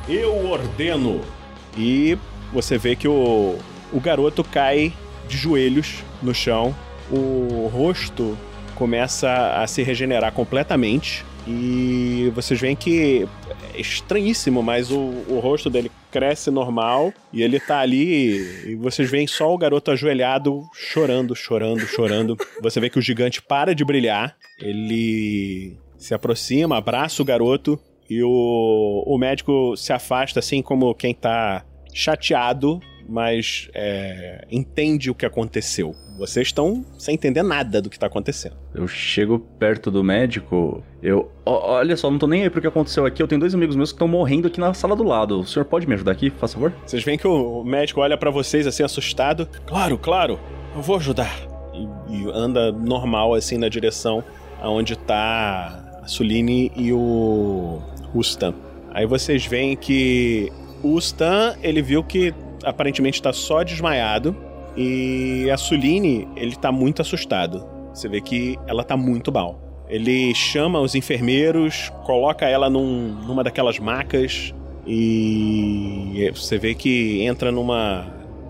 Eu 0.07 0.49
ordeno! 0.49 1.21
E 1.77 2.17
você 2.51 2.79
vê 2.79 2.95
que 2.95 3.07
o, 3.07 3.59
o 3.93 3.99
garoto 3.99 4.43
cai 4.43 4.91
de 5.27 5.37
joelhos 5.37 6.03
no 6.21 6.33
chão, 6.33 6.75
o 7.11 7.69
rosto 7.73 8.37
começa 8.75 9.61
a 9.61 9.67
se 9.67 9.83
regenerar 9.83 10.31
completamente. 10.31 11.25
E 11.47 12.31
vocês 12.35 12.59
veem 12.59 12.75
que 12.75 13.27
é 13.75 13.81
estranhíssimo, 13.81 14.61
mas 14.61 14.91
o, 14.91 14.97
o 14.97 15.39
rosto 15.39 15.69
dele 15.69 15.91
cresce 16.11 16.51
normal 16.51 17.13
e 17.33 17.41
ele 17.41 17.59
tá 17.59 17.79
ali 17.79 18.71
e 18.71 18.75
vocês 18.75 19.09
veem 19.09 19.25
só 19.25 19.53
o 19.53 19.57
garoto 19.57 19.91
ajoelhado, 19.91 20.63
chorando, 20.73 21.35
chorando, 21.35 21.81
chorando. 21.87 22.37
Você 22.61 22.79
vê 22.79 22.89
que 22.89 22.99
o 22.99 23.01
gigante 23.01 23.41
para 23.41 23.73
de 23.73 23.83
brilhar, 23.83 24.35
ele 24.59 25.77
se 25.97 26.13
aproxima, 26.13 26.77
abraça 26.77 27.21
o 27.21 27.25
garoto 27.25 27.79
e 28.09 28.23
o, 28.23 29.03
o 29.05 29.17
médico 29.17 29.75
se 29.75 29.91
afasta 29.91 30.39
assim 30.39 30.61
como 30.61 30.93
quem 30.93 31.13
tá 31.13 31.65
chateado, 31.93 32.79
mas 33.09 33.69
é, 33.73 34.45
entende 34.51 35.09
o 35.09 35.15
que 35.15 35.25
aconteceu. 35.25 35.95
Vocês 36.17 36.47
estão 36.47 36.85
sem 36.97 37.15
entender 37.15 37.41
nada 37.41 37.81
do 37.81 37.89
que 37.89 37.97
tá 37.97 38.07
acontecendo. 38.07 38.55
Eu 38.73 38.87
chego 38.87 39.39
perto 39.57 39.89
do 39.89 40.03
médico, 40.03 40.83
eu. 41.01 41.31
olha 41.45 41.97
só, 41.97 42.11
não 42.11 42.19
tô 42.19 42.27
nem 42.27 42.43
aí 42.43 42.49
pro 42.49 42.61
que 42.61 42.67
aconteceu 42.67 43.05
aqui. 43.05 43.23
Eu 43.23 43.27
tenho 43.27 43.39
dois 43.39 43.55
amigos 43.55 43.75
meus 43.75 43.91
que 43.91 43.95
estão 43.95 44.07
morrendo 44.07 44.47
aqui 44.47 44.59
na 44.59 44.73
sala 44.73 44.95
do 44.95 45.03
lado. 45.03 45.39
O 45.39 45.47
senhor 45.47 45.65
pode 45.65 45.87
me 45.87 45.95
ajudar 45.95 46.11
aqui, 46.11 46.29
por 46.29 46.47
favor? 46.47 46.73
Vocês 46.85 47.03
veem 47.03 47.17
que 47.17 47.27
o 47.27 47.63
médico 47.63 48.01
olha 48.01 48.17
pra 48.17 48.29
vocês 48.29 48.67
assim 48.67 48.83
assustado. 48.83 49.47
Claro, 49.65 49.97
claro, 49.97 50.39
eu 50.75 50.81
vou 50.81 50.97
ajudar. 50.97 51.33
E, 51.73 52.15
e 52.15 52.31
anda 52.31 52.71
normal 52.71 53.33
assim 53.33 53.57
na 53.57 53.69
direção 53.69 54.23
aonde 54.61 54.97
tá 54.97 55.99
a 56.03 56.07
Suline 56.07 56.71
e 56.75 56.91
o 56.93 57.81
Stan. 58.21 58.53
Aí 58.91 59.05
vocês 59.05 59.45
veem 59.45 59.75
que 59.75 60.51
o 60.83 60.97
Stan, 60.97 61.55
ele 61.61 61.81
viu 61.81 62.03
que 62.03 62.33
aparentemente 62.63 63.21
tá 63.21 63.31
só 63.33 63.63
desmaiado 63.63 64.35
e 64.75 65.49
a 65.51 65.57
Suline, 65.57 66.27
ele 66.35 66.55
tá 66.55 66.71
muito 66.71 67.01
assustado. 67.01 67.65
Você 67.93 68.07
vê 68.07 68.21
que 68.21 68.57
ela 68.67 68.83
tá 68.83 68.95
muito 68.95 69.31
mal. 69.31 69.59
Ele 69.89 70.33
chama 70.35 70.79
os 70.79 70.93
enfermeiros, 70.95 71.91
coloca 72.05 72.45
ela 72.47 72.69
num- 72.69 73.15
numa 73.25 73.43
daquelas 73.43 73.79
macas 73.79 74.53
e 74.85 76.31
você 76.35 76.57
vê 76.57 76.75
que 76.75 77.21
entra 77.23 77.51
numa 77.51 78.07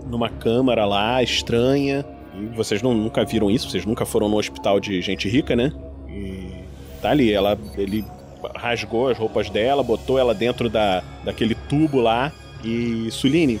numa 0.08 0.28
câmara 0.28 0.84
lá 0.84 1.22
estranha. 1.22 2.04
E 2.36 2.46
vocês 2.56 2.82
não, 2.82 2.94
nunca 2.94 3.24
viram 3.24 3.50
isso, 3.50 3.70
vocês 3.70 3.84
nunca 3.84 4.04
foram 4.04 4.28
no 4.28 4.36
hospital 4.38 4.80
de 4.80 5.00
gente 5.00 5.28
rica, 5.28 5.54
né? 5.54 5.72
E 6.08 6.50
tá 7.00 7.10
ali, 7.10 7.32
ela 7.32 7.58
ele 7.76 8.04
rasgou 8.56 9.08
as 9.08 9.18
roupas 9.18 9.50
dela, 9.50 9.82
botou 9.82 10.18
ela 10.18 10.34
dentro 10.34 10.68
da, 10.68 11.02
daquele 11.24 11.54
tubo 11.54 12.00
lá. 12.00 12.32
E 12.64 13.08
Suline, 13.10 13.58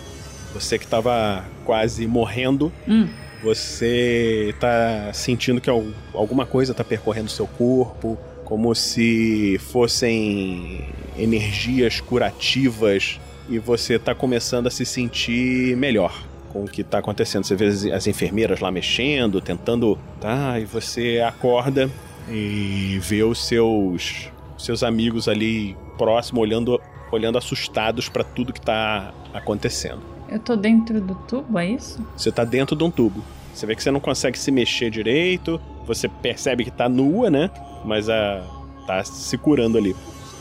você 0.52 0.78
que 0.78 0.86
tava 0.86 1.44
quase 1.64 2.06
morrendo, 2.06 2.72
Hum. 2.88 3.08
você 3.42 4.54
tá 4.60 5.10
sentindo 5.12 5.60
que 5.60 5.70
al- 5.70 5.84
alguma 6.14 6.44
coisa 6.46 6.74
tá 6.74 6.84
percorrendo 6.84 7.30
seu 7.30 7.46
corpo, 7.46 8.18
como 8.44 8.74
se 8.74 9.58
fossem 9.70 10.84
energias 11.16 12.00
curativas, 12.00 13.20
e 13.48 13.58
você 13.58 13.98
tá 13.98 14.14
começando 14.14 14.66
a 14.66 14.70
se 14.70 14.84
sentir 14.84 15.76
melhor 15.76 16.22
com 16.52 16.64
o 16.64 16.68
que 16.68 16.82
tá 16.82 16.98
acontecendo. 16.98 17.44
Você 17.44 17.54
vê 17.54 17.66
as, 17.66 17.84
as 17.86 18.06
enfermeiras 18.06 18.60
lá 18.60 18.70
mexendo, 18.70 19.40
tentando. 19.40 19.98
Tá, 20.20 20.58
e 20.58 20.64
você 20.64 21.20
acorda 21.24 21.88
e 22.28 22.98
vê 23.02 23.22
os 23.22 23.44
seus, 23.46 24.28
seus 24.58 24.82
amigos 24.82 25.28
ali 25.28 25.76
próximo 25.98 26.40
olhando, 26.40 26.80
olhando 27.12 27.38
assustados 27.38 28.08
pra 28.08 28.22
tudo 28.24 28.52
que 28.52 28.60
tá 28.60 29.12
acontecendo. 29.32 30.00
Eu 30.30 30.38
tô 30.38 30.54
dentro 30.54 31.00
do 31.00 31.14
tubo, 31.14 31.58
é 31.58 31.66
isso? 31.66 31.98
Você 32.16 32.30
tá 32.30 32.44
dentro 32.44 32.76
de 32.76 32.84
um 32.84 32.90
tubo. 32.90 33.22
Você 33.52 33.66
vê 33.66 33.74
que 33.74 33.82
você 33.82 33.90
não 33.90 33.98
consegue 33.98 34.38
se 34.38 34.52
mexer 34.52 34.88
direito. 34.88 35.60
Você 35.86 36.08
percebe 36.08 36.64
que 36.64 36.70
tá 36.70 36.88
nua, 36.88 37.28
né? 37.28 37.50
Mas 37.84 38.08
a. 38.08 38.42
tá 38.86 39.02
se 39.02 39.36
curando 39.36 39.76
ali. 39.76 39.96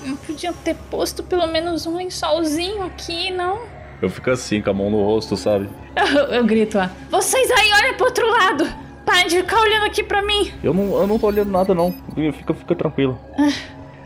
Eu 0.05 0.15
podia 0.15 0.53
ter 0.53 0.75
posto 0.91 1.23
pelo 1.23 1.47
menos 1.47 1.87
um 1.87 1.97
lençolzinho 1.97 2.83
aqui, 2.83 3.31
não? 3.31 3.59
Eu 4.01 4.09
fico 4.09 4.29
assim, 4.29 4.61
com 4.61 4.69
a 4.69 4.73
mão 4.73 4.89
no 4.89 5.03
rosto, 5.03 5.35
sabe? 5.35 5.67
Eu, 5.95 6.25
eu 6.27 6.45
grito 6.45 6.77
lá. 6.77 6.91
Vocês 7.09 7.49
aí, 7.51 7.71
olhem 7.73 7.93
pro 7.95 8.05
outro 8.05 8.25
lado. 8.29 8.65
Parem 9.05 9.27
de 9.27 9.37
ficar 9.37 9.59
olhando 9.59 9.85
aqui 9.85 10.03
pra 10.03 10.21
mim. 10.21 10.51
Eu 10.63 10.73
não, 10.73 11.01
eu 11.01 11.07
não 11.07 11.17
tô 11.17 11.27
olhando 11.27 11.51
nada, 11.51 11.73
não. 11.73 11.91
Fica, 12.37 12.53
fica 12.53 12.75
tranquilo. 12.75 13.19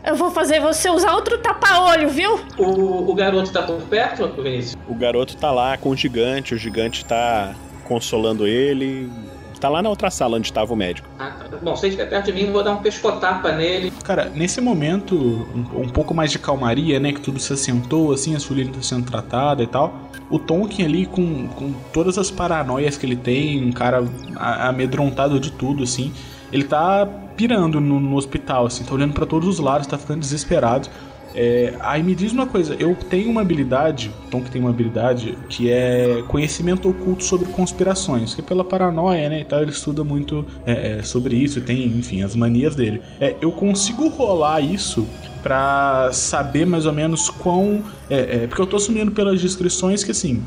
Eu 0.04 0.16
vou 0.16 0.30
fazer 0.30 0.60
você 0.60 0.90
usar 0.90 1.14
outro 1.14 1.38
tapa-olho, 1.38 2.10
viu? 2.10 2.38
O, 2.58 3.10
o 3.10 3.14
garoto 3.14 3.50
tá 3.50 3.62
por 3.62 3.80
perto, 3.82 4.28
Vinícius? 4.42 4.76
O 4.86 4.94
garoto 4.94 5.34
tá 5.34 5.50
lá 5.50 5.78
com 5.78 5.88
o 5.88 5.96
gigante, 5.96 6.54
o 6.54 6.58
gigante 6.58 7.04
tá 7.04 7.54
consolando 7.84 8.46
ele. 8.46 9.10
Tá 9.58 9.70
lá 9.70 9.80
na 9.80 9.88
outra 9.88 10.10
sala 10.10 10.36
onde 10.36 10.46
estava 10.46 10.74
o 10.74 10.76
médico. 10.76 11.08
Ah, 11.18 11.30
tá. 11.30 11.56
Bom, 11.56 11.74
se 11.74 11.86
ele 11.86 11.94
estiver 11.94 12.10
perto 12.10 12.26
de 12.26 12.32
mim, 12.34 12.52
vou 12.52 12.62
dar 12.62 12.72
um 12.72 12.82
pescotapa 12.82 13.50
nele. 13.52 13.90
Cara, 14.04 14.26
nesse 14.26 14.60
momento, 14.60 15.14
um, 15.16 15.84
um 15.84 15.88
pouco 15.88 16.12
mais 16.12 16.30
de 16.30 16.38
calmaria, 16.38 17.00
né? 17.00 17.10
Que 17.10 17.20
tudo 17.20 17.40
se 17.40 17.54
assentou, 17.54 18.12
assim, 18.12 18.34
a 18.36 18.40
Suline 18.40 18.72
tá 18.72 18.82
sendo 18.82 19.06
tratada 19.10 19.62
e 19.62 19.66
tal. 19.66 20.10
O 20.28 20.38
Tonkin 20.38 20.84
ali, 20.84 21.06
com, 21.06 21.48
com 21.48 21.72
todas 21.94 22.18
as 22.18 22.30
paranoias 22.30 22.98
que 22.98 23.06
ele 23.06 23.16
tem, 23.16 23.64
um 23.64 23.72
cara 23.72 24.04
amedrontado 24.38 25.40
de 25.40 25.50
tudo, 25.50 25.82
assim, 25.82 26.12
ele 26.54 26.64
tá 26.64 27.04
pirando 27.36 27.80
no, 27.80 27.98
no 27.98 28.16
hospital, 28.16 28.66
assim, 28.66 28.84
tá 28.84 28.94
olhando 28.94 29.12
pra 29.12 29.26
todos 29.26 29.48
os 29.48 29.58
lados, 29.58 29.88
tá 29.88 29.98
ficando 29.98 30.20
desesperado. 30.20 30.88
É, 31.34 31.74
aí 31.80 32.00
me 32.00 32.14
diz 32.14 32.30
uma 32.30 32.46
coisa, 32.46 32.76
eu 32.78 32.94
tenho 32.94 33.28
uma 33.28 33.40
habilidade, 33.40 34.08
o 34.26 34.30
Tonkin 34.30 34.50
tem 34.52 34.60
uma 34.60 34.70
habilidade 34.70 35.36
que 35.48 35.68
é 35.68 36.22
conhecimento 36.28 36.88
oculto 36.88 37.24
sobre 37.24 37.48
conspirações, 37.48 38.36
que 38.36 38.40
pela 38.40 38.62
paranoia, 38.64 39.28
né, 39.28 39.40
e 39.40 39.44
tal, 39.44 39.62
ele 39.62 39.72
estuda 39.72 40.04
muito 40.04 40.46
é, 40.64 40.98
é, 40.98 41.02
sobre 41.02 41.34
isso, 41.34 41.60
tem, 41.60 41.86
enfim, 41.86 42.22
as 42.22 42.36
manias 42.36 42.76
dele. 42.76 43.02
É, 43.20 43.34
eu 43.40 43.50
consigo 43.50 44.06
rolar 44.06 44.60
isso 44.60 45.04
pra 45.42 46.10
saber 46.12 46.64
mais 46.64 46.86
ou 46.86 46.92
menos 46.92 47.28
quão. 47.28 47.82
É, 48.08 48.44
é, 48.44 48.46
porque 48.46 48.62
eu 48.62 48.66
tô 48.66 48.76
assumindo 48.76 49.10
pelas 49.10 49.40
descrições 49.40 50.04
que 50.04 50.12
assim. 50.12 50.40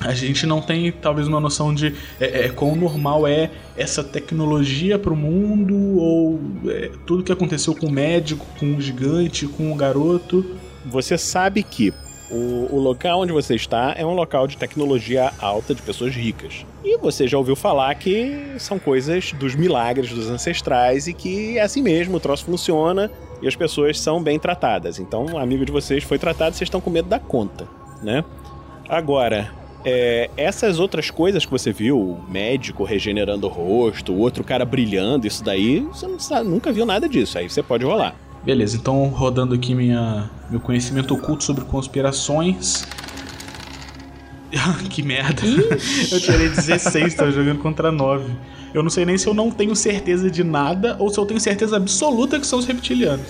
A 0.00 0.14
gente 0.14 0.46
não 0.46 0.62
tem 0.62 0.90
talvez 0.90 1.28
uma 1.28 1.38
noção 1.38 1.74
de 1.74 1.94
é, 2.18 2.46
é, 2.46 2.48
quão 2.48 2.74
normal 2.74 3.26
é 3.26 3.50
essa 3.76 4.02
tecnologia 4.02 4.98
pro 4.98 5.14
mundo, 5.14 5.76
ou 5.98 6.40
é, 6.66 6.90
tudo 7.06 7.22
que 7.22 7.30
aconteceu 7.30 7.74
com 7.74 7.86
o 7.86 7.92
médico, 7.92 8.46
com 8.58 8.76
o 8.76 8.80
gigante, 8.80 9.46
com 9.46 9.70
o 9.70 9.74
garoto. 9.74 10.56
Você 10.86 11.18
sabe 11.18 11.62
que 11.62 11.92
o, 12.30 12.74
o 12.74 12.78
local 12.78 13.20
onde 13.20 13.32
você 13.32 13.54
está 13.54 13.92
é 13.96 14.06
um 14.06 14.14
local 14.14 14.46
de 14.46 14.56
tecnologia 14.56 15.32
alta 15.38 15.74
de 15.74 15.82
pessoas 15.82 16.14
ricas. 16.14 16.64
E 16.82 16.96
você 16.96 17.26
já 17.26 17.36
ouviu 17.36 17.54
falar 17.54 17.94
que 17.96 18.54
são 18.58 18.78
coisas 18.78 19.32
dos 19.32 19.54
milagres 19.54 20.10
dos 20.10 20.30
ancestrais 20.30 21.08
e 21.08 21.12
que 21.12 21.58
é 21.58 21.62
assim 21.62 21.82
mesmo, 21.82 22.16
o 22.16 22.20
troço 22.20 22.46
funciona 22.46 23.10
e 23.42 23.48
as 23.48 23.54
pessoas 23.54 24.00
são 24.00 24.22
bem 24.22 24.38
tratadas. 24.38 24.98
Então, 24.98 25.26
um 25.26 25.38
amigo 25.38 25.66
de 25.66 25.72
vocês 25.72 26.04
foi 26.04 26.18
tratado, 26.18 26.56
vocês 26.56 26.68
estão 26.68 26.80
com 26.80 26.88
medo 26.88 27.08
da 27.08 27.18
conta, 27.18 27.68
né? 28.02 28.24
Agora, 28.88 29.59
é, 29.84 30.30
essas 30.36 30.78
outras 30.78 31.10
coisas 31.10 31.44
que 31.44 31.50
você 31.50 31.72
viu, 31.72 31.98
o 31.98 32.24
médico 32.28 32.84
regenerando 32.84 33.46
o 33.46 33.50
rosto, 33.50 34.12
o 34.12 34.18
outro 34.18 34.44
cara 34.44 34.64
brilhando, 34.64 35.26
isso 35.26 35.42
daí, 35.42 35.80
você 35.80 36.06
não 36.06 36.18
sabe- 36.18 36.48
nunca 36.48 36.72
viu 36.72 36.84
nada 36.84 37.08
disso. 37.08 37.38
Aí 37.38 37.48
você 37.48 37.62
pode 37.62 37.84
rolar. 37.84 38.14
Beleza, 38.44 38.76
então 38.76 39.06
rodando 39.08 39.54
aqui 39.54 39.74
minha, 39.74 40.30
meu 40.50 40.60
conhecimento 40.60 41.14
oculto 41.14 41.44
sobre 41.44 41.64
conspirações. 41.64 42.86
que 44.90 45.02
merda. 45.02 45.42
eu 46.10 46.20
tirei 46.20 46.48
16, 46.48 47.14
tô 47.14 47.30
jogando 47.30 47.58
contra 47.58 47.92
9. 47.92 48.24
Eu 48.72 48.82
não 48.82 48.90
sei 48.90 49.04
nem 49.04 49.18
se 49.18 49.26
eu 49.26 49.34
não 49.34 49.50
tenho 49.50 49.74
certeza 49.74 50.30
de 50.30 50.44
nada 50.44 50.96
ou 50.98 51.10
se 51.10 51.18
eu 51.18 51.26
tenho 51.26 51.40
certeza 51.40 51.76
absoluta 51.76 52.38
que 52.38 52.46
são 52.46 52.58
os 52.58 52.66
reptilianos. 52.66 53.26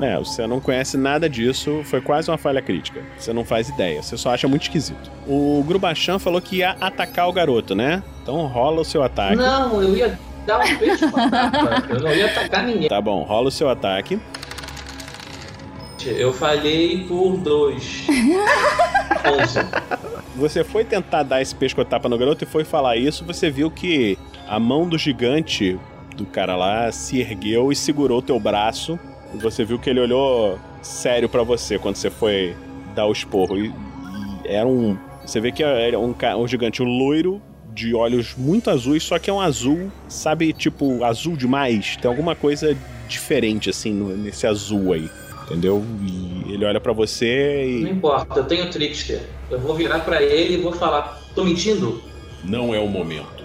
É, 0.00 0.18
você 0.18 0.46
não 0.46 0.60
conhece 0.60 0.96
nada 0.96 1.28
disso, 1.28 1.82
foi 1.84 2.00
quase 2.00 2.30
uma 2.30 2.38
falha 2.38 2.62
crítica. 2.62 3.02
Você 3.18 3.32
não 3.32 3.44
faz 3.44 3.68
ideia, 3.68 4.02
você 4.02 4.16
só 4.16 4.32
acha 4.32 4.48
muito 4.48 4.62
esquisito. 4.62 5.10
O 5.26 5.62
Grubachan 5.66 6.18
falou 6.18 6.40
que 6.40 6.56
ia 6.56 6.76
atacar 6.80 7.28
o 7.28 7.32
garoto, 7.32 7.74
né? 7.74 8.02
Então 8.22 8.46
rola 8.46 8.80
o 8.80 8.84
seu 8.84 9.02
ataque. 9.02 9.36
Não, 9.36 9.82
eu 9.82 9.96
ia 9.96 10.18
dar 10.46 10.60
um 10.60 10.76
pescotapa. 10.76 11.84
eu 11.90 12.00
não 12.00 12.12
ia 12.12 12.26
atacar 12.26 12.64
ninguém. 12.64 12.88
Tá 12.88 13.00
bom, 13.00 13.22
rola 13.22 13.48
o 13.48 13.50
seu 13.50 13.68
ataque. 13.68 14.20
Eu 16.06 16.32
falhei 16.32 17.04
por 17.06 17.36
dois. 17.36 18.06
Você 20.34 20.64
foi 20.64 20.84
tentar 20.84 21.22
dar 21.22 21.42
esse 21.42 21.54
pescotapa 21.54 22.08
no 22.08 22.16
garoto 22.16 22.44
e 22.44 22.46
foi 22.46 22.64
falar 22.64 22.96
isso, 22.96 23.24
você 23.24 23.50
viu 23.50 23.70
que 23.70 24.16
a 24.48 24.58
mão 24.58 24.88
do 24.88 24.96
gigante 24.96 25.78
do 26.16 26.24
cara 26.24 26.56
lá 26.56 26.90
se 26.90 27.20
ergueu 27.20 27.70
e 27.70 27.76
segurou 27.76 28.22
teu 28.22 28.40
braço. 28.40 28.98
Você 29.34 29.64
viu 29.64 29.78
que 29.78 29.88
ele 29.90 30.00
olhou 30.00 30.58
sério 30.82 31.28
pra 31.28 31.42
você 31.42 31.78
quando 31.78 31.96
você 31.96 32.10
foi 32.10 32.54
dar 32.94 33.06
o 33.06 33.12
esporro. 33.12 33.56
E, 33.58 33.68
e 34.44 34.48
era 34.48 34.66
um. 34.66 34.96
Você 35.24 35.40
vê 35.40 35.52
que 35.52 35.62
era 35.62 35.98
um, 35.98 36.12
ca- 36.12 36.36
um 36.36 36.48
gigante 36.48 36.82
loiro, 36.82 37.40
de 37.72 37.94
olhos 37.94 38.34
muito 38.36 38.68
azuis, 38.70 39.02
só 39.04 39.18
que 39.18 39.30
é 39.30 39.32
um 39.32 39.40
azul, 39.40 39.90
sabe, 40.08 40.52
tipo, 40.52 41.04
azul 41.04 41.36
demais. 41.36 41.96
Tem 41.96 42.10
alguma 42.10 42.34
coisa 42.34 42.76
diferente, 43.08 43.70
assim, 43.70 43.92
no- 43.92 44.16
nesse 44.16 44.46
azul 44.46 44.92
aí. 44.92 45.08
Entendeu? 45.46 45.84
E 46.02 46.52
ele 46.52 46.64
olha 46.64 46.80
pra 46.80 46.92
você 46.92 47.66
e. 47.66 47.80
Não 47.82 47.90
importa, 47.90 48.38
eu 48.40 48.44
tenho 48.44 48.70
trickster. 48.70 49.20
Eu 49.50 49.58
vou 49.60 49.74
virar 49.74 50.00
pra 50.00 50.22
ele 50.22 50.54
e 50.54 50.56
vou 50.58 50.72
falar: 50.72 51.20
tô 51.34 51.44
mentindo? 51.44 52.00
Não 52.44 52.74
é 52.74 52.78
o 52.78 52.86
momento. 52.88 53.42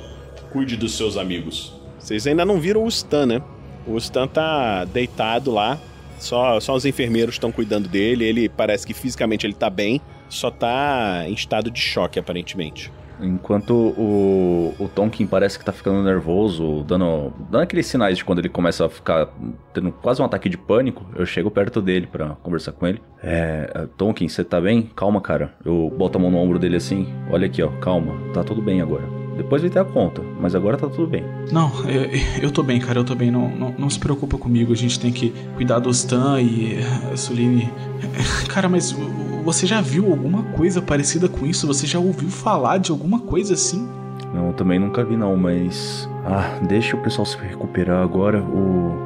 Cuide 0.51 0.75
dos 0.77 0.95
seus 0.95 1.17
amigos. 1.17 1.73
Vocês 1.99 2.25
ainda 2.27 2.45
não 2.45 2.59
viram 2.59 2.83
o 2.83 2.87
Stan, 2.87 3.25
né? 3.25 3.41
O 3.87 3.97
Stan 3.97 4.27
tá 4.27 4.85
deitado 4.85 5.51
lá. 5.51 5.77
Só, 6.19 6.59
só 6.59 6.73
os 6.73 6.85
enfermeiros 6.85 7.35
estão 7.35 7.51
cuidando 7.51 7.87
dele. 7.87 8.25
Ele 8.25 8.49
parece 8.49 8.85
que 8.85 8.93
fisicamente 8.93 9.45
ele 9.45 9.53
tá 9.53 9.69
bem. 9.69 10.01
Só 10.29 10.49
tá 10.49 11.23
em 11.27 11.33
estado 11.33 11.69
de 11.69 11.79
choque, 11.79 12.17
aparentemente. 12.17 12.91
Enquanto 13.21 13.73
o, 13.73 14.73
o 14.77 14.89
Tonkin 14.89 15.25
parece 15.25 15.57
que 15.57 15.63
tá 15.63 15.71
ficando 15.71 16.03
nervoso, 16.03 16.83
dando, 16.85 17.31
dando 17.49 17.61
aqueles 17.61 17.85
sinais 17.85 18.17
de 18.17 18.25
quando 18.25 18.39
ele 18.39 18.49
começa 18.49 18.85
a 18.85 18.89
ficar 18.89 19.29
tendo 19.73 19.91
quase 19.91 20.21
um 20.21 20.25
ataque 20.25 20.49
de 20.49 20.57
pânico, 20.57 21.05
eu 21.15 21.25
chego 21.25 21.49
perto 21.49 21.81
dele 21.81 22.07
pra 22.07 22.29
conversar 22.43 22.73
com 22.73 22.85
ele. 22.85 23.01
É, 23.23 23.87
Tonkin, 23.97 24.27
você 24.27 24.43
tá 24.43 24.59
bem? 24.59 24.89
Calma, 24.95 25.21
cara. 25.21 25.53
Eu 25.63 25.93
boto 25.97 26.17
a 26.17 26.21
mão 26.21 26.29
no 26.29 26.37
ombro 26.37 26.59
dele 26.59 26.75
assim. 26.75 27.07
Olha 27.31 27.45
aqui, 27.45 27.63
ó, 27.63 27.69
calma. 27.79 28.13
Tá 28.33 28.43
tudo 28.43 28.61
bem 28.61 28.81
agora. 28.81 29.24
Depois 29.35 29.61
vai 29.61 29.69
ter 29.69 29.79
a 29.79 29.85
conta, 29.85 30.21
mas 30.39 30.55
agora 30.55 30.77
tá 30.77 30.87
tudo 30.87 31.07
bem. 31.07 31.23
Não, 31.51 31.69
eu, 31.89 32.09
eu 32.43 32.51
tô 32.51 32.63
bem, 32.63 32.79
cara, 32.79 32.99
eu 32.99 33.03
tô 33.03 33.13
bem. 33.15 33.29
Não, 33.29 33.49
não, 33.49 33.75
não 33.77 33.89
se 33.89 33.99
preocupa 33.99 34.37
comigo. 34.37 34.71
A 34.71 34.75
gente 34.75 34.99
tem 34.99 35.11
que 35.11 35.33
cuidar 35.55 35.79
do 35.79 35.89
Stan 35.89 36.39
e 36.41 36.79
a 37.11 37.17
Suline. 37.17 37.69
Cara, 38.47 38.69
mas 38.69 38.95
você 39.43 39.67
já 39.67 39.81
viu 39.81 40.09
alguma 40.09 40.43
coisa 40.43 40.81
parecida 40.81 41.27
com 41.27 41.45
isso? 41.45 41.67
Você 41.67 41.85
já 41.85 41.99
ouviu 41.99 42.29
falar 42.29 42.77
de 42.77 42.91
alguma 42.91 43.19
coisa 43.19 43.53
assim? 43.55 43.87
Não, 44.33 44.47
eu 44.47 44.53
também 44.53 44.79
nunca 44.79 45.03
vi 45.03 45.17
não, 45.17 45.35
mas... 45.35 46.09
Ah, 46.25 46.57
deixa 46.67 46.95
o 46.95 47.01
pessoal 47.01 47.25
se 47.25 47.37
recuperar 47.37 48.01
agora. 48.01 48.41
O... 48.41 49.03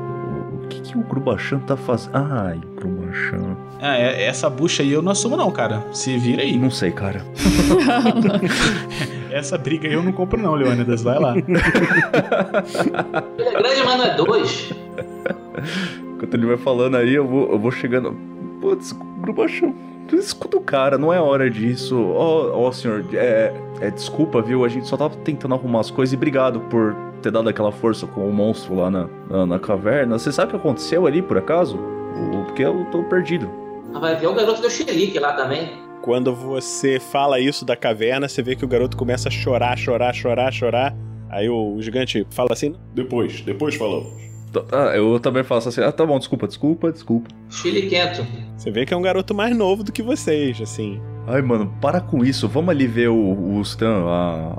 O 0.64 0.68
que, 0.70 0.82
que 0.82 0.98
o 0.98 1.02
Grubachan 1.02 1.60
tá 1.60 1.76
fazendo? 1.76 2.12
Ai, 2.16 2.60
Grubachan... 2.76 3.58
Ah, 3.82 3.98
é- 3.98 4.26
essa 4.26 4.50
bucha 4.50 4.84
aí 4.84 4.92
eu 4.92 5.02
não 5.02 5.12
assumo, 5.12 5.36
não, 5.36 5.50
cara. 5.52 5.84
Se 5.92 6.16
vira 6.18 6.44
aí. 6.44 6.58
Não 6.58 6.70
sei, 6.70 6.92
cara. 6.92 7.24
Essa 9.32 9.58
briga 9.58 9.88
aí 9.88 9.94
eu 9.94 10.04
não 10.04 10.12
compro, 10.12 10.42
não, 10.42 10.54
Leônidas. 10.56 11.02
Vai 11.04 11.20
lá. 11.20 11.36
Ele 11.38 11.48
é 13.48 13.52
grande, 13.52 13.84
mas 13.86 13.98
não 13.98 14.06
é 14.06 14.16
dois. 14.16 14.74
Enquanto 16.16 16.34
ele 16.34 16.46
vai 16.46 16.58
falando 16.58 16.96
aí, 16.98 17.14
eu 17.14 17.28
vou, 17.28 17.52
eu 17.52 17.60
vou 17.60 17.72
chegando. 17.72 18.16
Putz, 18.62 18.92
Grubachan, 19.22 19.74
tu 20.08 20.16
escuta 20.16 20.58
o 20.58 20.62
cara, 20.62 20.98
não 20.98 21.14
é 21.14 21.20
hora 21.20 21.50
disso. 21.50 21.98
Ó, 22.14 22.68
ó, 22.68 22.72
senhor, 22.72 23.06
é, 23.14 23.54
é, 23.80 23.90
desculpa, 23.92 24.42
viu? 24.42 24.66
A 24.66 24.68
gente 24.68 24.88
só 24.88 24.98
tava 24.98 25.16
tentando 25.18 25.54
arrumar 25.54 25.80
as 25.82 25.90
coisas 25.92 26.14
e 26.14 26.16
obrigado 26.18 26.60
por 26.62 26.96
ter 27.22 27.32
dado 27.32 27.48
aquela 27.50 27.72
força 27.72 28.06
com 28.08 28.28
o 28.28 28.34
monstro 28.34 28.76
lá 28.76 28.90
na, 28.92 29.08
na, 29.30 29.46
na 29.46 29.60
caverna. 29.60 30.18
Você 30.20 30.32
sabe 30.32 30.48
o 30.50 30.52
que 30.52 30.58
aconteceu 30.58 31.06
ali, 31.08 31.22
por 31.22 31.38
acaso? 31.38 31.78
O- 31.78 32.44
Porque 32.46 32.64
eu 32.64 32.86
tô 32.92 33.04
perdido. 33.04 33.50
Ah, 33.94 34.00
Vai 34.00 34.16
ver 34.16 34.28
o 34.28 34.34
garoto 34.34 34.62
do 34.62 34.70
xerique 34.70 35.20
lá 35.20 35.34
também. 35.34 35.89
Quando 36.02 36.34
você 36.34 37.00
fala 37.00 37.40
isso 37.40 37.66
da 37.66 37.76
caverna, 37.76 38.28
você 38.28 38.42
vê 38.42 38.56
que 38.56 38.64
o 38.66 38.68
garoto 38.68 38.96
começa 38.98 39.28
a 39.30 39.32
chorar, 39.32 39.78
chorar, 39.78 40.14
chorar, 40.14 40.52
chorar. 40.52 40.96
Aí 41.30 41.50
o, 41.50 41.76
o 41.76 41.82
gigante 41.82 42.26
fala 42.32 42.50
assim: 42.54 42.74
Depois, 42.96 43.42
depois 43.42 43.76
falamos. 43.76 44.08
Ah, 44.72 44.96
eu 44.96 45.20
também 45.20 45.44
faço 45.44 45.70
assim, 45.70 45.82
ah, 45.82 45.92
tá 45.92 46.04
bom, 46.04 46.18
desculpa, 46.18 46.48
desculpa, 46.48 46.92
desculpa. 46.92 47.30
Chiliquento. 47.52 48.26
Você 48.58 48.72
vê 48.72 48.84
que 48.84 48.92
é 48.92 48.98
um 48.98 49.02
garoto 49.02 49.36
mais 49.36 49.56
novo 49.56 49.84
do 49.84 49.92
que 49.92 50.02
vocês, 50.02 50.60
assim. 50.60 51.00
Ai, 51.28 51.40
mano, 51.44 51.72
para 51.80 52.02
com 52.02 52.26
isso. 52.26 52.48
Vamos 52.48 52.70
ali 52.72 52.88
ver 52.88 53.10
o, 53.10 53.16
o 53.56 53.62
Stan. 53.62 54.06
A, 54.08 54.58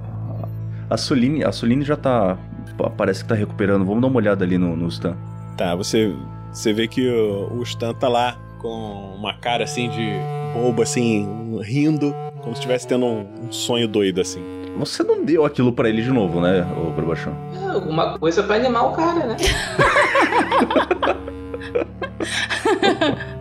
a 0.91 0.97
Soline, 0.97 1.43
a 1.43 1.51
Soline 1.51 1.85
já 1.85 1.97
tá. 1.97 2.39
pa- 2.79 2.91
Parece 2.91 3.25
que 3.25 3.29
tá 3.29 3.35
recuperando. 3.35 3.85
Vamos 3.85 4.01
dar 4.01 4.07
uma 4.07 4.17
olhada 4.19 4.45
ali 4.45 4.57
no, 4.59 4.77
no 4.77 4.87
Stan. 4.87 5.17
Tá, 5.57 5.75
você, 5.75 6.15
você 6.53 6.73
vê 6.73 6.87
que 6.87 7.09
o, 7.09 7.55
o 7.59 7.63
Stan 7.65 7.93
tá 7.93 8.09
lá 8.09 8.39
com 8.61 9.15
uma 9.17 9.35
cara 9.35 9.65
assim 9.65 9.89
de 9.89 10.13
bobo, 10.53 10.83
assim, 10.83 11.59
rindo, 11.63 12.15
como 12.43 12.55
se 12.55 12.61
estivesse 12.61 12.87
tendo 12.87 13.07
um, 13.07 13.27
um 13.49 13.53
sonho 13.53 13.89
doido, 13.89 14.21
assim. 14.21 14.41
Você 14.77 15.03
não 15.03 15.25
deu 15.25 15.45
aquilo 15.45 15.73
pra 15.73 15.89
ele 15.89 16.03
de 16.03 16.11
novo, 16.11 16.41
né, 16.41 16.67
ô 16.77 16.91
Grubachão? 16.93 17.35
É, 17.61 17.67
alguma 17.71 18.19
coisa 18.19 18.43
pra 18.43 18.57
animar 18.57 18.87
o 18.87 18.93
cara, 18.93 19.27
né? 19.27 19.37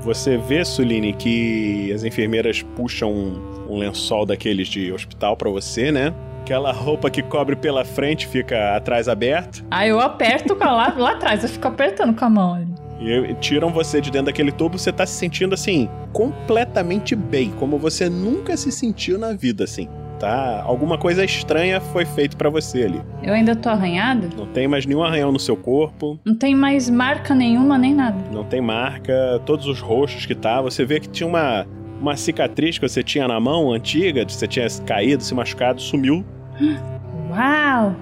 Você 0.01 0.37
vê, 0.37 0.63
Suline, 0.65 1.13
que 1.13 1.91
as 1.93 2.03
enfermeiras 2.03 2.63
puxam 2.75 3.11
um, 3.11 3.67
um 3.69 3.77
lençol 3.77 4.25
daqueles 4.25 4.67
de 4.67 4.91
hospital 4.91 5.35
pra 5.37 5.49
você, 5.49 5.91
né? 5.91 6.13
Aquela 6.41 6.71
roupa 6.71 7.11
que 7.11 7.21
cobre 7.21 7.55
pela 7.55 7.85
frente 7.85 8.25
fica 8.25 8.75
atrás 8.75 9.07
aberto. 9.07 9.63
Aí 9.69 9.89
eu 9.89 9.99
aperto 9.99 10.55
com 10.55 10.63
a 10.63 10.71
lá, 10.71 10.95
lá 10.97 11.11
atrás, 11.11 11.43
eu 11.43 11.49
fico 11.49 11.67
apertando 11.67 12.17
com 12.17 12.25
a 12.25 12.29
mão 12.29 12.55
ali. 12.55 12.78
E 12.99 13.33
tiram 13.35 13.69
você 13.69 14.01
de 14.01 14.11
dentro 14.11 14.25
daquele 14.25 14.51
tubo, 14.51 14.77
você 14.77 14.91
tá 14.91 15.05
se 15.05 15.13
sentindo 15.13 15.53
assim, 15.53 15.87
completamente 16.11 17.15
bem, 17.15 17.51
como 17.51 17.77
você 17.77 18.09
nunca 18.09 18.57
se 18.57 18.71
sentiu 18.71 19.17
na 19.17 19.33
vida, 19.33 19.63
assim. 19.63 19.87
Tá? 20.19 20.61
Alguma 20.65 20.97
coisa 20.97 21.23
estranha 21.23 21.79
foi 21.79 22.03
feito 22.03 22.35
pra 22.35 22.49
você 22.49 22.83
ali. 22.83 23.01
Eu 23.23 23.33
ainda 23.33 23.55
tô 23.55 23.69
arranhada? 23.69 24.27
Não 24.37 24.45
tem 24.47 24.67
mais 24.67 24.85
nenhum 24.85 25.01
arranhão 25.01 25.31
no 25.31 25.39
seu 25.39 25.55
corpo, 25.55 26.19
Não 26.25 26.35
tem 26.35 26.53
mais 26.53 26.89
marca 26.89 27.33
nenhuma, 27.33 27.77
nem 27.77 27.93
nada. 27.95 28.17
não 28.33 28.43
tem 28.43 28.59
marca, 28.59 29.13
todos 29.45 29.65
os 29.65 29.79
roxos 29.79 30.25
que 30.25 30.35
tá, 30.35 30.61
você 30.61 30.83
vê 30.83 30.99
que 30.99 31.07
tinha 31.07 31.25
uma, 31.25 31.65
uma 32.01 32.17
cicatriz 32.17 32.77
que 32.77 32.85
você 32.85 33.01
tinha 33.01 33.29
na 33.29 33.39
mão 33.39 33.71
antiga, 33.71 34.25
que 34.25 34.33
você 34.33 34.45
tinha 34.45 34.67
caído, 34.85 35.23
se 35.23 35.33
machucado, 35.33 35.79
sumiu. 35.81 36.25
Uau! 37.31 37.95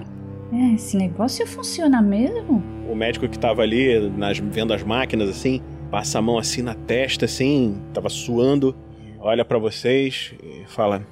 É, 0.52 0.74
esse 0.74 0.96
negócio 0.96 1.46
funciona 1.46 2.02
mesmo? 2.02 2.62
O 2.88 2.94
médico 2.94 3.28
que 3.28 3.38
tava 3.38 3.62
ali, 3.62 4.08
nas, 4.10 4.38
vendo 4.38 4.72
as 4.72 4.82
máquinas, 4.82 5.28
assim, 5.28 5.62
passa 5.90 6.18
a 6.18 6.22
mão 6.22 6.38
assim 6.38 6.62
na 6.62 6.74
testa, 6.74 7.26
assim, 7.26 7.80
tava 7.92 8.08
suando, 8.08 8.74
olha 9.18 9.44
pra 9.44 9.58
vocês 9.58 10.32
e 10.42 10.64
fala: 10.66 11.02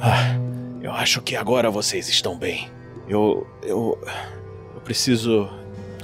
Ah, 0.00 0.36
eu 0.82 0.92
acho 0.92 1.22
que 1.22 1.34
agora 1.36 1.70
vocês 1.70 2.08
estão 2.08 2.36
bem. 2.36 2.68
Eu. 3.08 3.46
Eu. 3.62 3.98
Eu 4.74 4.80
preciso 4.82 5.48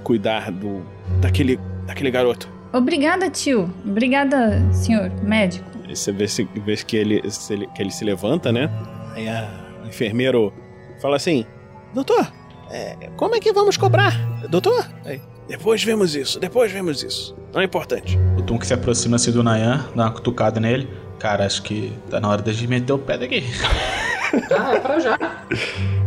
cuidar 0.03 0.51
do. 0.51 0.83
daquele. 1.21 1.59
daquele 1.87 2.11
garoto. 2.11 2.49
Obrigada, 2.73 3.29
tio. 3.29 3.69
Obrigada, 3.85 4.61
senhor 4.73 5.11
médico. 5.23 5.69
Aí 5.87 5.97
você 5.97 6.13
vê, 6.13 6.29
se, 6.29 6.45
vê 6.45 6.77
que, 6.77 6.97
ele, 6.97 7.31
se 7.31 7.67
que 7.75 7.83
ele 7.83 7.91
se 7.91 8.05
levanta, 8.05 8.53
né? 8.53 8.71
Aí 9.15 9.29
a, 9.29 9.51
o 9.85 9.89
enfermeiro 9.89 10.53
fala 11.01 11.17
assim: 11.17 11.45
Doutor, 11.93 12.33
é, 12.71 13.11
como 13.17 13.35
é 13.35 13.41
que 13.41 13.53
vamos 13.53 13.77
cobrar? 13.77 14.17
Doutor? 14.49 14.87
Aí, 15.05 15.21
depois 15.49 15.83
vemos 15.83 16.15
isso, 16.15 16.39
depois 16.39 16.71
vemos 16.71 17.03
isso. 17.03 17.37
Não 17.53 17.61
é 17.61 17.65
importante. 17.65 18.19
O 18.39 18.43
Tom 18.43 18.59
que 18.59 18.67
se 18.67 18.73
aproxima 18.73 19.17
assim 19.17 19.33
do 19.33 19.43
Nayan, 19.43 19.85
dá 19.95 20.05
uma 20.05 20.13
cutucada 20.13 20.61
nele. 20.61 20.89
Cara, 21.19 21.45
acho 21.45 21.63
que 21.63 21.93
tá 22.09 22.21
na 22.21 22.29
hora 22.29 22.41
de 22.41 22.67
meter 22.67 22.93
o 22.93 22.99
pé 22.99 23.19
daqui. 23.19 23.45
Ah, 24.57 24.75
é 24.77 24.79
pra 24.79 25.01
já. 25.01 25.19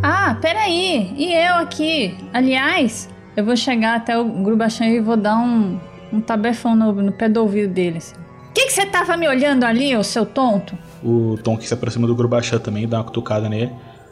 Ah, 0.02 0.38
peraí. 0.42 1.14
E 1.18 1.34
eu 1.34 1.56
aqui? 1.56 2.18
Aliás, 2.32 3.10
eu 3.36 3.44
vou 3.44 3.58
chegar 3.58 3.96
até 3.96 4.18
o 4.18 4.24
Grubachan 4.24 4.86
e 4.86 5.02
vou 5.02 5.18
dar 5.18 5.36
um, 5.36 5.78
um 6.12 6.22
tabefão 6.22 6.74
no, 6.74 6.94
no 6.94 7.12
pé 7.12 7.28
do 7.28 7.42
ouvido 7.42 7.74
dele. 7.74 7.98
Assim. 7.98 8.16
Que 8.54 8.68
que 8.68 8.72
você 8.72 8.86
tava 8.86 9.18
me 9.18 9.28
olhando 9.28 9.66
ali, 9.66 9.96
ô 9.98 10.04
seu 10.04 10.26
tonto? 10.26 10.78
O 11.04 11.38
Tom 11.44 11.58
que 11.58 11.68
se 11.68 11.74
aproxima 11.74 12.08
do 12.08 12.16
Grubachan 12.16 12.60
também, 12.60 12.88
dá 12.88 13.00
uma 13.00 13.04
cutucada 13.04 13.50
nele. 13.50 13.72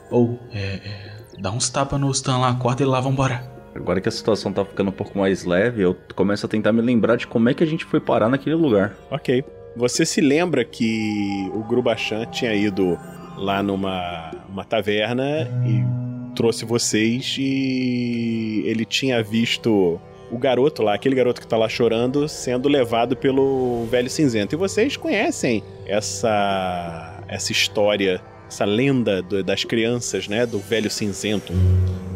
Ou, 0.09 0.37
é, 0.51 0.57
é, 0.83 1.10
dá 1.41 1.51
uns 1.51 1.69
tapas 1.69 1.99
no 1.99 2.11
Stan 2.11 2.37
lá, 2.37 2.49
acorda 2.49 2.83
ele 2.83 2.91
lá, 2.91 3.01
vambora. 3.01 3.43
Agora 3.73 3.99
que 3.99 4.07
a 4.07 4.11
situação 4.11 4.53
tá 4.53 4.63
ficando 4.63 4.89
um 4.89 4.93
pouco 4.93 5.17
mais 5.17 5.43
leve, 5.43 5.81
eu 5.81 5.97
começo 6.15 6.45
a 6.45 6.49
tentar 6.49 6.71
me 6.71 6.81
lembrar 6.81 7.15
de 7.15 7.25
como 7.25 7.49
é 7.49 7.53
que 7.53 7.63
a 7.63 7.67
gente 7.67 7.83
foi 7.83 7.99
parar 7.99 8.29
naquele 8.29 8.55
lugar. 8.55 8.93
Ok. 9.09 9.43
Você 9.75 10.05
se 10.05 10.21
lembra 10.21 10.63
que 10.63 11.49
o 11.53 11.63
Grubachan 11.63 12.25
tinha 12.25 12.53
ido 12.53 12.99
lá 13.37 13.63
numa 13.63 14.31
uma 14.49 14.65
taverna 14.65 15.47
e 15.65 16.35
trouxe 16.35 16.65
vocês 16.65 17.37
e 17.39 18.63
ele 18.65 18.85
tinha 18.85 19.23
visto 19.23 19.99
o 20.29 20.37
garoto 20.37 20.83
lá, 20.83 20.93
aquele 20.93 21.15
garoto 21.15 21.41
que 21.41 21.47
tá 21.47 21.57
lá 21.57 21.67
chorando, 21.67 22.27
sendo 22.27 22.69
levado 22.69 23.15
pelo 23.15 23.85
velho 23.85 24.09
cinzento. 24.09 24.53
E 24.53 24.57
vocês 24.57 24.95
conhecem 24.97 25.63
essa 25.85 27.23
essa 27.27 27.53
história, 27.53 28.21
essa 28.51 28.65
lenda 28.65 29.21
do- 29.21 29.41
das 29.41 29.63
crianças, 29.63 30.27
né, 30.27 30.45
do 30.45 30.59
velho 30.59 30.89
cinzento. 30.91 31.53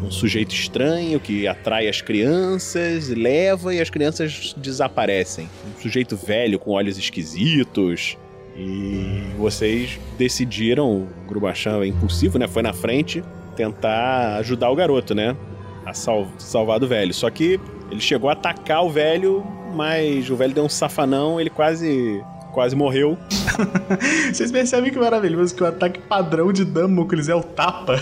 Um 0.02 0.10
sujeito 0.10 0.54
estranho 0.54 1.18
que 1.18 1.48
atrai 1.48 1.88
as 1.88 2.02
crianças, 2.02 3.08
leva 3.08 3.74
e 3.74 3.80
as 3.80 3.88
crianças 3.88 4.54
desaparecem. 4.56 5.48
Um 5.76 5.80
sujeito 5.80 6.14
velho 6.14 6.58
com 6.58 6.72
olhos 6.72 6.98
esquisitos. 6.98 8.18
E 8.54 9.22
vocês 9.38 9.98
decidiram, 10.18 10.88
o 10.90 11.08
Grubachan 11.26 11.82
é 11.82 11.86
impulsivo, 11.86 12.38
né? 12.38 12.46
Foi 12.46 12.62
na 12.62 12.72
frente 12.72 13.22
tentar 13.56 14.36
ajudar 14.36 14.70
o 14.70 14.76
garoto, 14.76 15.14
né? 15.14 15.34
A 15.84 15.92
sal- 15.94 16.28
salvar 16.38 16.78
do 16.78 16.86
velho. 16.86 17.12
Só 17.12 17.28
que 17.30 17.58
ele 17.90 18.00
chegou 18.00 18.28
a 18.30 18.34
atacar 18.34 18.84
o 18.84 18.90
velho, 18.90 19.44
mas 19.74 20.28
o 20.30 20.36
velho 20.36 20.54
deu 20.54 20.64
um 20.64 20.68
safanão, 20.68 21.40
ele 21.40 21.50
quase 21.50 22.22
quase 22.56 22.74
morreu. 22.74 23.18
Vocês 24.32 24.50
percebem 24.50 24.90
que 24.90 24.98
maravilhoso 24.98 25.54
que 25.54 25.62
o 25.62 25.66
ataque 25.66 26.00
padrão 26.00 26.50
de 26.50 26.64
Damocles 26.64 27.28
é 27.28 27.34
o 27.34 27.42
tapa? 27.42 27.98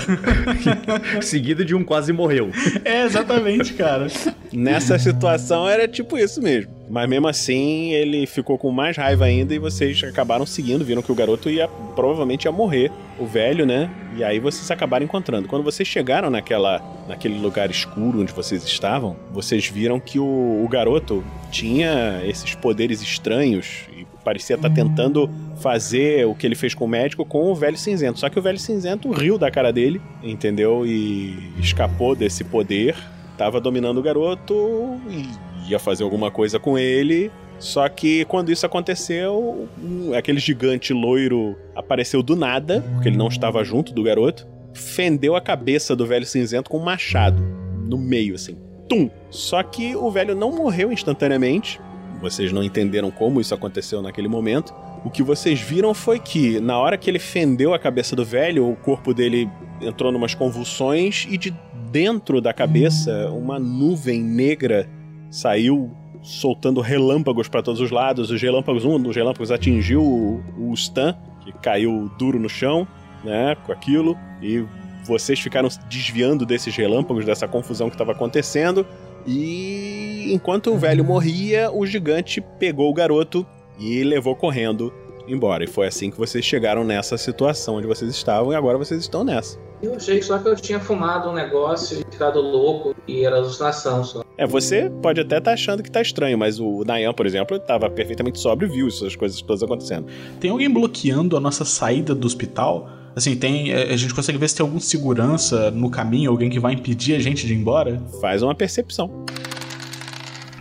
Seguido 1.20 1.64
de 1.64 1.74
um 1.74 1.82
quase 1.82 2.12
morreu. 2.12 2.52
é, 2.84 3.02
exatamente, 3.02 3.74
cara. 3.74 4.06
Nessa 4.52 4.96
situação 4.96 5.68
era 5.68 5.88
tipo 5.88 6.16
isso 6.16 6.40
mesmo. 6.40 6.72
Mas 6.88 7.08
mesmo 7.08 7.26
assim, 7.26 7.92
ele 7.94 8.26
ficou 8.26 8.56
com 8.56 8.70
mais 8.70 8.96
raiva 8.96 9.24
ainda 9.24 9.52
e 9.52 9.58
vocês 9.58 10.04
acabaram 10.04 10.46
seguindo, 10.46 10.84
viram 10.84 11.02
que 11.02 11.10
o 11.10 11.14
garoto 11.16 11.50
ia 11.50 11.66
provavelmente 11.96 12.44
ia 12.44 12.52
morrer, 12.52 12.92
o 13.18 13.26
velho, 13.26 13.66
né? 13.66 13.90
E 14.16 14.22
aí 14.22 14.38
vocês 14.38 14.70
acabaram 14.70 15.04
encontrando. 15.04 15.48
Quando 15.48 15.64
vocês 15.64 15.88
chegaram 15.88 16.30
naquela 16.30 16.80
naquele 17.08 17.38
lugar 17.40 17.70
escuro 17.70 18.20
onde 18.20 18.32
vocês 18.32 18.62
estavam, 18.64 19.16
vocês 19.32 19.66
viram 19.66 19.98
que 19.98 20.20
o, 20.20 20.64
o 20.64 20.68
garoto 20.68 21.24
tinha 21.50 22.22
esses 22.24 22.54
poderes 22.54 23.02
estranhos 23.02 23.88
parecia 24.24 24.56
estar 24.56 24.70
tentando 24.70 25.28
fazer 25.56 26.26
o 26.26 26.34
que 26.34 26.46
ele 26.46 26.54
fez 26.54 26.74
com 26.74 26.84
o 26.84 26.88
médico 26.88 27.24
com 27.24 27.50
o 27.50 27.54
velho 27.54 27.76
cinzento. 27.76 28.18
Só 28.18 28.28
que 28.28 28.38
o 28.38 28.42
velho 28.42 28.58
cinzento 28.58 29.10
riu 29.10 29.36
da 29.36 29.50
cara 29.50 29.72
dele, 29.72 30.00
entendeu? 30.22 30.86
E 30.86 31.52
escapou 31.60 32.16
desse 32.16 32.42
poder 32.42 32.94
tava 33.36 33.60
dominando 33.60 33.98
o 33.98 34.02
garoto 34.02 35.00
e 35.08 35.70
ia 35.70 35.78
fazer 35.78 36.04
alguma 36.04 36.30
coisa 36.30 36.58
com 36.58 36.78
ele. 36.78 37.30
Só 37.58 37.88
que 37.88 38.24
quando 38.26 38.50
isso 38.50 38.66
aconteceu, 38.66 39.68
aquele 40.16 40.38
gigante 40.38 40.92
loiro 40.92 41.56
apareceu 41.74 42.22
do 42.22 42.36
nada, 42.36 42.84
porque 42.94 43.08
ele 43.08 43.16
não 43.16 43.28
estava 43.28 43.62
junto 43.64 43.92
do 43.92 44.02
garoto, 44.02 44.46
fendeu 44.72 45.36
a 45.36 45.40
cabeça 45.40 45.94
do 45.94 46.04
velho 46.04 46.26
cinzento 46.26 46.68
com 46.68 46.78
um 46.78 46.84
machado 46.84 47.42
no 47.88 47.96
meio, 47.96 48.34
assim. 48.34 48.56
Tum! 48.88 49.08
Só 49.30 49.62
que 49.62 49.94
o 49.96 50.10
velho 50.10 50.34
não 50.34 50.52
morreu 50.52 50.92
instantaneamente. 50.92 51.80
Vocês 52.24 52.50
não 52.50 52.62
entenderam 52.62 53.10
como 53.10 53.38
isso 53.38 53.54
aconteceu 53.54 54.00
naquele 54.00 54.28
momento. 54.28 54.74
O 55.04 55.10
que 55.10 55.22
vocês 55.22 55.60
viram 55.60 55.92
foi 55.92 56.18
que, 56.18 56.58
na 56.58 56.78
hora 56.78 56.96
que 56.96 57.10
ele 57.10 57.18
fendeu 57.18 57.74
a 57.74 57.78
cabeça 57.78 58.16
do 58.16 58.24
velho, 58.24 58.66
o 58.66 58.74
corpo 58.74 59.12
dele 59.12 59.46
entrou 59.82 60.10
numas 60.10 60.34
convulsões 60.34 61.26
e 61.28 61.36
de 61.36 61.54
dentro 61.92 62.40
da 62.40 62.52
cabeça 62.54 63.30
uma 63.30 63.58
nuvem 63.58 64.22
negra 64.22 64.88
saiu 65.30 65.92
soltando 66.22 66.80
relâmpagos 66.80 67.46
para 67.46 67.62
todos 67.62 67.80
os 67.82 67.90
lados. 67.90 68.30
Os 68.30 68.40
relâmpagos, 68.40 68.86
um 68.86 68.98
dos 68.98 69.14
relâmpagos 69.14 69.50
atingiu 69.52 70.02
o, 70.02 70.42
o 70.58 70.72
Stan, 70.72 71.14
que 71.44 71.52
caiu 71.52 72.10
duro 72.18 72.40
no 72.40 72.48
chão, 72.48 72.88
né, 73.22 73.54
com 73.66 73.70
aquilo, 73.70 74.16
e 74.42 74.64
vocês 75.04 75.38
ficaram 75.38 75.68
desviando 75.90 76.46
desses 76.46 76.74
relâmpagos, 76.74 77.26
dessa 77.26 77.46
confusão 77.46 77.90
que 77.90 77.94
estava 77.94 78.12
acontecendo. 78.12 78.86
E 79.26 80.32
enquanto 80.32 80.70
o 80.70 80.78
velho 80.78 81.04
morria, 81.04 81.70
o 81.72 81.86
gigante 81.86 82.40
pegou 82.58 82.90
o 82.90 82.94
garoto 82.94 83.46
e 83.78 84.02
levou 84.02 84.36
correndo 84.36 84.92
embora. 85.26 85.64
E 85.64 85.66
foi 85.66 85.86
assim 85.86 86.10
que 86.10 86.18
vocês 86.18 86.44
chegaram 86.44 86.84
nessa 86.84 87.16
situação 87.16 87.76
onde 87.76 87.86
vocês 87.86 88.10
estavam 88.10 88.52
e 88.52 88.56
agora 88.56 88.76
vocês 88.76 89.00
estão 89.00 89.24
nessa. 89.24 89.58
Eu 89.82 89.94
achei 89.94 90.22
só 90.22 90.38
que 90.38 90.48
eu 90.48 90.56
tinha 90.56 90.80
fumado 90.80 91.28
um 91.28 91.32
negócio 91.32 92.00
e 92.00 92.12
ficado 92.12 92.40
louco 92.40 92.94
e 93.06 93.24
era 93.24 93.36
alucinação 93.36 94.02
só. 94.02 94.24
É, 94.36 94.46
você 94.46 94.90
pode 95.02 95.20
até 95.20 95.38
estar 95.38 95.52
achando 95.52 95.82
que 95.82 95.90
tá 95.90 96.00
estranho, 96.00 96.38
mas 96.38 96.58
o 96.58 96.82
Nayan, 96.84 97.12
por 97.12 97.26
exemplo, 97.26 97.56
estava 97.56 97.90
perfeitamente 97.90 98.38
sóbrio 98.38 98.68
e 98.68 98.72
viu 98.72 98.88
essas 98.88 99.14
coisas 99.14 99.40
todas 99.42 99.62
acontecendo. 99.62 100.06
Tem 100.40 100.50
alguém 100.50 100.70
bloqueando 100.70 101.36
a 101.36 101.40
nossa 101.40 101.64
saída 101.64 102.14
do 102.14 102.26
hospital? 102.26 102.88
Assim, 103.16 103.36
tem. 103.36 103.70
é, 103.72 103.92
A 103.92 103.96
gente 103.96 104.12
consegue 104.14 104.38
ver 104.38 104.48
se 104.48 104.56
tem 104.56 104.64
algum 104.64 104.80
segurança 104.80 105.70
no 105.70 105.88
caminho, 105.90 106.30
alguém 106.30 106.50
que 106.50 106.58
vai 106.58 106.72
impedir 106.74 107.14
a 107.14 107.18
gente 107.18 107.46
de 107.46 107.52
ir 107.54 107.56
embora? 107.56 108.00
Faz 108.20 108.42
uma 108.42 108.54
percepção. 108.54 109.24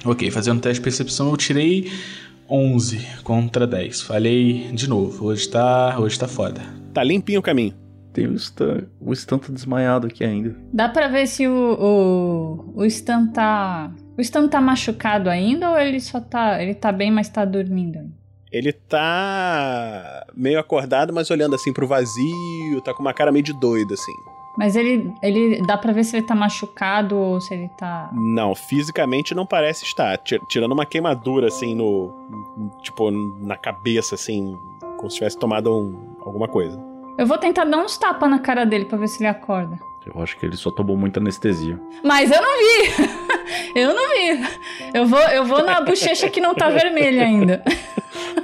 Ok, 0.06 0.30
fazendo 0.32 0.60
teste 0.60 0.80
de 0.80 0.84
percepção 0.84 1.30
eu 1.30 1.38
tirei 1.38 1.90
11 2.50 3.00
contra 3.24 3.66
10. 3.66 4.02
Falhei 4.02 4.70
de 4.74 4.88
novo. 4.88 5.28
Hoje 5.28 5.48
tá. 5.48 5.98
Hoje 5.98 6.20
tá 6.20 6.28
foda. 6.28 6.62
Tá 6.94 7.04
limpinho 7.04 7.40
o 7.40 7.44
caminho. 7.44 7.74
Tem 8.12 8.28
o 8.28 8.34
Stan. 8.36 8.84
O 9.00 9.12
Stan 9.14 9.40
tá 9.40 9.52
desmaiado 9.52 10.06
aqui 10.08 10.24
ainda. 10.24 10.56
Dá 10.72 10.88
pra 10.90 11.08
ver 11.08 11.26
se 11.26 11.48
o, 11.48 11.54
o, 12.76 12.82
o 12.82 12.86
Stan 12.86 13.26
tá. 13.28 13.92
O 14.18 14.22
Stan 14.22 14.48
tá 14.48 14.62
machucado 14.62 15.30
ainda 15.30 15.72
ou 15.72 15.80
ele 15.80 16.00
só 16.00 16.20
tá. 16.20 16.62
Ele 16.62 16.76
tá 16.76 16.92
bem, 16.92 17.10
mas 17.10 17.30
tá 17.30 17.44
dormindo 17.46 17.98
ainda? 17.98 18.23
Ele 18.54 18.72
tá 18.72 20.26
meio 20.36 20.60
acordado, 20.60 21.12
mas 21.12 21.30
olhando 21.32 21.56
assim 21.56 21.74
pro 21.74 21.88
vazio, 21.88 22.80
tá 22.84 22.94
com 22.94 23.02
uma 23.02 23.14
cara 23.14 23.32
meio 23.32 23.44
de 23.44 23.52
doido, 23.54 23.94
assim. 23.96 24.14
Mas 24.56 24.76
ele, 24.76 25.12
ele. 25.24 25.62
Dá 25.66 25.76
pra 25.76 25.92
ver 25.92 26.04
se 26.04 26.16
ele 26.16 26.26
tá 26.28 26.36
machucado 26.36 27.18
ou 27.18 27.42
se 27.42 27.54
ele 27.56 27.68
tá. 27.78 28.12
Não, 28.14 28.54
fisicamente 28.54 29.34
não 29.34 29.48
parece 29.48 29.84
estar. 29.84 30.16
Ti- 30.20 30.40
Tirando 30.48 30.74
uma 30.74 30.86
queimadura 30.86 31.48
assim 31.48 31.74
no. 31.74 32.14
tipo, 32.84 33.10
na 33.10 33.58
cabeça, 33.58 34.14
assim, 34.14 34.56
como 34.98 35.10
se 35.10 35.16
tivesse 35.18 35.40
tomado 35.40 35.74
um- 35.76 36.16
alguma 36.24 36.48
coisa. 36.48 36.80
Eu 37.18 37.26
vou 37.26 37.38
tentar 37.40 37.66
dar 37.66 37.78
uns 37.80 37.98
tapas 37.98 38.30
na 38.30 38.38
cara 38.38 38.64
dele 38.66 38.86
pra 38.86 38.98
ver 39.00 39.08
se 39.08 39.20
ele 39.24 39.28
acorda. 39.30 39.76
Eu 40.06 40.22
acho 40.22 40.38
que 40.38 40.46
ele 40.46 40.56
só 40.58 40.70
tomou 40.70 40.96
muita 40.98 41.20
anestesia. 41.20 41.80
Mas 42.04 42.30
eu 42.30 42.40
não 42.42 42.52
vi! 42.60 43.23
eu 43.76 43.94
não 43.94 44.10
vi! 44.10 44.48
Eu 44.94 45.06
vou, 45.08 45.20
eu 45.20 45.46
vou 45.46 45.64
na 45.64 45.82
bochecha 45.82 46.30
que 46.30 46.40
não 46.42 46.54
tá 46.54 46.70
vermelha 46.70 47.24
ainda. 47.24 47.64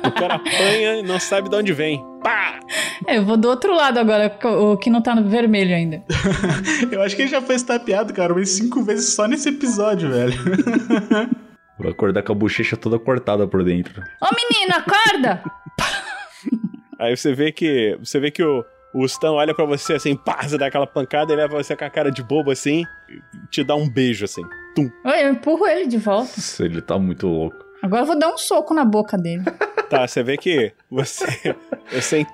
O 0.04 0.12
cara 0.12 0.36
apanha 0.36 0.95
e 1.00 1.04
não 1.04 1.20
sabe 1.20 1.50
de 1.50 1.56
onde 1.56 1.74
vem. 1.74 2.04
Pá! 2.24 2.60
É, 3.08 3.18
Eu 3.18 3.26
vou 3.26 3.38
do 3.38 3.47
outro 3.50 3.74
lado 3.74 3.97
agora, 4.00 4.38
o 4.43 4.78
que 4.78 4.89
não 4.89 5.02
tá 5.02 5.14
no 5.16 5.28
vermelho 5.30 5.76
ainda. 5.76 6.04
Eu 6.91 7.02
acho 7.02 7.16
que 7.16 7.24
ele 7.24 7.32
já 7.32 7.41
foi 7.41 7.56
estapeado, 7.56 8.14
cara, 8.14 8.34
umas 8.34 8.50
cinco 8.50 8.84
vezes 8.84 9.14
só 9.14 9.28
nesse 9.28 9.50
episódio, 9.50 10.10
velho. 10.10 10.34
Vai 11.80 11.91
acordar 11.91 12.24
com 12.24 12.32
a 12.34 12.36
bochecha 12.36 12.76
toda 12.76 13.00
cortada 13.00 13.47
por 13.47 13.64
dentro. 13.64 14.02
Ô 14.22 14.28
menino, 14.36 14.74
acorda! 14.76 15.41
Aí 17.00 17.16
você 17.16 17.34
vê 17.34 17.52
que. 17.54 17.97
Você 18.04 18.20
vê 18.20 18.30
que 18.30 18.43
o, 18.43 18.66
o 18.93 19.06
Stan 19.06 19.32
olha 19.32 19.56
pra 19.56 19.64
você 19.64 19.93
assim, 19.93 20.16
pá, 20.16 20.39
você 20.43 20.58
dá 20.58 20.66
aquela 20.68 20.86
pancada, 20.86 21.32
ele 21.32 21.41
leva 21.41 21.56
você 21.56 21.74
com 21.76 21.86
a 21.86 21.89
cara 21.89 22.12
de 22.12 22.22
bobo 22.22 22.52
assim, 22.52 22.84
e 23.10 23.47
te 23.50 23.64
dá 23.64 23.76
um 23.76 23.88
beijo 23.89 24.26
assim. 24.26 24.41
Tum. 24.76 24.89
Eu 25.05 25.32
empurro 25.32 25.67
ele 25.67 25.88
de 25.88 25.97
volta. 25.97 26.32
Nossa, 26.36 26.65
ele 26.65 26.82
tá 26.82 26.97
muito 26.97 27.28
louco. 27.28 27.57
Agora 27.82 28.01
eu 28.01 28.05
vou 28.05 28.20
dar 28.20 28.34
um 28.34 28.38
soco 28.38 28.74
na 28.74 28.84
boca 28.84 29.17
dele. 29.17 29.43
Tá, 29.89 30.07
você 30.07 30.22
vê 30.22 30.38
que 30.38 30.72
você. 30.89 31.55
Você 31.91 32.28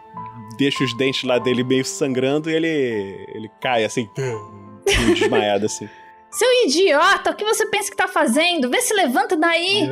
deixa 0.58 0.84
os 0.84 0.98
dentes 0.98 1.24
lá 1.24 1.40
dele 1.40 1.64
meio 1.64 1.86
sangrando 1.86 2.50
e 2.50 2.54
ele. 2.54 2.68
ele 3.34 3.50
cai 3.62 3.86
assim, 3.86 4.10
desmaiado 5.14 5.66
assim. 5.66 5.88
Seu 6.32 6.50
idiota, 6.66 7.32
o 7.32 7.36
que 7.36 7.46
você 7.46 7.66
pensa 7.68 7.90
que 7.90 7.96
tá 7.96 8.10
fazendo? 8.10 8.70
Vê 8.70 8.82
se 8.82 8.94
levanta 8.94 9.38
daí. 9.38 9.88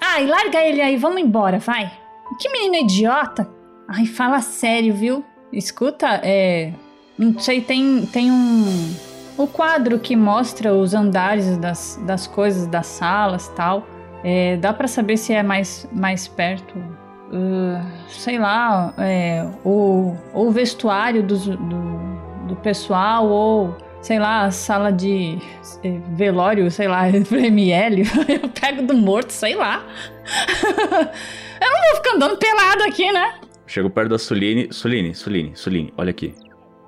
Ai, 0.00 0.26
larga 0.26 0.60
ele 0.60 0.80
aí, 0.82 0.96
vamos 0.96 1.20
embora, 1.22 1.58
vai. 1.60 1.92
Que 2.40 2.48
menino 2.48 2.74
idiota. 2.76 3.48
Ai, 3.86 4.06
fala 4.06 4.40
sério, 4.40 4.92
viu? 4.94 5.24
Escuta, 5.52 6.20
é. 6.24 6.72
Não 7.16 7.38
sei, 7.38 7.60
tem, 7.60 8.04
tem 8.06 8.32
um. 8.32 8.94
O 9.36 9.46
quadro 9.46 9.98
que 9.98 10.14
mostra 10.14 10.74
os 10.74 10.94
andares 10.94 11.56
das, 11.56 12.00
das 12.06 12.26
coisas, 12.26 12.66
das 12.66 12.86
salas 12.86 13.48
tal. 13.48 13.86
É, 14.24 14.56
dá 14.56 14.72
pra 14.72 14.86
saber 14.86 15.16
se 15.16 15.32
é 15.32 15.42
mais, 15.42 15.88
mais 15.92 16.28
perto. 16.28 16.78
Uh, 16.78 17.82
sei 18.08 18.38
lá, 18.38 18.92
é, 18.98 19.46
o, 19.64 20.14
o 20.34 20.50
vestuário 20.50 21.22
do, 21.22 21.36
do 22.46 22.56
pessoal, 22.56 23.26
ou 23.26 23.74
sei 24.02 24.18
lá, 24.18 24.50
sala 24.50 24.92
de 24.92 25.38
eh, 25.82 26.00
velório, 26.10 26.70
sei 26.70 26.88
lá, 26.88 27.08
ML. 27.08 28.02
Eu 28.28 28.48
pego 28.48 28.82
do 28.82 28.94
morto, 28.94 29.30
sei 29.30 29.54
lá. 29.54 29.82
Eu 31.60 31.70
não 31.70 31.80
vou 31.80 31.96
ficar 31.96 32.16
andando 32.16 32.36
pelado 32.36 32.82
aqui, 32.82 33.10
né? 33.10 33.34
Chego 33.66 33.88
perto 33.88 34.10
da 34.10 34.18
Suline. 34.18 34.68
Suline, 34.70 35.14
Suline, 35.14 35.52
Suline, 35.54 35.94
olha 35.96 36.10
aqui. 36.10 36.34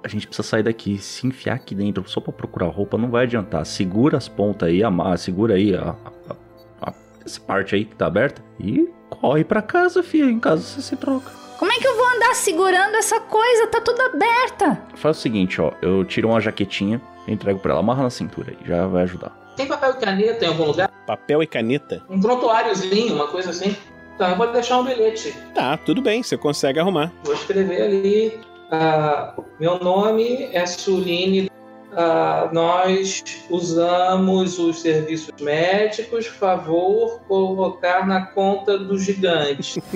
A 0.04 0.08
gente 0.08 0.26
precisa 0.26 0.46
sair 0.46 0.62
daqui, 0.62 0.98
se 0.98 1.26
enfiar 1.26 1.54
aqui 1.54 1.74
dentro 1.74 2.06
só 2.08 2.20
pra 2.20 2.30
procurar 2.32 2.66
roupa 2.66 2.98
não 2.98 3.10
vai 3.10 3.24
adiantar. 3.24 3.64
Segura 3.64 4.18
as 4.18 4.28
pontas 4.28 4.68
aí, 4.68 4.84
amarra, 4.84 5.16
segura 5.16 5.54
aí 5.54 5.74
a, 5.74 5.96
a- 6.28 6.36
a- 6.82 6.92
essa 7.24 7.40
parte 7.40 7.74
aí 7.74 7.86
que 7.86 7.96
tá 7.96 8.06
aberta 8.06 8.44
e 8.60 8.86
corre 9.08 9.44
pra 9.44 9.62
casa, 9.62 10.02
filho. 10.02 10.28
Em 10.28 10.38
casa 10.38 10.60
você 10.62 10.82
se 10.82 10.94
troca. 10.96 11.30
Como 11.58 11.72
é 11.72 11.76
que 11.78 11.86
eu 11.86 11.96
vou 11.96 12.06
andar 12.16 12.34
segurando 12.34 12.94
essa 12.96 13.18
coisa? 13.20 13.66
Tá 13.68 13.80
tudo 13.80 13.98
aberta. 14.02 14.82
Faz 14.96 15.16
o 15.16 15.20
seguinte, 15.20 15.58
ó. 15.60 15.72
Eu 15.80 16.04
tiro 16.04 16.28
uma 16.28 16.40
jaquetinha, 16.40 17.00
entrego 17.26 17.58
pra 17.58 17.70
ela, 17.72 17.80
amarra 17.80 18.02
na 18.02 18.10
cintura 18.10 18.50
aí, 18.50 18.58
já 18.68 18.86
vai 18.86 19.04
ajudar. 19.04 19.30
Tem 19.56 19.66
papel 19.66 19.90
e 19.90 19.94
caneta 19.94 20.44
em 20.44 20.48
algum 20.48 20.64
lugar? 20.66 20.90
Papel 21.06 21.42
e 21.42 21.46
caneta? 21.46 22.02
Um 22.10 22.20
prontuáriozinho, 22.20 23.14
uma 23.14 23.28
coisa 23.28 23.50
assim? 23.50 23.74
Então 24.16 24.28
eu 24.28 24.36
vou 24.36 24.52
deixar 24.52 24.78
um 24.78 24.84
bilhete. 24.84 25.32
Tá, 25.54 25.76
tudo 25.78 26.02
bem, 26.02 26.22
você 26.22 26.36
consegue 26.36 26.78
arrumar. 26.78 27.10
Vou 27.24 27.32
escrever 27.34 27.82
ali. 27.82 28.38
Ah, 28.74 29.34
meu 29.60 29.78
nome 29.78 30.48
é 30.52 30.66
Suline. 30.66 31.50
ah, 31.96 32.48
nós 32.52 33.22
usamos 33.48 34.58
os 34.58 34.80
serviços 34.80 35.32
médicos. 35.40 36.26
Favor 36.26 37.20
colocar 37.28 38.06
na 38.06 38.26
conta 38.26 38.76
do 38.78 38.98
gigante. 38.98 39.80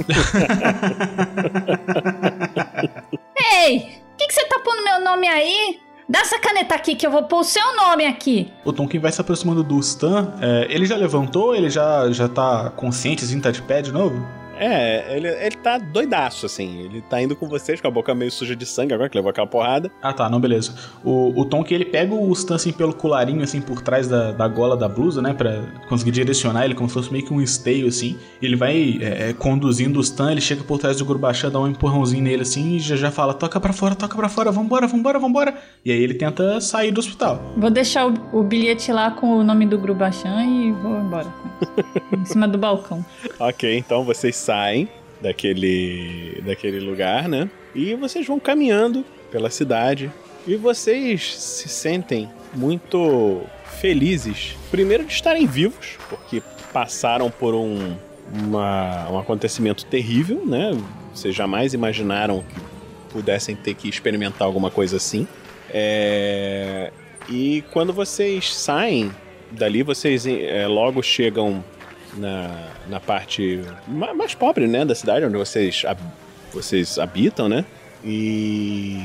Ei, 3.52 3.76
o 3.78 4.16
que, 4.16 4.26
que 4.26 4.34
você 4.34 4.44
tá 4.46 4.58
pondo 4.60 4.82
meu 4.84 5.00
nome 5.04 5.26
aí? 5.28 5.80
Dá 6.08 6.20
essa 6.20 6.38
caneta 6.38 6.74
aqui 6.74 6.94
que 6.94 7.06
eu 7.06 7.10
vou 7.10 7.24
pôr 7.24 7.40
o 7.40 7.44
seu 7.44 7.76
nome 7.76 8.06
aqui. 8.06 8.50
O 8.64 8.72
Tonkin 8.72 8.98
vai 8.98 9.12
se 9.12 9.20
aproximando 9.20 9.62
do 9.62 9.78
Stan. 9.80 10.32
é, 10.40 10.66
ele 10.70 10.86
já 10.86 10.96
levantou? 10.96 11.54
Ele 11.54 11.68
já, 11.68 12.10
já 12.10 12.26
tá 12.28 12.70
consciente, 12.74 13.24
assim, 13.24 13.38
tá 13.40 13.50
de 13.50 13.60
pé 13.60 13.82
de 13.82 13.92
novo? 13.92 14.26
É, 14.58 15.16
ele, 15.16 15.28
ele 15.28 15.56
tá 15.56 15.78
doidaço, 15.78 16.46
assim. 16.46 16.80
Ele 16.80 17.00
tá 17.00 17.22
indo 17.22 17.36
com 17.36 17.48
vocês, 17.48 17.80
com 17.80 17.88
a 17.88 17.90
boca 17.90 18.14
meio 18.14 18.30
suja 18.30 18.56
de 18.56 18.66
sangue 18.66 18.92
agora, 18.92 19.08
que 19.08 19.16
levou 19.16 19.30
aquela 19.30 19.46
porrada. 19.46 19.90
Ah, 20.02 20.12
tá, 20.12 20.28
não, 20.28 20.40
beleza. 20.40 20.74
O, 21.04 21.40
o 21.40 21.44
Tonkin, 21.44 21.74
ele 21.74 21.84
pega 21.84 22.14
o 22.14 22.32
Stan, 22.32 22.56
assim, 22.56 22.72
pelo 22.72 22.92
colarinho, 22.92 23.42
assim, 23.42 23.60
por 23.60 23.80
trás 23.80 24.08
da, 24.08 24.32
da 24.32 24.48
gola 24.48 24.76
da 24.76 24.88
blusa, 24.88 25.22
né? 25.22 25.32
Pra 25.32 25.62
conseguir 25.88 26.10
direcionar 26.10 26.64
ele, 26.64 26.74
como 26.74 26.88
se 26.88 26.94
fosse 26.94 27.12
meio 27.12 27.24
que 27.24 27.32
um 27.32 27.40
esteio, 27.40 27.86
assim. 27.86 28.18
E 28.42 28.46
ele 28.46 28.56
vai 28.56 28.98
é, 29.00 29.30
é, 29.30 29.32
conduzindo 29.32 29.98
o 29.98 30.02
Stan, 30.02 30.32
ele 30.32 30.40
chega 30.40 30.64
por 30.64 30.78
trás 30.78 30.98
do 30.98 31.04
Gurbachã, 31.04 31.50
dá 31.50 31.60
um 31.60 31.68
empurrãozinho 31.68 32.22
nele, 32.22 32.42
assim, 32.42 32.76
e 32.76 32.78
já, 32.80 32.96
já 32.96 33.10
fala, 33.10 33.32
toca 33.32 33.60
pra 33.60 33.72
fora, 33.72 33.94
toca 33.94 34.16
pra 34.16 34.28
fora, 34.28 34.50
vambora, 34.50 34.86
vambora, 34.86 35.18
vambora. 35.18 35.54
E 35.84 35.92
aí 35.92 36.02
ele 36.02 36.14
tenta 36.14 36.60
sair 36.60 36.90
do 36.90 36.98
hospital. 36.98 37.40
Vou 37.56 37.70
deixar 37.70 38.08
o, 38.08 38.14
o 38.32 38.42
bilhete 38.42 38.92
lá 38.92 39.10
com 39.10 39.38
o 39.38 39.44
nome 39.44 39.66
do 39.66 39.78
Grubachan 39.78 40.44
e 40.44 40.72
vou 40.72 40.98
embora. 40.98 41.32
em 42.12 42.24
cima 42.24 42.48
do 42.48 42.58
balcão. 42.58 43.04
Ok, 43.38 43.76
então 43.76 44.04
vocês 44.04 44.36
saem 44.48 44.88
daquele, 45.20 46.40
daquele 46.46 46.80
lugar, 46.80 47.28
né? 47.28 47.50
E 47.74 47.94
vocês 47.94 48.26
vão 48.26 48.40
caminhando 48.40 49.04
pela 49.30 49.50
cidade. 49.50 50.10
E 50.46 50.56
vocês 50.56 51.36
se 51.36 51.68
sentem 51.68 52.30
muito 52.54 53.42
felizes. 53.78 54.56
Primeiro 54.70 55.04
de 55.04 55.12
estarem 55.12 55.46
vivos, 55.46 55.98
porque 56.08 56.42
passaram 56.72 57.30
por 57.30 57.54
um, 57.54 57.94
uma- 58.32 59.10
um 59.10 59.18
acontecimento 59.18 59.84
terrível, 59.84 60.42
né? 60.46 60.70
Vocês 61.14 61.34
jamais 61.34 61.74
imaginaram 61.74 62.42
que 62.42 62.60
pudessem 63.12 63.54
ter 63.54 63.74
que 63.74 63.86
experimentar 63.88 64.46
alguma 64.46 64.70
coisa 64.70 64.96
assim. 64.96 65.26
É, 65.70 66.90
E 67.30 67.62
quando 67.72 67.92
vocês 67.92 68.54
saem 68.54 69.10
dali, 69.52 69.82
vocês 69.82 70.26
é, 70.26 70.66
logo 70.66 71.02
chegam 71.02 71.62
na, 72.16 72.68
na 72.88 73.00
parte 73.00 73.60
ma- 73.86 74.14
mais 74.14 74.34
pobre, 74.34 74.66
né, 74.66 74.84
da 74.84 74.94
cidade, 74.94 75.24
onde 75.24 75.36
vocês, 75.36 75.82
vocês 76.52 76.98
habitam, 76.98 77.48
né? 77.48 77.64
E 78.04 78.96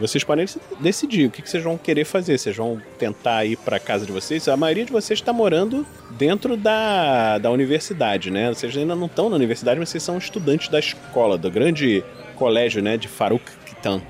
vocês 0.00 0.24
podem 0.24 0.46
decidir 0.80 1.26
o 1.26 1.30
que, 1.30 1.42
que 1.42 1.50
vocês 1.50 1.62
vão 1.62 1.76
querer 1.76 2.04
fazer. 2.06 2.38
Vocês 2.38 2.56
vão 2.56 2.80
tentar 2.98 3.44
ir 3.44 3.56
para 3.58 3.78
casa 3.78 4.06
de 4.06 4.12
vocês. 4.12 4.48
A 4.48 4.56
maioria 4.56 4.86
de 4.86 4.92
vocês 4.92 5.18
está 5.18 5.34
morando 5.34 5.86
dentro 6.12 6.56
da, 6.56 7.36
da 7.36 7.50
universidade, 7.50 8.30
né? 8.30 8.48
Vocês 8.48 8.74
ainda 8.74 8.96
não 8.96 9.06
estão 9.06 9.28
na 9.28 9.36
universidade, 9.36 9.78
mas 9.78 9.90
vocês 9.90 10.02
são 10.02 10.16
estudantes 10.16 10.68
da 10.68 10.78
escola, 10.78 11.36
do 11.36 11.50
grande 11.50 12.02
colégio, 12.36 12.82
né, 12.82 12.96
de 12.96 13.06
Faruk 13.06 13.44
Kitan. 13.66 14.00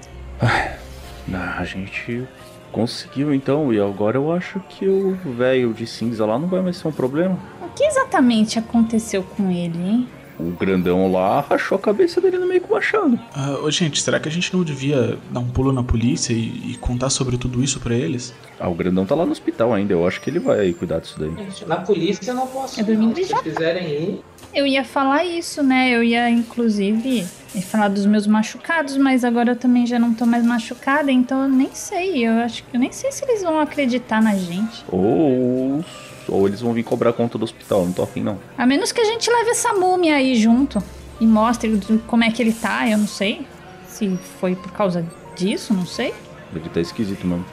A 1.32 1.64
gente 1.64 2.24
conseguiu 2.70 3.34
então, 3.34 3.72
e 3.72 3.80
agora 3.80 4.16
eu 4.18 4.30
acho 4.32 4.60
que 4.68 4.86
o 4.86 5.16
velho 5.36 5.72
de 5.74 5.86
cinza 5.86 6.24
lá 6.24 6.38
não 6.38 6.46
vai 6.46 6.60
mais 6.62 6.76
ser 6.76 6.86
um 6.88 6.92
problema. 6.92 7.38
O 7.78 7.80
que 7.80 7.86
exatamente 7.86 8.58
aconteceu 8.58 9.22
com 9.22 9.52
ele, 9.52 9.78
hein? 9.78 10.08
O 10.36 10.50
grandão 10.50 11.12
lá 11.12 11.40
rachou 11.48 11.78
a 11.78 11.80
cabeça 11.80 12.20
dele 12.20 12.36
no 12.36 12.44
meio 12.44 12.60
com 12.60 12.72
o 12.72 12.76
machado. 12.76 13.16
Ah, 13.32 13.52
ô, 13.62 13.70
gente, 13.70 14.02
será 14.02 14.18
que 14.18 14.28
a 14.28 14.32
gente 14.32 14.52
não 14.52 14.64
devia 14.64 15.16
dar 15.30 15.38
um 15.38 15.48
pulo 15.48 15.72
na 15.72 15.84
polícia 15.84 16.32
e, 16.32 16.72
e 16.72 16.76
contar 16.78 17.08
sobre 17.08 17.38
tudo 17.38 17.62
isso 17.62 17.78
pra 17.78 17.94
eles? 17.94 18.34
Ah, 18.58 18.68
o 18.68 18.74
grandão 18.74 19.06
tá 19.06 19.14
lá 19.14 19.24
no 19.24 19.30
hospital 19.30 19.72
ainda, 19.72 19.92
eu 19.92 20.04
acho 20.04 20.20
que 20.20 20.28
ele 20.28 20.40
vai 20.40 20.72
cuidar 20.72 20.98
disso 20.98 21.20
daí. 21.20 21.30
Gente, 21.36 21.66
na 21.66 21.76
polícia 21.76 22.28
eu 22.28 22.34
não 22.34 22.48
posso. 22.48 22.80
Eu 22.80 22.98
não. 22.98 23.14
Se 23.14 23.26
vocês 23.26 23.40
quiserem 23.42 23.88
ir, 23.88 24.24
Eu 24.52 24.66
ia 24.66 24.84
falar 24.84 25.24
isso, 25.24 25.62
né? 25.62 25.88
Eu 25.88 26.02
ia, 26.02 26.28
inclusive, 26.28 27.24
falar 27.62 27.86
dos 27.86 28.06
meus 28.06 28.26
machucados, 28.26 28.96
mas 28.96 29.22
agora 29.22 29.52
eu 29.52 29.56
também 29.56 29.86
já 29.86 30.00
não 30.00 30.12
tô 30.12 30.26
mais 30.26 30.44
machucada, 30.44 31.12
então 31.12 31.44
eu 31.44 31.48
nem 31.48 31.72
sei. 31.74 32.26
Eu 32.26 32.32
acho 32.40 32.64
que 32.64 32.76
eu 32.76 32.80
nem 32.80 32.90
sei 32.90 33.12
se 33.12 33.24
eles 33.24 33.40
vão 33.40 33.60
acreditar 33.60 34.20
na 34.20 34.34
gente. 34.34 34.84
Ou, 34.88 35.84
ou 36.28 36.46
eles 36.46 36.60
vão 36.60 36.72
vir 36.72 36.82
cobrar 36.82 37.12
conta 37.12 37.38
do 37.38 37.44
hospital, 37.44 37.84
não 37.84 37.92
tô 37.92 38.02
afim 38.02 38.22
não. 38.22 38.38
A 38.56 38.66
menos 38.66 38.92
que 38.92 39.00
a 39.00 39.04
gente 39.04 39.30
leve 39.30 39.50
essa 39.50 39.72
múmia 39.72 40.16
aí 40.16 40.34
junto 40.36 40.82
e 41.20 41.26
mostre 41.26 41.80
como 42.06 42.24
é 42.24 42.30
que 42.30 42.42
ele 42.42 42.52
tá, 42.52 42.88
eu 42.88 42.98
não 42.98 43.06
sei. 43.06 43.46
Se 43.86 44.16
foi 44.40 44.54
por 44.54 44.70
causa 44.72 45.04
disso, 45.36 45.74
não 45.74 45.86
sei. 45.86 46.14
Deve 46.52 46.68
tá 46.68 46.80
esquisito 46.80 47.26
mesmo. 47.26 47.44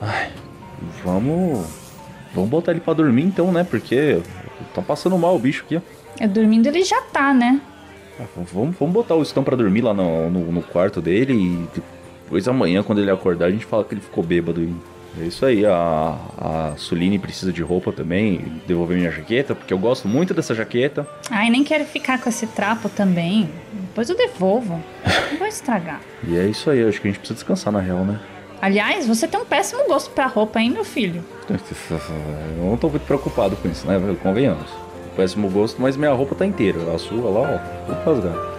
Ai, 0.00 0.30
vamos. 1.04 1.66
Vamos 2.34 2.50
botar 2.50 2.72
ele 2.72 2.80
pra 2.80 2.94
dormir 2.94 3.22
então, 3.22 3.52
né? 3.52 3.62
Porque 3.62 4.20
tá 4.74 4.82
passando 4.82 5.16
mal 5.16 5.36
o 5.36 5.38
bicho 5.38 5.64
aqui, 5.64 5.76
ó. 5.76 5.80
É 6.18 6.26
dormindo 6.26 6.66
ele 6.66 6.84
já 6.84 7.00
tá, 7.02 7.32
né? 7.32 7.60
Ah, 8.18 8.24
vamos, 8.52 8.76
vamos 8.76 8.94
botar 8.94 9.14
o 9.14 9.22
Stan 9.22 9.42
pra 9.42 9.56
dormir 9.56 9.82
lá 9.82 9.92
no, 9.92 10.30
no, 10.30 10.52
no 10.52 10.62
quarto 10.62 11.00
dele 11.00 11.32
e 11.32 11.68
depois 12.24 12.46
amanhã, 12.46 12.82
quando 12.82 13.00
ele 13.00 13.10
acordar, 13.10 13.46
a 13.46 13.50
gente 13.50 13.64
fala 13.64 13.84
que 13.84 13.94
ele 13.94 14.00
ficou 14.00 14.22
bêbado 14.22 14.62
e 14.62 14.74
É 15.20 15.24
isso 15.24 15.46
aí, 15.46 15.64
a, 15.64 16.16
a 16.38 16.72
Suline 16.76 17.18
precisa 17.18 17.52
de 17.52 17.62
roupa 17.62 17.92
também, 17.92 18.60
devolver 18.66 18.96
minha 18.96 19.10
jaqueta, 19.10 19.54
porque 19.54 19.72
eu 19.72 19.78
gosto 19.78 20.08
muito 20.08 20.34
dessa 20.34 20.54
jaqueta. 20.54 21.06
Ai, 21.30 21.50
nem 21.50 21.62
quero 21.62 21.84
ficar 21.84 22.20
com 22.20 22.28
esse 22.28 22.46
trapo 22.48 22.88
também. 22.88 23.48
Depois 23.72 24.10
eu 24.10 24.16
devolvo. 24.16 24.82
Não 25.30 25.38
vou 25.38 25.46
estragar. 25.46 26.00
E 26.26 26.36
é 26.36 26.46
isso 26.46 26.68
aí, 26.68 26.82
acho 26.82 27.00
que 27.00 27.06
a 27.06 27.10
gente 27.10 27.20
precisa 27.20 27.34
descansar 27.34 27.72
na 27.72 27.80
real, 27.80 28.04
né? 28.04 28.18
Aliás, 28.60 29.06
você 29.06 29.28
tem 29.28 29.38
um 29.38 29.44
péssimo 29.44 29.86
gosto 29.86 30.10
pra 30.10 30.26
roupa, 30.26 30.60
hein, 30.60 30.70
meu 30.70 30.84
filho? 30.84 31.24
Eu 32.58 32.64
não 32.64 32.76
tô 32.76 32.88
muito 32.88 33.04
preocupado 33.04 33.56
com 33.56 33.68
isso, 33.68 33.86
né? 33.86 34.00
Convenhamos. 34.22 34.70
Péssimo 35.14 35.48
gosto, 35.48 35.80
mas 35.80 35.96
minha 35.96 36.12
roupa 36.12 36.34
tá 36.34 36.44
inteira. 36.46 36.78
A 36.92 36.98
sua 36.98 37.30
lá, 37.30 37.40
ó, 37.40 37.86
tudo 37.86 38.04
rasgado. 38.04 38.53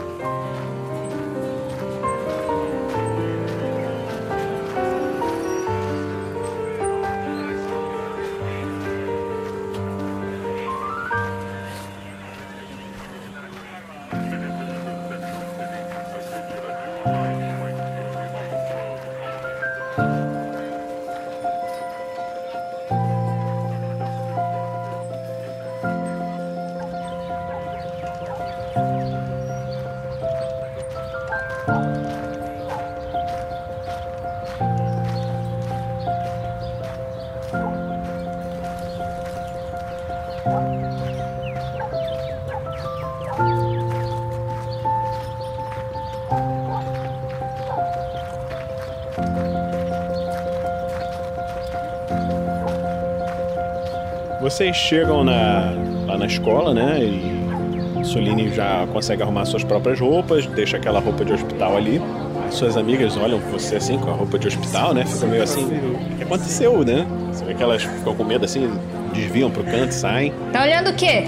Vocês 54.56 54.78
chegam 54.78 55.22
na, 55.22 55.74
lá 56.08 56.18
na 56.18 56.28
escola, 56.28 56.74
né? 56.74 56.97
E 57.01 58.06
Soline 58.06 58.53
já 58.53 58.88
consegue 58.93 59.22
arrumar 59.22 59.43
suas 59.43 59.66
próprias 59.66 59.99
roupas, 59.99 60.45
deixa 60.45 60.78
aquela 60.78 61.01
roupa 61.01 61.26
de 61.26 61.34
hospital 61.34 61.76
ali. 61.76 62.01
As 62.47 62.53
suas 62.53 62.78
amigas 62.78 63.18
olham 63.18 63.38
você 63.51 63.76
assim 63.76 63.99
com 63.99 64.10
a 64.10 64.14
roupa 64.14 64.39
de 64.39 64.47
hospital, 64.47 64.93
né? 64.93 65.06
Fica 65.06 65.26
meio 65.26 65.43
assim, 65.43 65.66
o 65.66 66.16
que 66.16 66.24
aconteceu, 66.24 66.86
né? 66.86 67.06
Você 67.34 67.43
vê 67.43 67.53
que 67.53 67.62
elas 67.62 67.84
ficam 67.84 68.16
com 68.16 68.24
medo 68.24 68.45
assim, 68.45 68.72
desviam 69.14 69.51
pro 69.51 69.62
canto, 69.62 69.91
saem. 69.93 70.34
Tá 70.53 70.64
olhando 70.64 70.91
o 70.91 70.95
quê? 70.95 71.26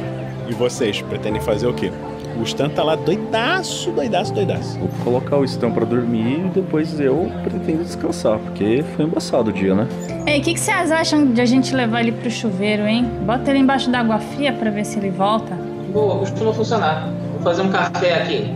E 0.47 0.53
vocês 0.53 1.01
pretendem 1.01 1.41
fazer 1.41 1.67
o 1.67 1.73
quê? 1.73 1.91
O 2.39 2.43
Stan 2.43 2.69
tá 2.69 2.83
lá 2.83 2.95
doidaço, 2.95 3.91
doidaço, 3.91 4.33
doidaço. 4.33 4.77
Vou 4.79 4.89
colocar 5.03 5.37
o 5.37 5.43
Stan 5.43 5.71
pra 5.71 5.85
dormir 5.85 6.45
e 6.45 6.49
depois 6.53 6.99
eu 6.99 7.31
pretendo 7.43 7.83
descansar, 7.83 8.37
porque 8.39 8.83
foi 8.95 9.05
embaçado 9.05 9.49
o 9.49 9.53
dia, 9.53 9.73
né? 9.73 9.87
Ei, 10.25 10.39
o 10.39 10.43
que, 10.43 10.53
que 10.53 10.59
vocês 10.59 10.91
acham 10.91 11.25
de 11.31 11.41
a 11.41 11.45
gente 11.45 11.73
levar 11.75 12.01
ele 12.01 12.11
pro 12.11 12.29
chuveiro, 12.29 12.85
hein? 12.85 13.09
Bota 13.25 13.49
ele 13.49 13.59
embaixo 13.59 13.89
da 13.89 13.99
água 13.99 14.19
fria 14.19 14.53
pra 14.53 14.69
ver 14.69 14.85
se 14.85 14.99
ele 14.99 15.09
volta. 15.09 15.55
Boa, 15.91 16.19
costuma 16.19 16.53
funcionar. 16.53 17.09
Vou 17.33 17.41
fazer 17.41 17.61
um 17.63 17.69
café 17.69 18.21
aqui. 18.21 18.53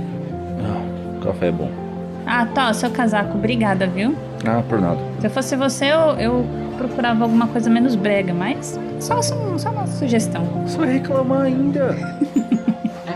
Ah, 0.63 1.17
o 1.17 1.25
café 1.25 1.47
é 1.47 1.51
bom. 1.51 1.69
Ah, 2.25 2.45
tá, 2.45 2.71
seu 2.73 2.89
casaco. 2.91 3.38
Obrigada, 3.38 3.88
viu? 3.88 4.15
Ah, 4.45 4.61
por 4.67 4.79
nada. 4.79 4.99
Se 5.19 5.27
eu 5.27 5.32
fosse 5.32 5.55
você, 5.55 5.86
eu, 5.86 6.19
eu 6.19 6.45
procurava 6.77 7.23
alguma 7.23 7.47
coisa 7.47 7.69
menos 7.69 7.95
brega, 7.95 8.34
mas 8.34 8.79
só, 8.99 9.21
só, 9.21 9.57
só 9.57 9.69
uma 9.71 9.88
sugestão. 9.88 10.45
Só 10.67 10.82
reclamar 10.82 11.41
ainda. 11.41 11.95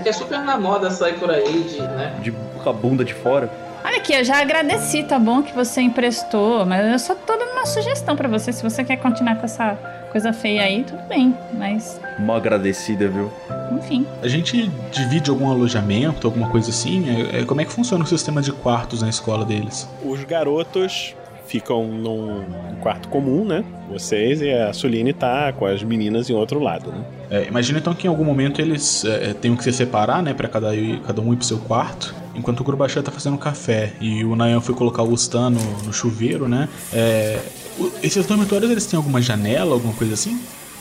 É 0.06 0.08
que 0.08 0.10
é 0.10 0.14
super 0.14 0.38
na 0.42 0.56
moda 0.56 0.92
sair 0.92 1.14
por 1.18 1.32
aí 1.32 1.64
de, 1.64 1.82
né? 1.82 2.14
De 2.22 2.32
com 2.32 2.70
a 2.70 2.72
bunda 2.72 3.04
de 3.04 3.12
fora. 3.12 3.50
Olha 3.84 3.98
aqui, 3.98 4.14
eu 4.14 4.24
já 4.24 4.40
agradeci, 4.40 5.02
tá 5.02 5.18
bom 5.18 5.42
que 5.42 5.52
você 5.52 5.82
emprestou, 5.82 6.64
mas 6.64 6.92
eu 6.92 7.00
só 7.00 7.16
tô 7.16 7.36
dando 7.36 7.54
uma 7.54 7.66
sugestão 7.66 8.16
pra 8.16 8.28
você. 8.30 8.54
Se 8.54 8.62
você 8.62 8.84
quer 8.84 8.98
continuar 8.98 9.36
com 9.38 9.46
essa 9.46 9.74
coisa 10.12 10.32
feia 10.32 10.62
aí, 10.62 10.84
tudo 10.84 11.02
bem, 11.08 11.36
mas 11.54 12.00
Uma 12.20 12.38
agradecida, 12.38 13.08
viu? 13.08 13.32
enfim. 13.72 14.06
A 14.22 14.28
gente 14.28 14.68
divide 14.92 15.32
algum 15.32 15.50
alojamento, 15.50 16.28
alguma 16.28 16.50
coisa 16.50 16.70
assim? 16.70 17.04
É- 17.34 17.40
é- 17.42 17.46
como 17.46 17.62
é 17.62 17.66
que 17.66 17.72
funciona 17.72 18.04
o 18.04 18.08
sistema 18.08 18.44
de 18.44 18.52
quartos 18.52 19.02
na 19.02 19.10
escola 19.10 19.44
deles? 19.44 19.90
Os 20.04 20.24
garotos 20.24 21.16
ficam 21.48 21.86
num 21.88 22.44
quarto 22.82 23.08
comum, 23.10 23.46
né? 23.46 23.64
Vocês 23.92 24.42
e 24.42 24.52
a 24.52 24.74
Soline 24.74 25.14
tá 25.14 25.54
com 25.54 25.66
as 25.66 25.84
meninas 25.84 26.30
em 26.30 26.34
outro 26.34 26.60
lado, 26.60 26.92
né? 26.92 27.06
É, 27.30 27.48
imagina 27.48 27.80
então 27.80 27.94
que 27.94 28.08
em 28.08 28.10
algum 28.10 28.24
momento 28.24 28.60
eles 28.62 29.04
é, 29.06 29.34
tenham 29.34 29.56
que 29.58 29.64
se 29.64 29.72
separar, 29.72 30.22
né, 30.22 30.34
para 30.34 30.48
cada, 30.48 30.70
cada 31.06 31.22
um 31.22 31.34
ir 31.34 31.38
pro 31.38 31.46
seu 31.46 31.58
quarto, 31.60 32.14
enquanto 32.36 32.60
o 32.60 32.64
Grubachan 32.64 33.02
tá 33.02 33.12
fazendo 33.12 33.38
café 33.38 33.94
e 34.00 34.24
o 34.24 34.36
Nayan 34.36 34.62
foi 34.62 34.76
colocar 34.76 35.04
o 35.04 35.14
Stan 35.16 35.50
no, 35.50 35.60
no 35.84 35.94
chuveiro, 35.94 36.48
né? 36.48 36.68
É, 36.94 37.40
o- 37.80 37.92
esses 38.04 38.26
dormitórios 38.26 38.70
eles 38.70 38.86
têm 38.86 38.98
alguma 38.98 39.22
janela, 39.22 39.74
alguma 39.74 39.94
coisa 39.94 40.14
assim? 40.14 40.40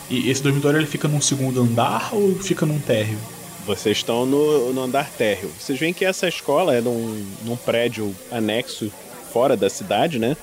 E 0.09 0.29
esse 0.29 0.43
dormitório 0.43 0.77
ele 0.77 0.85
fica 0.87 1.07
num 1.07 1.19
segundo 1.21 1.61
andar 1.61 2.09
ou 2.13 2.35
fica 2.35 2.65
num 2.65 2.79
térreo? 2.79 3.17
Vocês 3.65 3.97
estão 3.97 4.25
no, 4.27 4.71
no 4.73 4.83
andar 4.83 5.09
térreo. 5.09 5.49
Vocês 5.59 5.79
veem 5.79 5.91
que 5.93 6.05
essa 6.05 6.27
escola 6.27 6.75
é 6.75 6.81
num, 6.81 7.25
num 7.43 7.55
prédio 7.55 8.13
anexo 8.31 8.91
fora 9.33 9.57
da 9.57 9.67
cidade, 9.69 10.19
né? 10.19 10.37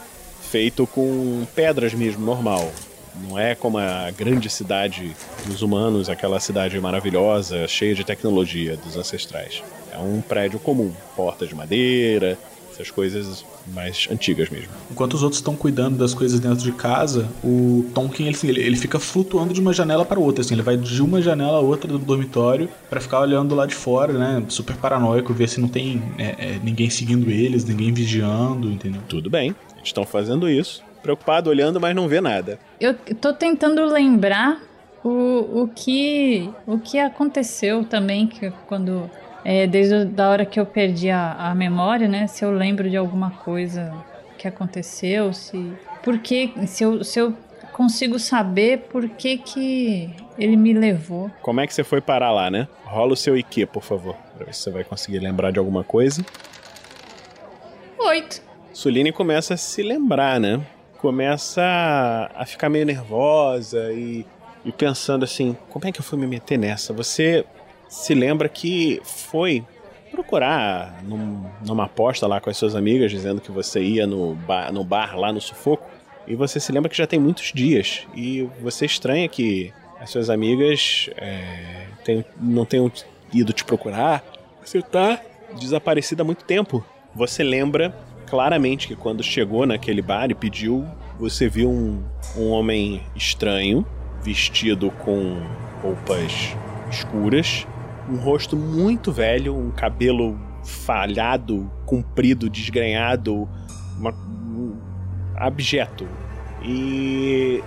Feito 0.53 0.86
com 0.86 1.46
pedras 1.55 1.94
mesmo, 1.94 2.26
normal. 2.26 2.70
Não 3.26 3.38
é 3.38 3.55
como 3.55 3.78
a 3.78 4.11
grande 4.11 4.50
cidade 4.50 5.16
dos 5.46 5.62
humanos, 5.62 6.11
aquela 6.11 6.38
cidade 6.40 6.78
maravilhosa, 6.78 7.66
cheia 7.66 7.94
de 7.94 8.05
tecnologia 8.05 8.76
dos 8.76 8.94
ancestrais. 8.98 9.62
É 9.90 9.96
um 9.96 10.20
prédio 10.20 10.59
comum, 10.59 10.92
porta 11.16 11.46
de 11.46 11.55
madeira, 11.55 12.38
essas 12.70 12.90
coisas 12.90 13.46
mais 13.72 14.07
antigas 14.11 14.50
mesmo. 14.50 14.68
Enquanto 14.90 15.14
os 15.14 15.22
outros 15.22 15.38
estão 15.38 15.57
cuidando 15.57 15.96
das 15.96 16.12
coisas 16.12 16.38
dentro 16.38 16.62
de 16.62 16.72
casa, 16.72 17.30
o 17.42 17.86
Tonkin 17.94 18.26
ele, 18.26 18.61
ele, 18.61 18.76
fica 18.76 18.98
flutuando 18.98 19.55
de 19.55 19.61
uma 19.61 19.72
janela 19.72 20.05
para 20.05 20.20
outra, 20.20 20.42
assim, 20.42 20.53
ele 20.53 20.62
vai 20.62 20.76
de 20.76 21.03
uma 21.03 21.22
janela 21.22 21.57
a 21.59 21.61
outra 21.61 21.90
do 21.90 21.98
dormitório 21.98 22.68
para 22.90 23.00
ficar 23.00 23.20
olhando 23.20 23.55
lá 23.55 23.64
de 23.64 23.74
fora, 23.74 24.12
né? 24.12 24.44
Super 24.48 24.76
paranoico, 24.76 25.32
ver 25.32 25.48
se 25.48 25.59
não 25.59 25.68
tem 25.68 26.03
é, 26.18 26.24
é, 26.24 26.61
ninguém 26.62 26.90
seguindo 26.90 27.30
eles, 27.30 27.64
ninguém 27.64 27.90
vigiando, 27.90 28.70
entendeu? 28.70 29.00
Tudo 29.09 29.30
bem, 29.30 29.55
estão 29.83 30.05
fazendo 30.05 30.49
isso. 30.49 30.83
Preocupado, 31.03 31.51
olhando, 31.51 31.80
mas 31.80 31.95
não 31.95 32.07
vê 32.07 32.20
nada. 32.20 32.59
Eu 32.80 32.95
tô 32.95 33.33
tentando 33.33 33.85
lembrar 33.85 34.61
o, 35.03 35.62
o, 35.62 35.68
que, 35.68 36.49
o 36.66 36.78
que 36.78 36.99
aconteceu 36.99 37.85
também 37.85 38.26
que 38.26 38.53
quando. 38.68 39.11
é, 39.45 39.66
desde 39.66 39.95
a 40.20 40.28
hora 40.28 40.47
que 40.47 40.61
eu 40.61 40.66
perdi 40.66 41.11
a, 41.11 41.33
a 41.33 41.55
memória, 41.55 42.07
né? 42.07 42.26
Se 42.26 42.45
eu 42.45 42.53
lembro 42.53 42.89
de 42.89 42.97
alguma 42.97 43.30
coisa 43.30 43.93
que 44.39 44.47
aconteceu, 44.47 45.33
se. 45.33 45.72
Por 46.05 46.18
que. 46.18 46.53
Se 46.66 46.85
eu, 46.85 47.03
se 47.03 47.18
eu 47.18 47.35
consigo 47.72 48.18
saber 48.18 48.87
por 48.91 49.09
que, 49.09 49.39
que 49.39 50.14
ele 50.39 50.57
me 50.57 50.72
levou. 50.72 51.30
Como 51.41 51.61
é 51.61 51.66
que 51.66 51.74
você 51.74 51.83
foi 51.83 52.01
parar 52.01 52.30
lá, 52.30 52.51
né? 52.51 52.68
Rola 52.85 53.14
o 53.14 53.16
seu 53.16 53.37
IQ, 53.37 53.66
por 53.66 53.83
favor, 53.83 54.14
pra 54.37 54.47
ver 54.47 54.55
se 54.55 54.62
você 54.62 54.70
vai 54.70 54.85
conseguir 54.85 55.18
lembrar 55.18 55.51
de 55.51 55.59
alguma 55.59 55.83
coisa. 55.83 56.24
Oito. 57.99 58.43
Suline 58.73 59.12
começa 59.12 59.55
a 59.55 59.57
se 59.57 59.83
lembrar, 59.83 60.41
né? 60.41 60.61
Começa 60.99 61.62
a- 62.35 62.47
ficar 62.47 62.68
meio 62.68 62.87
nervosa 62.87 63.93
e, 63.93 64.25
e 64.64 64.73
pensando 64.73 65.25
assim: 65.25 65.57
como 65.68 65.87
é 65.87 65.93
que 65.93 66.01
eu 66.01 66.05
fui 66.05 66.18
me 66.18 66.27
meter 66.27 66.59
nessa? 66.59 66.93
Você 66.93 67.45
se 67.89 68.14
lembra 68.14 68.49
que 68.49 69.01
foi 69.05 69.64
procurar 70.11 71.03
num- 71.03 71.45
numa 71.66 71.85
aposta 71.85 72.27
lá 72.27 72.41
com 72.41 72.51
as 72.51 72.57
suas 72.57 72.75
amigas, 72.75 73.11
dizendo 73.11 73.41
que 73.41 73.51
você 73.51 73.83
ia 73.83 74.07
no 74.07 74.35
bar, 74.35 74.73
no 74.73 74.85
bar 74.85 75.18
lá 75.18 75.33
no 75.33 75.41
sufoco, 75.41 75.89
e 76.27 76.35
você 76.35 76.61
se 76.61 76.70
lembra 76.70 76.89
que 76.89 76.97
já 76.97 77.07
tem 77.07 77.18
muitos 77.18 77.53
dias, 77.53 78.07
e 78.14 78.43
você 78.61 78.87
estranha 78.87 79.29
que 79.29 79.73
as 80.01 80.11
suas 80.11 80.31
amigas 80.31 81.09
é, 81.16 81.87
tem- 82.05 82.25
não 82.41 82.64
tenham 82.64 82.91
ido 83.33 83.53
te 83.53 83.64
procurar. 83.64 84.23
Você 84.64 84.81
tá 84.83 85.20
desaparecida 85.59 86.23
há 86.23 86.25
muito 86.25 86.45
tempo. 86.45 86.85
Você 87.14 87.43
lembra 87.43 87.95
claramente 88.33 88.89
que 88.89 88.97
quando 88.97 89.22
chegou 89.22 89.66
naquele 89.66 90.01
bar 90.01 90.30
e 90.30 90.35
pediu, 90.35 90.87
você 91.20 91.51
viu 91.51 91.68
um, 91.68 92.03
um 92.35 92.49
homem 92.49 93.03
estranho, 93.14 93.85
vestido 94.22 94.91
com 94.91 95.37
roupas 95.83 96.57
escuras, 96.91 97.66
um 98.09 98.16
rosto 98.16 98.57
muito 98.57 99.12
velho, 99.12 99.55
um 99.55 99.70
cabelo 99.70 100.41
falhado, 100.64 101.70
comprido, 101.85 102.49
desgrenhado, 102.49 103.47
uma- 103.99 104.14
um 104.14 104.78
abjeto. 105.37 106.09
E 106.64 107.62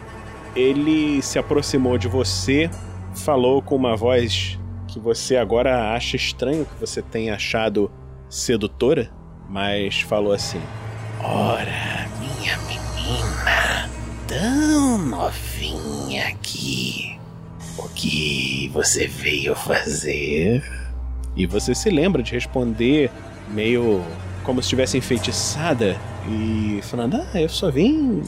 ele 0.55 1.21
se 1.21 1.37
aproximou 1.37 1.95
de 1.95 2.07
você, 2.07 2.71
falou 3.13 3.61
com 3.61 3.75
uma 3.75 3.95
voz 3.95 4.57
que 4.87 4.99
você 4.99 5.37
agora 5.37 5.93
acha 5.93 6.15
estranho 6.15 6.65
que 6.65 6.79
você 6.79 7.03
tenha 7.03 7.35
achado 7.35 7.91
sedutora, 8.27 9.11
mas 9.49 10.01
falou 10.01 10.33
assim: 10.33 10.61
Ora, 11.21 12.07
minha 12.19 12.57
menina, 12.59 13.89
Então, 14.25 14.97
novinha 14.97 16.27
aqui, 16.27 17.17
o 17.77 17.87
que 17.89 18.69
você 18.73 19.07
veio 19.07 19.55
fazer? 19.55 20.63
E 21.35 21.45
você 21.45 21.75
se 21.75 21.89
lembra 21.89 22.23
de 22.23 22.31
responder 22.31 23.11
meio 23.49 24.03
como 24.43 24.61
se 24.61 24.65
estivesse 24.67 24.97
enfeitiçada 24.97 25.97
e 26.27 26.79
falando: 26.83 27.17
Ah, 27.17 27.41
eu 27.41 27.49
só 27.49 27.69
vim 27.69 28.23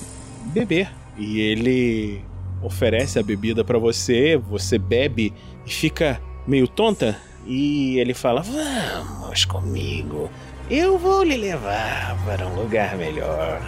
beber. 0.45 0.89
E 1.17 1.39
ele 1.39 2.21
oferece 2.61 3.17
a 3.17 3.23
bebida 3.23 3.63
para 3.63 3.77
você, 3.79 4.37
você 4.37 4.77
bebe 4.77 5.33
e 5.65 5.71
fica 5.71 6.21
meio 6.45 6.67
tonta. 6.67 7.17
E 7.45 7.97
ele 7.97 8.13
fala: 8.13 8.41
Vamos 8.41 9.45
comigo, 9.45 10.29
eu 10.69 10.97
vou 10.97 11.23
lhe 11.23 11.37
levar 11.37 12.17
para 12.25 12.45
um 12.45 12.55
lugar 12.55 12.97
melhor. 12.97 13.61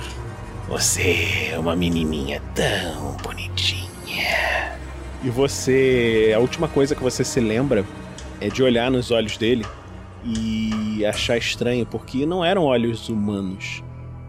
Você 0.68 1.50
é 1.52 1.58
uma 1.58 1.76
menininha 1.76 2.42
tão 2.54 3.16
bonitinha. 3.24 4.78
E 5.24 5.30
você. 5.30 6.34
A 6.36 6.40
última 6.40 6.68
coisa 6.68 6.96
que 6.96 7.02
você 7.02 7.24
se 7.24 7.40
lembra 7.40 7.86
é 8.42 8.50
de 8.50 8.62
olhar 8.62 8.92
nos 8.92 9.12
olhos 9.12 9.38
dele 9.38 9.66
e 10.24 11.06
achar 11.06 11.38
estranho, 11.38 11.86
porque 11.86 12.26
não 12.26 12.44
eram 12.44 12.66
olhos 12.66 13.08
humanos. 13.08 13.82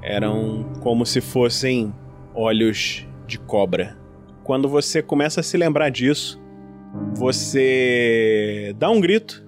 Eram 0.02 0.64
como 0.80 1.04
se 1.04 1.20
fossem 1.20 1.92
olhos 2.34 3.06
de 3.26 3.38
cobra. 3.38 3.98
Quando 4.44 4.68
você 4.68 5.02
começa 5.02 5.40
a 5.40 5.42
se 5.42 5.56
lembrar 5.56 5.90
disso, 5.90 6.40
você 7.14 8.74
dá 8.78 8.88
um 8.88 9.00
grito. 9.00 9.44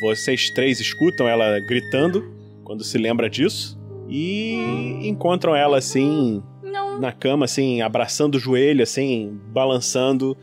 Vocês 0.00 0.50
três 0.50 0.80
escutam 0.80 1.28
ela 1.28 1.60
gritando 1.60 2.35
quando 2.66 2.82
se 2.84 2.98
lembra 2.98 3.30
disso 3.30 3.78
e 4.08 4.98
encontram 5.08 5.54
ela 5.54 5.78
assim 5.78 6.42
Não. 6.62 7.00
na 7.00 7.12
cama, 7.12 7.44
assim, 7.44 7.80
abraçando 7.80 8.34
o 8.34 8.38
joelho, 8.40 8.82
assim, 8.82 9.38
balançando, 9.52 10.36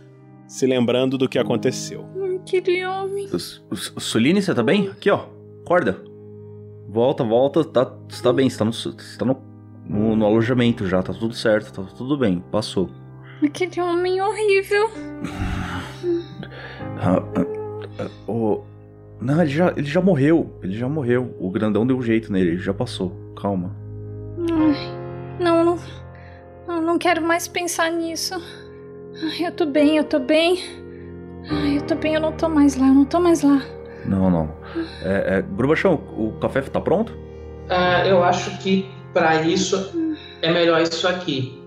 se 0.47 0.65
lembrando 0.65 1.17
do 1.17 1.27
que 1.27 1.37
aconteceu. 1.37 2.05
Aquele 2.41 2.85
homem. 2.85 3.25
S- 3.25 3.61
S- 3.71 3.91
Suline, 3.97 4.41
você 4.41 4.53
tá 4.55 4.63
bem? 4.63 4.87
Aqui, 4.87 5.09
ó. 5.09 5.25
Acorda. 5.65 6.01
Volta, 6.89 7.23
volta. 7.23 7.63
Tá, 7.63 7.93
você 8.09 8.23
tá 8.23 8.31
bem, 8.33 8.49
você 8.49 8.57
tá, 8.57 8.65
no, 8.65 8.71
você 8.73 9.17
tá 9.17 9.25
no, 9.25 9.37
no, 9.87 10.15
no 10.15 10.25
alojamento 10.25 10.85
já, 10.87 11.01
tá 11.03 11.13
tudo 11.13 11.33
certo, 11.33 11.71
tá 11.73 11.83
tudo 11.95 12.17
bem, 12.17 12.43
passou. 12.51 12.89
Aquele 13.43 13.81
homem 13.81 14.21
horrível. 14.21 14.89
Ah, 16.99 17.23
ah, 17.35 17.45
ah, 17.99 18.31
o- 18.31 18.63
Não, 19.23 19.41
ele 19.41 19.51
já, 19.51 19.73
ele 19.77 19.87
já 19.87 20.01
morreu. 20.01 20.53
Ele 20.61 20.77
já 20.77 20.89
morreu. 20.89 21.33
O 21.39 21.49
grandão 21.49 21.87
deu 21.87 21.97
um 21.97 22.01
jeito 22.01 22.31
nele, 22.31 22.51
ele 22.51 22.59
já 22.59 22.73
passou. 22.73 23.13
Calma. 23.41 23.73
Ai, 24.51 25.39
não, 25.39 25.63
não. 25.63 25.79
Eu 26.67 26.81
não 26.81 26.97
quero 26.97 27.21
mais 27.21 27.47
pensar 27.47 27.89
nisso. 27.89 28.35
Ai, 28.35 29.47
eu 29.47 29.51
tô 29.53 29.65
bem, 29.65 29.95
eu 29.95 30.03
tô 30.03 30.19
bem. 30.19 30.59
Ai, 31.49 31.77
eu 31.77 31.81
tô 31.83 31.95
bem, 31.95 32.15
eu 32.15 32.21
não 32.21 32.33
tô 32.33 32.49
mais 32.49 32.75
lá, 32.75 32.87
eu 32.87 32.93
não 32.93 33.05
tô 33.05 33.19
mais 33.19 33.41
lá. 33.41 33.61
Não, 34.05 34.29
não. 34.29 34.51
É, 35.03 35.37
é, 35.37 35.41
Grubachão, 35.41 35.93
o 36.17 36.33
café 36.33 36.61
tá 36.61 36.81
pronto? 36.81 37.17
Ah, 37.69 38.05
eu 38.05 38.21
acho 38.23 38.57
que 38.57 38.89
pra 39.13 39.41
isso 39.41 40.17
é 40.41 40.51
melhor 40.51 40.81
isso 40.81 41.07
aqui. 41.07 41.63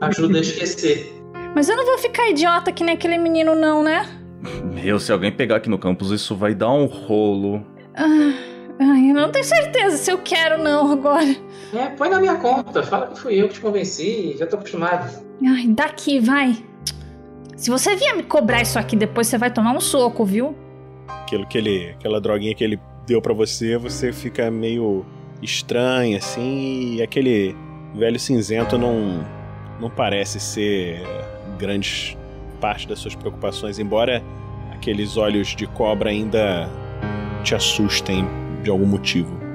Ajuda 0.00 0.38
a 0.38 0.40
esquecer. 0.40 1.12
Mas 1.54 1.68
eu 1.68 1.76
não 1.76 1.86
vou 1.86 1.98
ficar 1.98 2.28
idiota 2.28 2.72
que 2.72 2.82
nem 2.82 2.94
aquele 2.94 3.18
menino, 3.18 3.54
não, 3.54 3.84
né? 3.84 4.17
Meu, 4.64 4.98
se 5.00 5.12
alguém 5.12 5.32
pegar 5.32 5.56
aqui 5.56 5.68
no 5.68 5.78
campus, 5.78 6.10
isso 6.10 6.36
vai 6.36 6.54
dar 6.54 6.72
um 6.72 6.86
rolo. 6.86 7.64
Ah, 7.94 8.34
ai, 8.80 9.10
eu 9.10 9.14
não 9.14 9.30
tenho 9.30 9.44
certeza 9.44 9.96
se 9.96 10.10
eu 10.10 10.18
quero, 10.18 10.62
não, 10.62 10.92
agora. 10.92 11.36
É, 11.74 11.86
põe 11.96 12.08
na 12.08 12.20
minha 12.20 12.36
conta. 12.36 12.82
Fala 12.82 13.08
que 13.08 13.20
fui 13.20 13.34
eu 13.34 13.48
que 13.48 13.54
te 13.54 13.60
convenci. 13.60 14.36
Já 14.38 14.46
tô 14.46 14.56
acostumado. 14.56 15.22
Ai, 15.44 15.66
daqui, 15.68 16.20
vai. 16.20 16.56
Se 17.56 17.70
você 17.70 17.96
vier 17.96 18.16
me 18.16 18.22
cobrar 18.22 18.62
isso 18.62 18.78
aqui 18.78 18.94
depois, 18.94 19.26
você 19.26 19.36
vai 19.36 19.52
tomar 19.52 19.72
um 19.72 19.80
soco, 19.80 20.24
viu? 20.24 20.54
Aquilo 21.08 21.46
que 21.46 21.58
ele, 21.58 21.90
aquela 21.90 22.20
droguinha 22.20 22.54
que 22.54 22.62
ele 22.62 22.80
deu 23.06 23.20
pra 23.20 23.34
você, 23.34 23.76
você 23.76 24.12
fica 24.12 24.50
meio 24.50 25.04
estranho 25.42 26.16
assim, 26.16 26.96
e 26.96 27.02
aquele 27.02 27.56
velho 27.94 28.18
cinzento 28.18 28.76
não 28.76 29.24
não 29.80 29.88
parece 29.88 30.40
ser 30.40 31.00
grande 31.56 32.17
parte 32.60 32.86
das 32.86 32.98
suas 32.98 33.14
preocupações, 33.14 33.78
embora 33.78 34.22
aqueles 34.72 35.16
olhos 35.16 35.48
de 35.48 35.66
cobra 35.66 36.10
ainda 36.10 36.68
te 37.42 37.54
assustem 37.54 38.26
de 38.62 38.70
algum 38.70 38.86
motivo. 38.86 39.47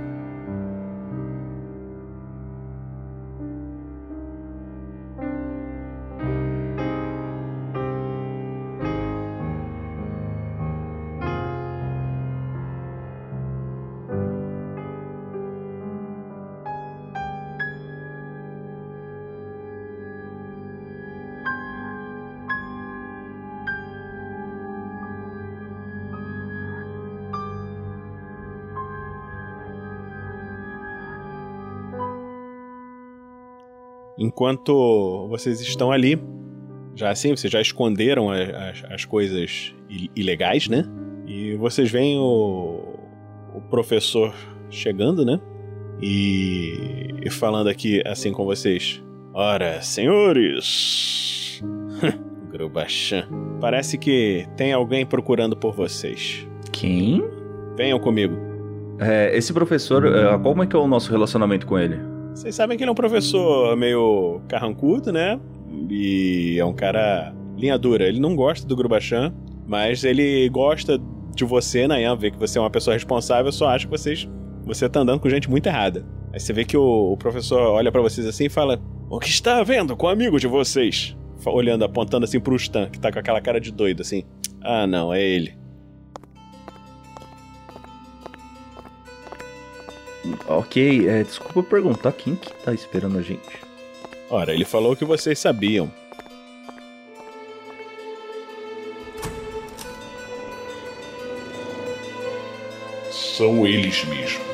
Enquanto 34.23 35.27
vocês 35.29 35.59
estão 35.61 35.91
ali, 35.91 36.17
já 36.95 37.09
assim, 37.09 37.35
vocês 37.35 37.51
já 37.51 37.59
esconderam 37.61 38.29
a- 38.31 38.69
as, 38.69 38.83
as 38.89 39.05
coisas 39.05 39.73
ilegais, 40.15 40.67
né? 40.67 40.85
E 41.27 41.55
vocês 41.55 41.91
veem 41.91 42.17
o, 42.17 42.79
o 43.55 43.61
professor 43.69 44.33
chegando, 44.69 45.25
né? 45.25 45.39
E, 46.01 47.13
e 47.23 47.29
falando 47.29 47.67
aqui 47.67 48.01
assim 48.05 48.31
com 48.31 48.45
vocês. 48.45 49.03
Ora, 49.33 49.81
senhores! 49.81 51.61
Grubachan. 52.51 53.27
Parece 53.59 53.97
que 53.97 54.45
tem 54.55 54.71
alguém 54.73 55.05
procurando 55.05 55.55
por 55.57 55.73
vocês. 55.73 56.47
Quem? 56.71 57.23
Venham 57.75 57.99
comigo. 57.99 58.35
É, 58.99 59.35
esse 59.35 59.51
professor, 59.51 60.05
é, 60.05 60.37
como 60.37 60.61
é 60.63 60.67
que 60.67 60.75
é 60.75 60.79
o 60.79 60.87
nosso 60.87 61.09
relacionamento 61.11 61.65
com 61.65 61.79
ele? 61.79 61.97
Vocês 62.33 62.55
sabem 62.55 62.75
que 62.75 62.83
ele 62.83 62.89
é 62.89 62.91
um 62.91 62.95
professor 62.95 63.75
meio 63.77 64.41
carrancudo, 64.47 65.11
né? 65.11 65.39
E 65.89 66.57
é 66.59 66.65
um 66.65 66.73
cara 66.73 67.33
linha 67.55 67.77
dura. 67.77 68.07
Ele 68.07 68.19
não 68.19 68.35
gosta 68.35 68.67
do 68.67 68.75
Grubachan, 68.75 69.33
mas 69.67 70.03
ele 70.03 70.49
gosta 70.49 70.99
de 71.35 71.45
você, 71.45 71.87
Nayan, 71.87 72.15
vê 72.15 72.31
que 72.31 72.37
você 72.37 72.57
é 72.57 72.61
uma 72.61 72.69
pessoa 72.69 72.93
responsável, 72.93 73.51
só 73.51 73.67
acha 73.67 73.85
que 73.85 73.91
vocês, 73.91 74.29
você 74.65 74.87
tá 74.89 74.99
andando 74.99 75.19
com 75.19 75.29
gente 75.29 75.49
muito 75.49 75.67
errada. 75.67 76.05
Aí 76.31 76.39
você 76.39 76.51
vê 76.53 76.65
que 76.65 76.75
o, 76.75 77.13
o 77.13 77.17
professor 77.17 77.59
olha 77.59 77.91
pra 77.91 78.01
vocês 78.01 78.25
assim 78.25 78.45
e 78.45 78.49
fala: 78.49 78.81
O 79.09 79.19
que 79.19 79.29
está 79.29 79.59
havendo 79.59 79.95
com 79.95 80.07
o 80.07 80.09
amigo 80.09 80.39
de 80.39 80.47
vocês? 80.47 81.15
Olhando, 81.45 81.83
apontando 81.85 82.25
assim 82.25 82.39
pro 82.39 82.55
Stan, 82.55 82.89
que 82.89 82.99
tá 82.99 83.11
com 83.11 83.19
aquela 83.19 83.41
cara 83.41 83.59
de 83.59 83.71
doido 83.71 84.01
assim. 84.01 84.23
Ah, 84.61 84.87
não, 84.87 85.13
é 85.13 85.21
ele. 85.21 85.62
Ok, 90.47 91.07
é, 91.07 91.23
desculpa 91.23 91.69
perguntar 91.69 92.11
quem 92.13 92.35
que 92.35 92.53
tá 92.53 92.73
esperando 92.73 93.17
a 93.17 93.21
gente. 93.21 93.59
Ora, 94.29 94.53
ele 94.53 94.65
falou 94.65 94.95
que 94.95 95.03
vocês 95.03 95.37
sabiam. 95.37 95.91
São 103.11 103.67
eles 103.67 104.05
mesmos. 104.05 104.52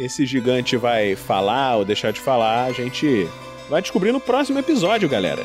Esse 0.00 0.24
gigante 0.24 0.76
vai 0.78 1.14
falar 1.14 1.76
ou 1.76 1.84
deixar 1.84 2.10
de 2.10 2.20
falar, 2.20 2.64
a 2.64 2.72
gente 2.72 3.28
vai 3.68 3.82
descobrir 3.82 4.12
no 4.12 4.18
próximo 4.18 4.58
episódio, 4.58 5.08
galera. 5.08 5.44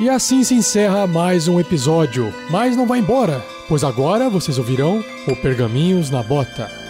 E 0.00 0.08
assim 0.08 0.42
se 0.42 0.54
encerra 0.54 1.06
mais 1.06 1.46
um 1.46 1.60
episódio. 1.60 2.32
Mas 2.50 2.76
não 2.76 2.86
vai 2.86 2.98
embora, 2.98 3.44
pois 3.68 3.84
agora 3.84 4.28
vocês 4.28 4.58
ouvirão 4.58 5.04
o 5.28 5.36
Pergaminhos 5.36 6.10
na 6.10 6.22
Bota. 6.22 6.81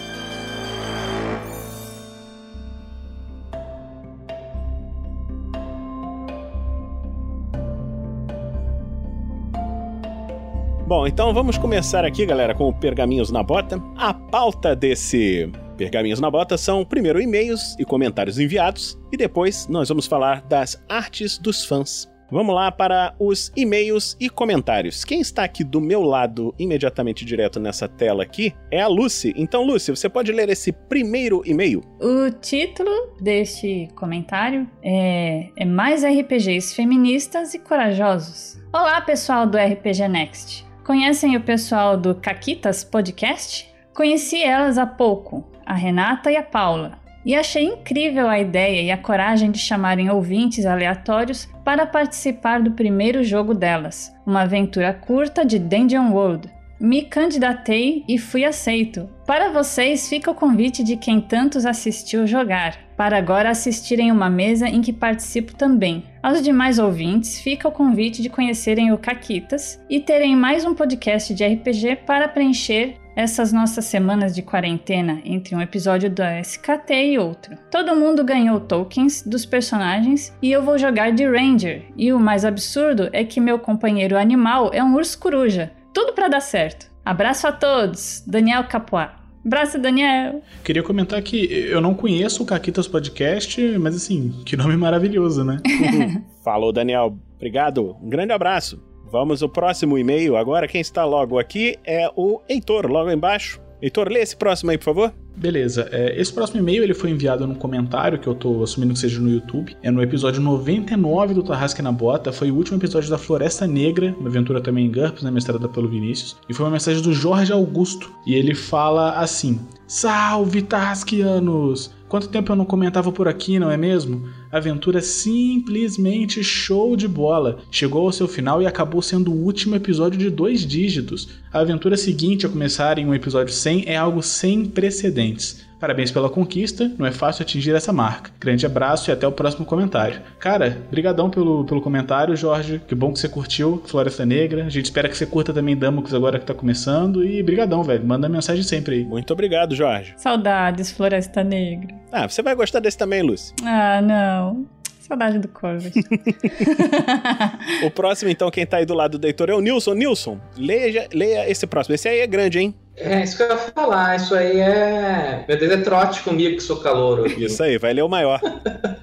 Bom, 10.95 11.07
então 11.07 11.33
vamos 11.33 11.57
começar 11.57 12.05
aqui, 12.05 12.23
galera, 12.23 12.53
com 12.53 12.67
o 12.69 12.73
Pergaminhos 12.73 13.31
na 13.31 13.41
Bota. 13.41 13.81
A 13.97 14.13
pauta 14.13 14.75
desse 14.75 15.51
Pergaminhos 15.75 16.19
na 16.19 16.29
Bota 16.29 16.55
são 16.55 16.85
primeiro 16.85 17.19
e-mails 17.19 17.75
e 17.79 17.83
comentários 17.83 18.37
enviados 18.37 18.95
e 19.11 19.17
depois 19.17 19.67
nós 19.67 19.89
vamos 19.89 20.05
falar 20.05 20.43
das 20.43 20.79
artes 20.87 21.39
dos 21.39 21.65
fãs. 21.65 22.07
Vamos 22.29 22.53
lá 22.53 22.71
para 22.71 23.15
os 23.19 23.51
e-mails 23.55 24.15
e 24.19 24.29
comentários. 24.29 25.03
Quem 25.03 25.19
está 25.19 25.43
aqui 25.43 25.63
do 25.63 25.81
meu 25.81 26.03
lado, 26.03 26.53
imediatamente 26.59 27.25
direto 27.25 27.59
nessa 27.59 27.87
tela 27.87 28.21
aqui, 28.21 28.53
é 28.69 28.79
a 28.79 28.87
Lucy. 28.87 29.33
Então, 29.35 29.63
Lucy, 29.63 29.89
você 29.89 30.07
pode 30.07 30.31
ler 30.31 30.47
esse 30.49 30.71
primeiro 30.71 31.41
e-mail? 31.43 31.81
O 31.99 32.29
título 32.39 33.15
deste 33.19 33.87
comentário 33.95 34.69
é, 34.83 35.49
é 35.57 35.65
Mais 35.65 36.03
RPGs 36.03 36.75
Feministas 36.75 37.55
e 37.55 37.59
Corajosos. 37.59 38.61
Olá, 38.71 39.01
pessoal 39.01 39.47
do 39.47 39.57
RPG 39.57 40.07
Next. 40.07 40.72
Conhecem 40.83 41.37
o 41.37 41.41
pessoal 41.41 41.95
do 41.95 42.13
Caquitas 42.13 42.83
Podcast? 42.83 43.73
Conheci 43.93 44.43
elas 44.43 44.77
há 44.77 44.85
pouco, 44.85 45.41
a 45.65 45.73
Renata 45.73 46.29
e 46.29 46.35
a 46.35 46.43
Paula. 46.43 46.99
E 47.25 47.33
achei 47.33 47.63
incrível 47.63 48.27
a 48.27 48.37
ideia 48.37 48.81
e 48.81 48.91
a 48.91 48.97
coragem 48.97 49.49
de 49.49 49.59
chamarem 49.59 50.09
ouvintes 50.09 50.65
aleatórios 50.65 51.47
para 51.63 51.87
participar 51.87 52.61
do 52.61 52.71
primeiro 52.71 53.23
jogo 53.23 53.53
delas, 53.53 54.13
uma 54.25 54.41
aventura 54.41 54.93
curta 54.93 55.45
de 55.45 55.57
Dungeon 55.57 56.11
World. 56.11 56.49
Me 56.81 57.03
candidatei 57.03 58.03
e 58.05 58.17
fui 58.17 58.43
aceito. 58.43 59.09
Para 59.25 59.53
vocês 59.53 60.09
fica 60.09 60.31
o 60.31 60.35
convite 60.35 60.83
de 60.83 60.97
quem 60.97 61.21
tantos 61.21 61.65
assistiu 61.65 62.27
jogar, 62.27 62.77
para 62.97 63.17
agora 63.17 63.49
assistirem 63.49 64.11
uma 64.11 64.29
mesa 64.29 64.67
em 64.67 64.81
que 64.81 64.91
participo 64.91 65.55
também. 65.55 66.03
Aos 66.23 66.41
demais 66.41 66.79
ouvintes 66.79 67.41
fica 67.41 67.67
o 67.67 67.71
convite 67.71 68.21
de 68.21 68.29
conhecerem 68.29 68.93
o 68.93 68.97
Caquitas 68.97 69.77
e 69.89 69.99
terem 69.99 70.37
mais 70.37 70.63
um 70.63 70.73
podcast 70.73 71.33
de 71.33 71.45
RPG 71.45 71.97
para 72.05 72.29
preencher 72.29 72.95
essas 73.13 73.51
nossas 73.51 73.83
semanas 73.83 74.33
de 74.33 74.41
quarentena 74.41 75.21
entre 75.25 75.53
um 75.53 75.61
episódio 75.61 76.09
da 76.09 76.39
SKT 76.39 76.93
e 76.93 77.19
outro. 77.19 77.57
Todo 77.69 77.93
mundo 77.97 78.23
ganhou 78.23 78.61
tokens 78.61 79.21
dos 79.21 79.45
personagens 79.45 80.33
e 80.41 80.49
eu 80.49 80.63
vou 80.63 80.77
jogar 80.77 81.11
de 81.11 81.27
Ranger. 81.27 81.83
E 81.97 82.13
o 82.13 82.19
mais 82.19 82.45
absurdo 82.45 83.09
é 83.11 83.25
que 83.25 83.41
meu 83.41 83.59
companheiro 83.59 84.17
animal 84.17 84.71
é 84.73 84.81
um 84.81 84.95
urso 84.95 85.19
coruja. 85.19 85.73
Tudo 85.93 86.13
para 86.13 86.29
dar 86.29 86.41
certo. 86.41 86.89
Abraço 87.03 87.45
a 87.47 87.51
todos, 87.51 88.23
Daniel 88.25 88.63
Capoá. 88.63 89.22
Abraço, 89.45 89.77
Daniel. 89.77 90.41
Queria 90.63 90.81
comentar 90.81 91.21
que 91.21 91.45
eu 91.69 91.81
não 91.81 91.93
conheço 91.93 92.43
o 92.43 92.45
Caquitas 92.45 92.87
Podcast, 92.87 93.61
mas 93.77 93.95
assim, 93.95 94.33
que 94.45 94.55
nome 94.55 94.77
maravilhoso, 94.77 95.43
né? 95.43 95.57
Falou, 96.43 96.71
Daniel. 96.71 97.17
Obrigado. 97.35 97.97
Um 98.01 98.09
grande 98.09 98.31
abraço. 98.31 98.81
Vamos 99.11 99.43
ao 99.43 99.49
próximo 99.49 99.97
e-mail 99.97 100.35
agora. 100.37 100.67
Quem 100.67 100.81
está 100.81 101.05
logo 101.05 101.37
aqui 101.37 101.77
é 101.85 102.09
o 102.15 102.41
Heitor, 102.49 102.87
logo 102.87 103.11
embaixo. 103.11 103.62
Heitor, 103.83 104.07
lê 104.07 104.21
esse 104.21 104.33
próximo 104.33 104.71
aí, 104.71 104.77
por 104.77 104.85
favor. 104.85 105.13
Beleza, 105.35 105.89
é, 105.91 106.17
esse 106.17 106.31
próximo 106.31 106.61
e-mail 106.61 106.83
ele 106.83 106.93
foi 106.93 107.09
enviado 107.09 107.45
num 107.45 107.53
comentário 107.53 108.17
que 108.17 108.27
eu 108.27 108.33
tô 108.33 108.63
assumindo 108.63 108.93
que 108.93 108.99
seja 108.99 109.19
no 109.19 109.29
YouTube. 109.29 109.75
É 109.83 109.91
no 109.91 110.01
episódio 110.01 110.41
99 110.41 111.33
do 111.33 111.43
Tarrasque 111.43 111.81
na 111.81 111.91
Bota. 111.91 112.31
Foi 112.31 112.49
o 112.49 112.55
último 112.55 112.77
episódio 112.77 113.09
da 113.09 113.17
Floresta 113.17 113.67
Negra, 113.67 114.15
uma 114.17 114.29
aventura 114.29 114.61
também 114.61 114.85
em 114.85 114.91
GURPS, 114.91 115.23
né, 115.23 115.29
mestrada 115.29 115.67
pelo 115.67 115.89
Vinícius. 115.89 116.37
E 116.47 116.53
foi 116.53 116.65
uma 116.65 116.71
mensagem 116.71 117.01
do 117.01 117.11
Jorge 117.11 117.51
Augusto. 117.51 118.09
E 118.25 118.33
ele 118.35 118.55
fala 118.55 119.19
assim: 119.19 119.59
Salve, 119.85 120.61
Tarrasquianos! 120.61 121.91
Quanto 122.07 122.29
tempo 122.29 122.53
eu 122.53 122.55
não 122.55 122.63
comentava 122.63 123.11
por 123.11 123.27
aqui, 123.27 123.59
não 123.59 123.69
é 123.69 123.75
mesmo? 123.75 124.29
Aventura 124.53 125.01
simplesmente 125.01 126.43
show 126.43 126.95
de 126.95 127.07
bola. 127.07 127.57
Chegou 127.71 128.05
ao 128.05 128.11
seu 128.11 128.27
final 128.27 128.61
e 128.61 128.67
acabou 128.67 129.01
sendo 129.01 129.31
o 129.31 129.43
último 129.43 129.73
episódio 129.73 130.19
de 130.19 130.29
dois 130.29 130.63
dígitos. 130.63 131.27
A 131.51 131.61
aventura 131.61 131.97
seguinte 131.97 132.45
a 132.45 132.49
começar 132.49 132.99
em 132.99 133.07
um 133.07 133.15
episódio 133.15 133.51
100 133.51 133.85
é 133.87 133.97
algo 133.97 134.21
sem 134.21 134.63
precedentes. 134.63 135.65
Parabéns 135.83 136.11
pela 136.11 136.29
conquista, 136.29 136.89
não 136.97 137.05
é 137.05 137.11
fácil 137.11 137.43
atingir 137.43 137.75
essa 137.75 137.91
marca. 137.91 138.31
Grande 138.39 138.65
abraço 138.65 139.09
e 139.09 139.11
até 139.11 139.27
o 139.27 139.33
próximo 139.33 139.65
comentário. 139.65 140.21
Cara, 140.39 140.77
brigadão 140.89 141.29
pelo, 141.29 141.65
pelo 141.65 141.81
comentário, 141.81 142.37
Jorge. 142.37 142.81
Que 142.87 142.95
bom 142.95 143.11
que 143.11 143.19
você 143.19 143.27
curtiu 143.27 143.83
Floresta 143.85 144.25
Negra. 144.25 144.63
A 144.63 144.69
gente 144.69 144.85
espera 144.85 145.09
que 145.09 145.17
você 145.17 145.25
curta 145.25 145.51
também 145.51 145.75
Damocles 145.75 146.13
agora 146.13 146.39
que 146.39 146.45
tá 146.45 146.53
começando. 146.53 147.25
E 147.25 147.43
brigadão, 147.43 147.83
velho. 147.83 148.05
Manda 148.05 148.29
mensagem 148.29 148.63
sempre 148.63 148.95
aí. 148.95 149.03
Muito 149.03 149.33
obrigado, 149.33 149.75
Jorge. 149.75 150.13
Saudades, 150.15 150.89
Floresta 150.89 151.43
Negra. 151.43 151.93
Ah, 152.13 152.29
você 152.29 152.41
vai 152.41 152.55
gostar 152.55 152.79
desse 152.79 152.97
também, 152.97 153.21
Lucy. 153.21 153.53
Ah, 153.65 154.01
não. 154.01 154.65
Saudade 155.01 155.37
do 155.37 155.49
Corvus. 155.49 155.91
o 157.85 157.91
próximo, 157.91 158.31
então, 158.31 158.49
quem 158.49 158.65
tá 158.65 158.77
aí 158.77 158.85
do 158.85 158.93
lado 158.93 159.17
do 159.17 159.27
Heitor 159.27 159.49
é 159.49 159.53
o 159.53 159.59
Nilson. 159.59 159.95
Nilson, 159.95 160.39
leia, 160.57 161.09
leia 161.13 161.51
esse 161.51 161.67
próximo. 161.67 161.93
Esse 161.93 162.07
aí 162.07 162.19
é 162.19 162.27
grande, 162.27 162.59
hein? 162.59 162.73
É, 162.95 163.23
isso 163.23 163.37
que 163.37 163.43
eu 163.43 163.49
ia 163.49 163.57
falar. 163.57 164.15
Isso 164.15 164.35
aí 164.35 164.59
é. 164.59 165.45
Meu 165.47 165.57
Deus, 165.57 165.71
é 165.71 165.77
trote 165.77 166.21
comigo 166.21 166.55
que 166.55 166.61
sou. 166.61 166.83
Aqui. 167.25 167.45
Isso 167.45 167.63
aí, 167.63 167.77
vai 167.77 167.93
ler 167.93 168.03
o 168.03 168.09
maior. 168.09 168.39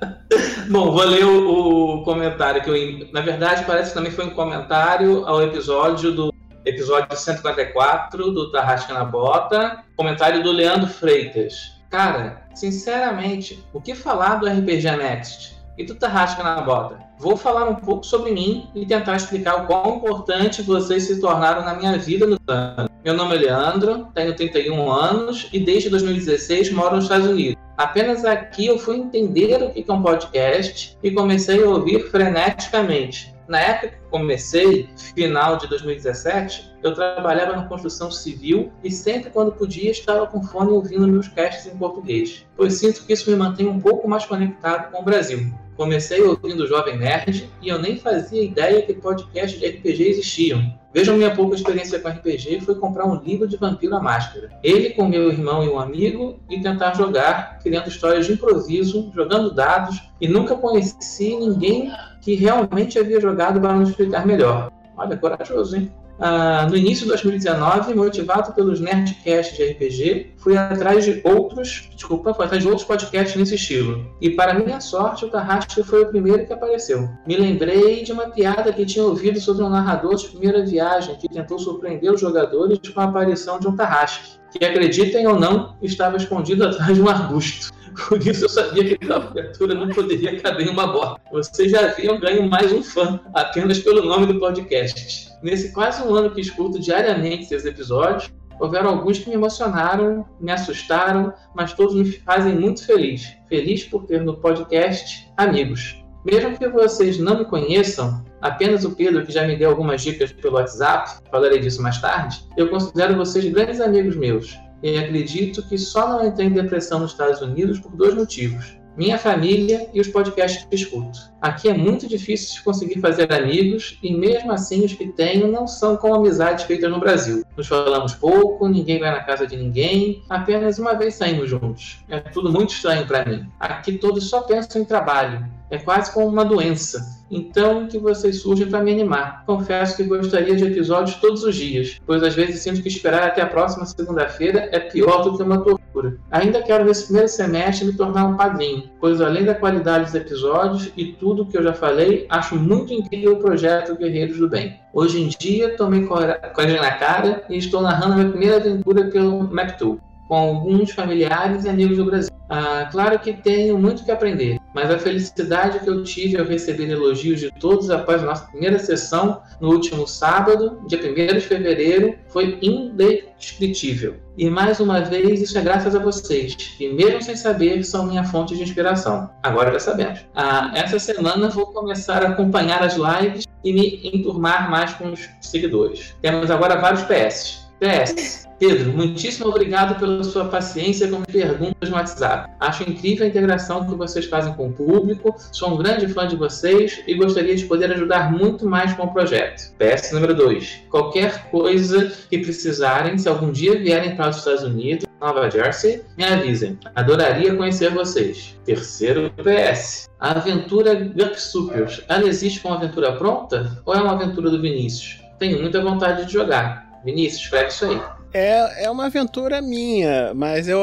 Bom, 0.71 0.93
vou 0.93 1.05
ler 1.05 1.25
o, 1.25 1.97
o, 1.97 2.05
comentário 2.05 2.63
que 2.63 2.71
eu. 2.71 3.13
Na 3.13 3.21
verdade, 3.21 3.65
parece 3.65 3.91
que 3.91 3.95
também 3.95 4.13
foi 4.13 4.27
um 4.27 4.31
comentário 4.31 5.27
ao 5.27 5.43
episódio 5.43 6.13
do. 6.13 6.31
Episódio 6.63 7.17
144 7.17 8.31
do 8.33 8.53
Tarrasca 8.53 8.93
na 8.93 9.03
Bota. 9.03 9.83
Comentário 9.97 10.43
do 10.43 10.53
Leandro 10.53 10.89
Freitas. 10.89 11.73
Cara, 11.89 12.47
sinceramente, 12.55 13.65
o 13.73 13.81
que 13.81 13.95
falar 13.95 14.37
do 14.37 14.47
RPG 14.47 14.91
Next? 14.97 15.60
E 15.81 15.83
do 15.83 15.95
Tarrasca 15.95 16.43
na 16.43 16.61
Bota? 16.61 16.99
Vou 17.19 17.39
falar 17.39 17.65
um 17.65 17.75
pouco 17.75 18.05
sobre 18.05 18.33
mim 18.33 18.69
e 18.75 18.85
tentar 18.85 19.17
explicar 19.17 19.63
o 19.63 19.67
quão 19.67 19.97
importante 19.97 20.61
vocês 20.61 21.05
se 21.05 21.19
tornaram 21.23 21.65
na 21.65 21.75
minha 21.75 21.97
vida 21.97 22.27
no 22.27 22.37
ano. 22.47 22.91
Meu 23.03 23.15
nome 23.15 23.35
é 23.35 23.39
Leandro, 23.39 24.07
tenho 24.15 24.37
31 24.37 24.93
anos 24.93 25.49
e 25.51 25.59
desde 25.59 25.89
2016 25.89 26.71
moro 26.71 26.97
nos 26.97 27.07
Estados 27.07 27.27
Unidos. 27.29 27.57
Apenas 27.79 28.27
aqui 28.27 28.67
eu 28.67 28.79
fui 28.79 28.97
entender 28.97 29.63
o 29.63 29.71
que 29.71 29.87
é 29.89 29.91
um 29.95 30.03
podcast 30.03 30.99
e 31.03 31.11
comecei 31.13 31.65
a 31.65 31.67
ouvir 31.71 32.11
freneticamente. 32.11 33.35
Na 33.51 33.59
época 33.59 33.89
que 33.89 34.11
comecei, 34.13 34.89
final 35.13 35.57
de 35.57 35.67
2017, 35.67 36.71
eu 36.85 36.95
trabalhava 36.95 37.57
na 37.57 37.65
construção 37.65 38.09
civil 38.09 38.71
e 38.85 38.93
sempre 38.93 39.29
quando 39.29 39.51
podia 39.51 39.91
estava 39.91 40.25
com 40.29 40.41
fone 40.41 40.71
ouvindo 40.71 41.09
meus 41.09 41.27
casts 41.27 41.67
em 41.67 41.77
português, 41.77 42.47
pois 42.57 42.75
sinto 42.75 43.05
que 43.05 43.13
isso 43.13 43.29
me 43.29 43.35
mantém 43.35 43.67
um 43.67 43.81
pouco 43.81 44.07
mais 44.09 44.25
conectado 44.25 44.93
com 44.93 45.01
o 45.01 45.05
Brasil. 45.05 45.53
Comecei 45.77 46.23
ouvindo 46.23 46.63
o 46.63 46.67
Jovem 46.69 46.97
Nerd 46.97 47.51
e 47.61 47.69
eu 47.69 47.81
nem 47.81 47.97
fazia 47.97 48.41
ideia 48.41 48.83
que 48.83 48.95
podcasts 48.95 49.59
de 49.59 49.67
RPG 49.67 50.11
existiam. 50.11 50.79
Vejam 50.95 51.17
minha 51.17 51.35
pouca 51.35 51.57
experiência 51.57 51.99
com 51.99 52.09
RPG 52.09 52.61
foi 52.61 52.77
comprar 52.77 53.07
um 53.07 53.17
livro 53.17 53.49
de 53.49 53.57
Vampiro 53.57 53.97
à 53.97 54.01
Máscara. 54.01 54.51
Ele 54.63 54.91
com 54.91 55.09
meu 55.09 55.29
irmão 55.29 55.65
e 55.65 55.69
um 55.69 55.79
amigo 55.79 56.39
e 56.49 56.61
tentar 56.61 56.95
jogar, 56.95 57.59
criando 57.61 57.89
histórias 57.89 58.27
de 58.27 58.33
improviso, 58.35 59.11
jogando 59.13 59.53
dados 59.53 60.01
e 60.21 60.29
nunca 60.29 60.55
conheci 60.55 61.37
ninguém 61.37 61.91
que 62.21 62.35
realmente 62.35 62.99
havia 62.99 63.21
jogado 63.21 63.61
para 63.61 63.75
nos 63.75 63.91
explicar 63.91 64.27
melhor. 64.27 64.71
Olha, 64.97 65.17
corajoso, 65.17 65.77
hein? 65.77 65.91
Ah, 66.23 66.67
no 66.69 66.77
início 66.77 67.05
de 67.05 67.13
2019, 67.13 67.95
motivado 67.95 68.53
pelos 68.53 68.79
Nerdcasts 68.79 69.57
de 69.57 69.65
RPG, 69.71 70.35
fui 70.37 70.55
atrás 70.55 71.07
de 71.07 71.23
outros, 71.25 71.89
desculpa, 71.97 72.35
fui 72.35 72.45
atrás 72.45 72.63
de 72.63 72.69
outros 72.69 72.87
podcasts 72.87 73.35
nesse 73.37 73.55
estilo. 73.55 74.07
E 74.21 74.29
para 74.29 74.53
minha 74.53 74.83
sorte, 74.83 75.25
o 75.25 75.31
Tarrasque 75.31 75.83
foi 75.83 76.03
o 76.03 76.09
primeiro 76.09 76.47
que 76.47 76.53
apareceu. 76.53 77.09
Me 77.27 77.39
lembrei 77.39 78.05
de 78.05 78.13
uma 78.13 78.29
piada 78.29 78.71
que 78.71 78.85
tinha 78.85 79.03
ouvido 79.03 79.41
sobre 79.41 79.65
um 79.65 79.71
narrador 79.71 80.15
de 80.17 80.29
primeira 80.29 80.63
viagem 80.63 81.17
que 81.17 81.27
tentou 81.27 81.59
surpreender 81.59 82.13
os 82.13 82.21
jogadores 82.21 82.79
com 82.93 83.01
a 83.01 83.05
aparição 83.05 83.59
de 83.59 83.67
um 83.67 83.75
Tarrasque, 83.75 84.39
que 84.53 84.63
acreditem 84.63 85.27
ou 85.27 85.41
não, 85.41 85.75
estava 85.81 86.19
escondido 86.19 86.65
atrás 86.69 86.95
de 86.95 87.01
um 87.01 87.09
arbusto. 87.09 87.71
Por 88.09 88.25
isso 88.27 88.45
eu 88.45 88.49
sabia 88.49 88.85
que 88.85 88.95
aquela 88.95 89.17
abertura 89.17 89.75
não 89.75 89.89
poderia 89.89 90.41
caber 90.41 90.67
em 90.67 90.71
uma 90.71 90.87
bota. 90.87 91.21
Vocês 91.31 91.71
já 91.71 91.87
haviam 91.87 92.19
ganho 92.19 92.49
mais 92.49 92.73
um 92.73 92.83
fã 92.83 93.21
apenas 93.35 93.79
pelo 93.79 94.03
nome 94.05 94.27
do 94.27 94.39
podcast. 94.39 95.29
Nesse 95.43 95.73
quase 95.73 96.03
um 96.03 96.15
ano 96.15 96.31
que 96.31 96.41
escuto 96.41 96.79
diariamente 96.79 97.47
seus 97.47 97.65
episódios, 97.65 98.31
houveram 98.59 98.91
alguns 98.91 99.19
que 99.19 99.29
me 99.29 99.35
emocionaram, 99.35 100.27
me 100.41 100.53
assustaram, 100.53 101.33
mas 101.55 101.73
todos 101.73 101.95
me 101.95 102.11
fazem 102.11 102.55
muito 102.55 102.85
feliz. 102.85 103.35
Feliz 103.49 103.85
por 103.85 104.05
ter 104.05 104.23
no 104.23 104.37
podcast 104.37 105.29
amigos. 105.37 105.97
Mesmo 106.25 106.59
que 106.59 106.69
vocês 106.69 107.19
não 107.19 107.39
me 107.39 107.45
conheçam, 107.47 108.23
apenas 108.43 108.85
o 108.85 108.95
Pedro, 108.95 109.25
que 109.25 109.33
já 109.33 109.47
me 109.47 109.57
deu 109.57 109.71
algumas 109.71 110.03
dicas 110.03 110.31
pelo 110.31 110.57
WhatsApp, 110.57 111.19
falarei 111.31 111.59
disso 111.59 111.83
mais 111.83 111.99
tarde, 111.99 112.45
eu 112.57 112.69
considero 112.69 113.17
vocês 113.17 113.47
grandes 113.47 113.81
amigos 113.81 114.17
meus 114.17 114.59
e 114.83 114.99
acredito 114.99 115.67
que 115.69 115.77
só 115.79 116.09
não 116.09 116.27
entrei 116.27 116.49
em 116.49 116.53
depressão 116.53 117.01
nos 117.01 117.13
Estados 117.13 117.41
Unidos 117.41 117.79
por 117.79 117.95
dois 117.95 118.15
motivos. 118.15 118.81
Minha 118.97 119.17
família 119.17 119.89
e 119.95 120.01
os 120.01 120.09
podcasts 120.09 120.65
que 120.65 120.75
escuto. 120.75 121.19
Aqui 121.41 121.69
é 121.69 121.73
muito 121.73 122.09
difícil 122.09 122.63
conseguir 122.65 123.01
fazer 123.01 123.33
amigos 123.33 123.99
e 124.03 124.13
mesmo 124.13 124.53
assim 124.53 124.85
os 124.85 124.93
que 124.93 125.07
tenho 125.07 125.51
não 125.51 125.67
são 125.67 125.97
como 125.97 126.17
amizades 126.17 126.65
feitas 126.65 126.91
no 126.91 126.99
Brasil. 126.99 127.45
Nos 127.57 127.69
falamos 127.69 128.15
pouco, 128.15 128.69
ninguém 128.69 128.99
vai 128.99 129.11
na 129.11 129.23
casa 129.23 129.47
de 129.47 129.57
ninguém, 129.57 130.23
apenas 130.29 130.79
uma 130.79 130.95
vez 130.95 131.15
saímos 131.15 131.49
juntos. 131.49 132.05
É 132.09 132.19
tudo 132.19 132.53
muito 132.53 132.75
estranho 132.75 133.07
para 133.07 133.25
mim. 133.25 133.47
Aqui 133.61 133.93
todos 133.97 134.29
só 134.29 134.43
pensam 134.43 134.83
em 134.83 134.85
trabalho 134.85 135.47
É 135.71 135.79
quase 135.79 136.13
como 136.13 136.27
uma 136.27 136.45
doença. 136.45 137.20
Então 137.31 137.87
que 137.87 137.99
vocês 137.99 138.41
surgem 138.41 138.69
para 138.69 138.83
me 138.83 138.93
animar. 138.93 139.45
Confesso 139.47 139.97
que 139.97 140.05
gostaria 140.05 140.57
de 140.57 140.65
episódios 140.65 141.17
todos 141.17 141.45
os 141.45 141.55
dias, 141.55 142.01
pois 142.05 142.23
às 142.23 142.35
vezes 142.35 142.61
sinto 142.61 142.83
que 142.83 142.89
esperar 142.89 143.23
até 143.23 143.43
a 143.43 143.47
próxima 143.47 143.87
segunda-feira 143.87 144.69
é 144.73 144.81
pior 144.81 145.23
do 145.23 145.37
que 145.37 145.43
uma 145.43 145.59
tortura. 145.59 146.17
Ainda 146.31 146.63
quero 146.63 146.85
nesse 146.85 147.05
primeiro 147.05 147.29
semestre 147.29 147.87
me 147.87 147.93
tornar 147.93 148.27
um 148.27 148.37
padrinho, 148.37 148.91
pois 149.01 149.21
além 149.21 149.45
da 149.45 149.55
qualidade 149.55 150.07
dos 150.07 150.15
episódios 150.15 150.93
e 150.97 151.13
tudo 151.13 151.47
que 151.47 151.57
eu 151.57 151.63
já 151.63 151.73
falei, 151.73 152.27
acho 152.29 152.57
muito 152.57 152.93
incrível 152.93 153.35
o 153.35 153.39
projeto 153.39 153.97
Guerreiros 153.97 154.39
do 154.39 154.49
Bem. 154.49 154.79
Hoje 154.93 155.23
em 155.23 155.29
dia 155.29 155.77
tomei 155.77 156.07
coragem 156.07 156.81
na 156.81 156.93
cara 156.93 157.45
e 157.49 157.57
estou 157.57 157.81
narrando 157.81 158.15
minha 158.15 158.29
primeira 158.29 158.57
aventura 158.57 159.05
pelo 159.05 159.43
MacTool 159.53 160.01
com 160.29 160.37
alguns 160.37 160.93
familiares 160.93 161.65
e 161.65 161.69
amigos 161.69 161.97
do 161.97 162.05
Brasil. 162.05 162.40
Ah, 162.51 162.89
claro 162.91 163.17
que 163.21 163.33
tenho 163.33 163.79
muito 163.79 164.05
que 164.05 164.11
aprender, 164.11 164.59
mas 164.75 164.91
a 164.91 164.99
felicidade 164.99 165.79
que 165.79 165.89
eu 165.89 166.03
tive 166.03 166.37
ao 166.37 166.45
receber 166.45 166.91
elogios 166.91 167.39
de 167.39 167.49
todos 167.53 167.91
após 167.91 168.23
a 168.23 168.27
nossa 168.27 168.47
primeira 168.47 168.77
sessão 168.77 169.41
no 169.61 169.71
último 169.71 170.05
sábado, 170.05 170.83
dia 170.89 170.99
1 170.99 171.39
de 171.39 171.41
fevereiro, 171.41 172.17
foi 172.29 172.59
indescritível. 172.61 174.17
E 174.37 174.51
mais 174.51 174.81
uma 174.81 175.01
vez, 175.01 175.41
isso 175.41 175.57
é 175.57 175.61
graças 175.61 175.95
a 175.95 176.01
vocês, 176.01 176.57
que 176.57 176.93
mesmo 176.93 177.23
sem 177.23 177.37
saber, 177.37 177.85
são 177.85 178.07
minha 178.07 178.25
fonte 178.25 178.57
de 178.57 178.63
inspiração. 178.65 179.31
Agora 179.45 179.73
já 179.73 179.79
sabemos. 179.79 180.27
Ah, 180.35 180.73
essa 180.75 180.99
semana 180.99 181.49
vou 181.51 181.67
começar 181.67 182.25
a 182.25 182.31
acompanhar 182.31 182.83
as 182.83 182.97
lives 182.97 183.47
e 183.63 183.73
me 183.73 184.01
enturmar 184.13 184.69
mais 184.69 184.93
com 184.95 185.13
os 185.13 185.29
seguidores. 185.41 186.17
Temos 186.21 186.51
agora 186.51 186.81
vários 186.81 187.03
PS. 187.05 187.71
PS. 187.79 188.50
Pedro, 188.61 188.93
muitíssimo 188.93 189.49
obrigado 189.49 189.99
pela 189.99 190.23
sua 190.23 190.45
paciência 190.45 191.09
com 191.09 191.23
perguntas 191.23 191.89
no 191.89 191.97
WhatsApp. 191.97 192.53
Acho 192.61 192.83
incrível 192.83 193.25
a 193.25 193.29
integração 193.31 193.87
que 193.87 193.95
vocês 193.95 194.27
fazem 194.27 194.53
com 194.53 194.69
o 194.69 194.73
público, 194.73 195.35
sou 195.51 195.73
um 195.73 195.79
grande 195.79 196.07
fã 196.09 196.29
de 196.29 196.37
vocês 196.37 197.03
e 197.07 197.15
gostaria 197.15 197.57
de 197.57 197.65
poder 197.65 197.91
ajudar 197.91 198.31
muito 198.31 198.67
mais 198.69 198.93
com 198.93 199.05
o 199.05 199.13
projeto. 199.15 199.73
PS 199.79 200.13
número 200.13 200.35
2. 200.35 200.83
Qualquer 200.91 201.51
coisa 201.51 202.13
que 202.29 202.37
precisarem, 202.37 203.17
se 203.17 203.31
algum 203.31 203.51
dia 203.51 203.79
vierem 203.79 204.15
para 204.15 204.29
os 204.29 204.37
Estados 204.37 204.63
Unidos, 204.63 205.07
Nova 205.19 205.51
Jersey, 205.51 206.03
me 206.19 206.25
avisem. 206.25 206.79
Adoraria 206.95 207.55
conhecer 207.55 207.91
vocês. 207.95 208.59
Terceiro 208.67 209.33
PS. 209.43 210.07
A 210.21 210.33
aventura 210.33 210.95
Gup 210.95 211.35
Supers, 211.35 212.05
ela 212.09 212.29
existe 212.29 212.61
como 212.61 212.75
aventura 212.75 213.17
pronta 213.17 213.83
ou 213.87 213.95
é 213.95 214.03
uma 214.03 214.13
aventura 214.13 214.51
do 214.51 214.61
Vinícius? 214.61 215.19
Tenho 215.39 215.63
muita 215.63 215.81
vontade 215.81 216.27
de 216.27 216.33
jogar. 216.35 217.01
Vinícius, 217.03 217.45
escreve 217.45 217.69
isso 217.69 217.87
aí. 217.87 218.20
É, 218.33 218.85
é 218.85 218.91
uma 218.91 219.07
aventura 219.07 219.61
minha, 219.61 220.33
mas 220.35 220.69
eu, 220.69 220.79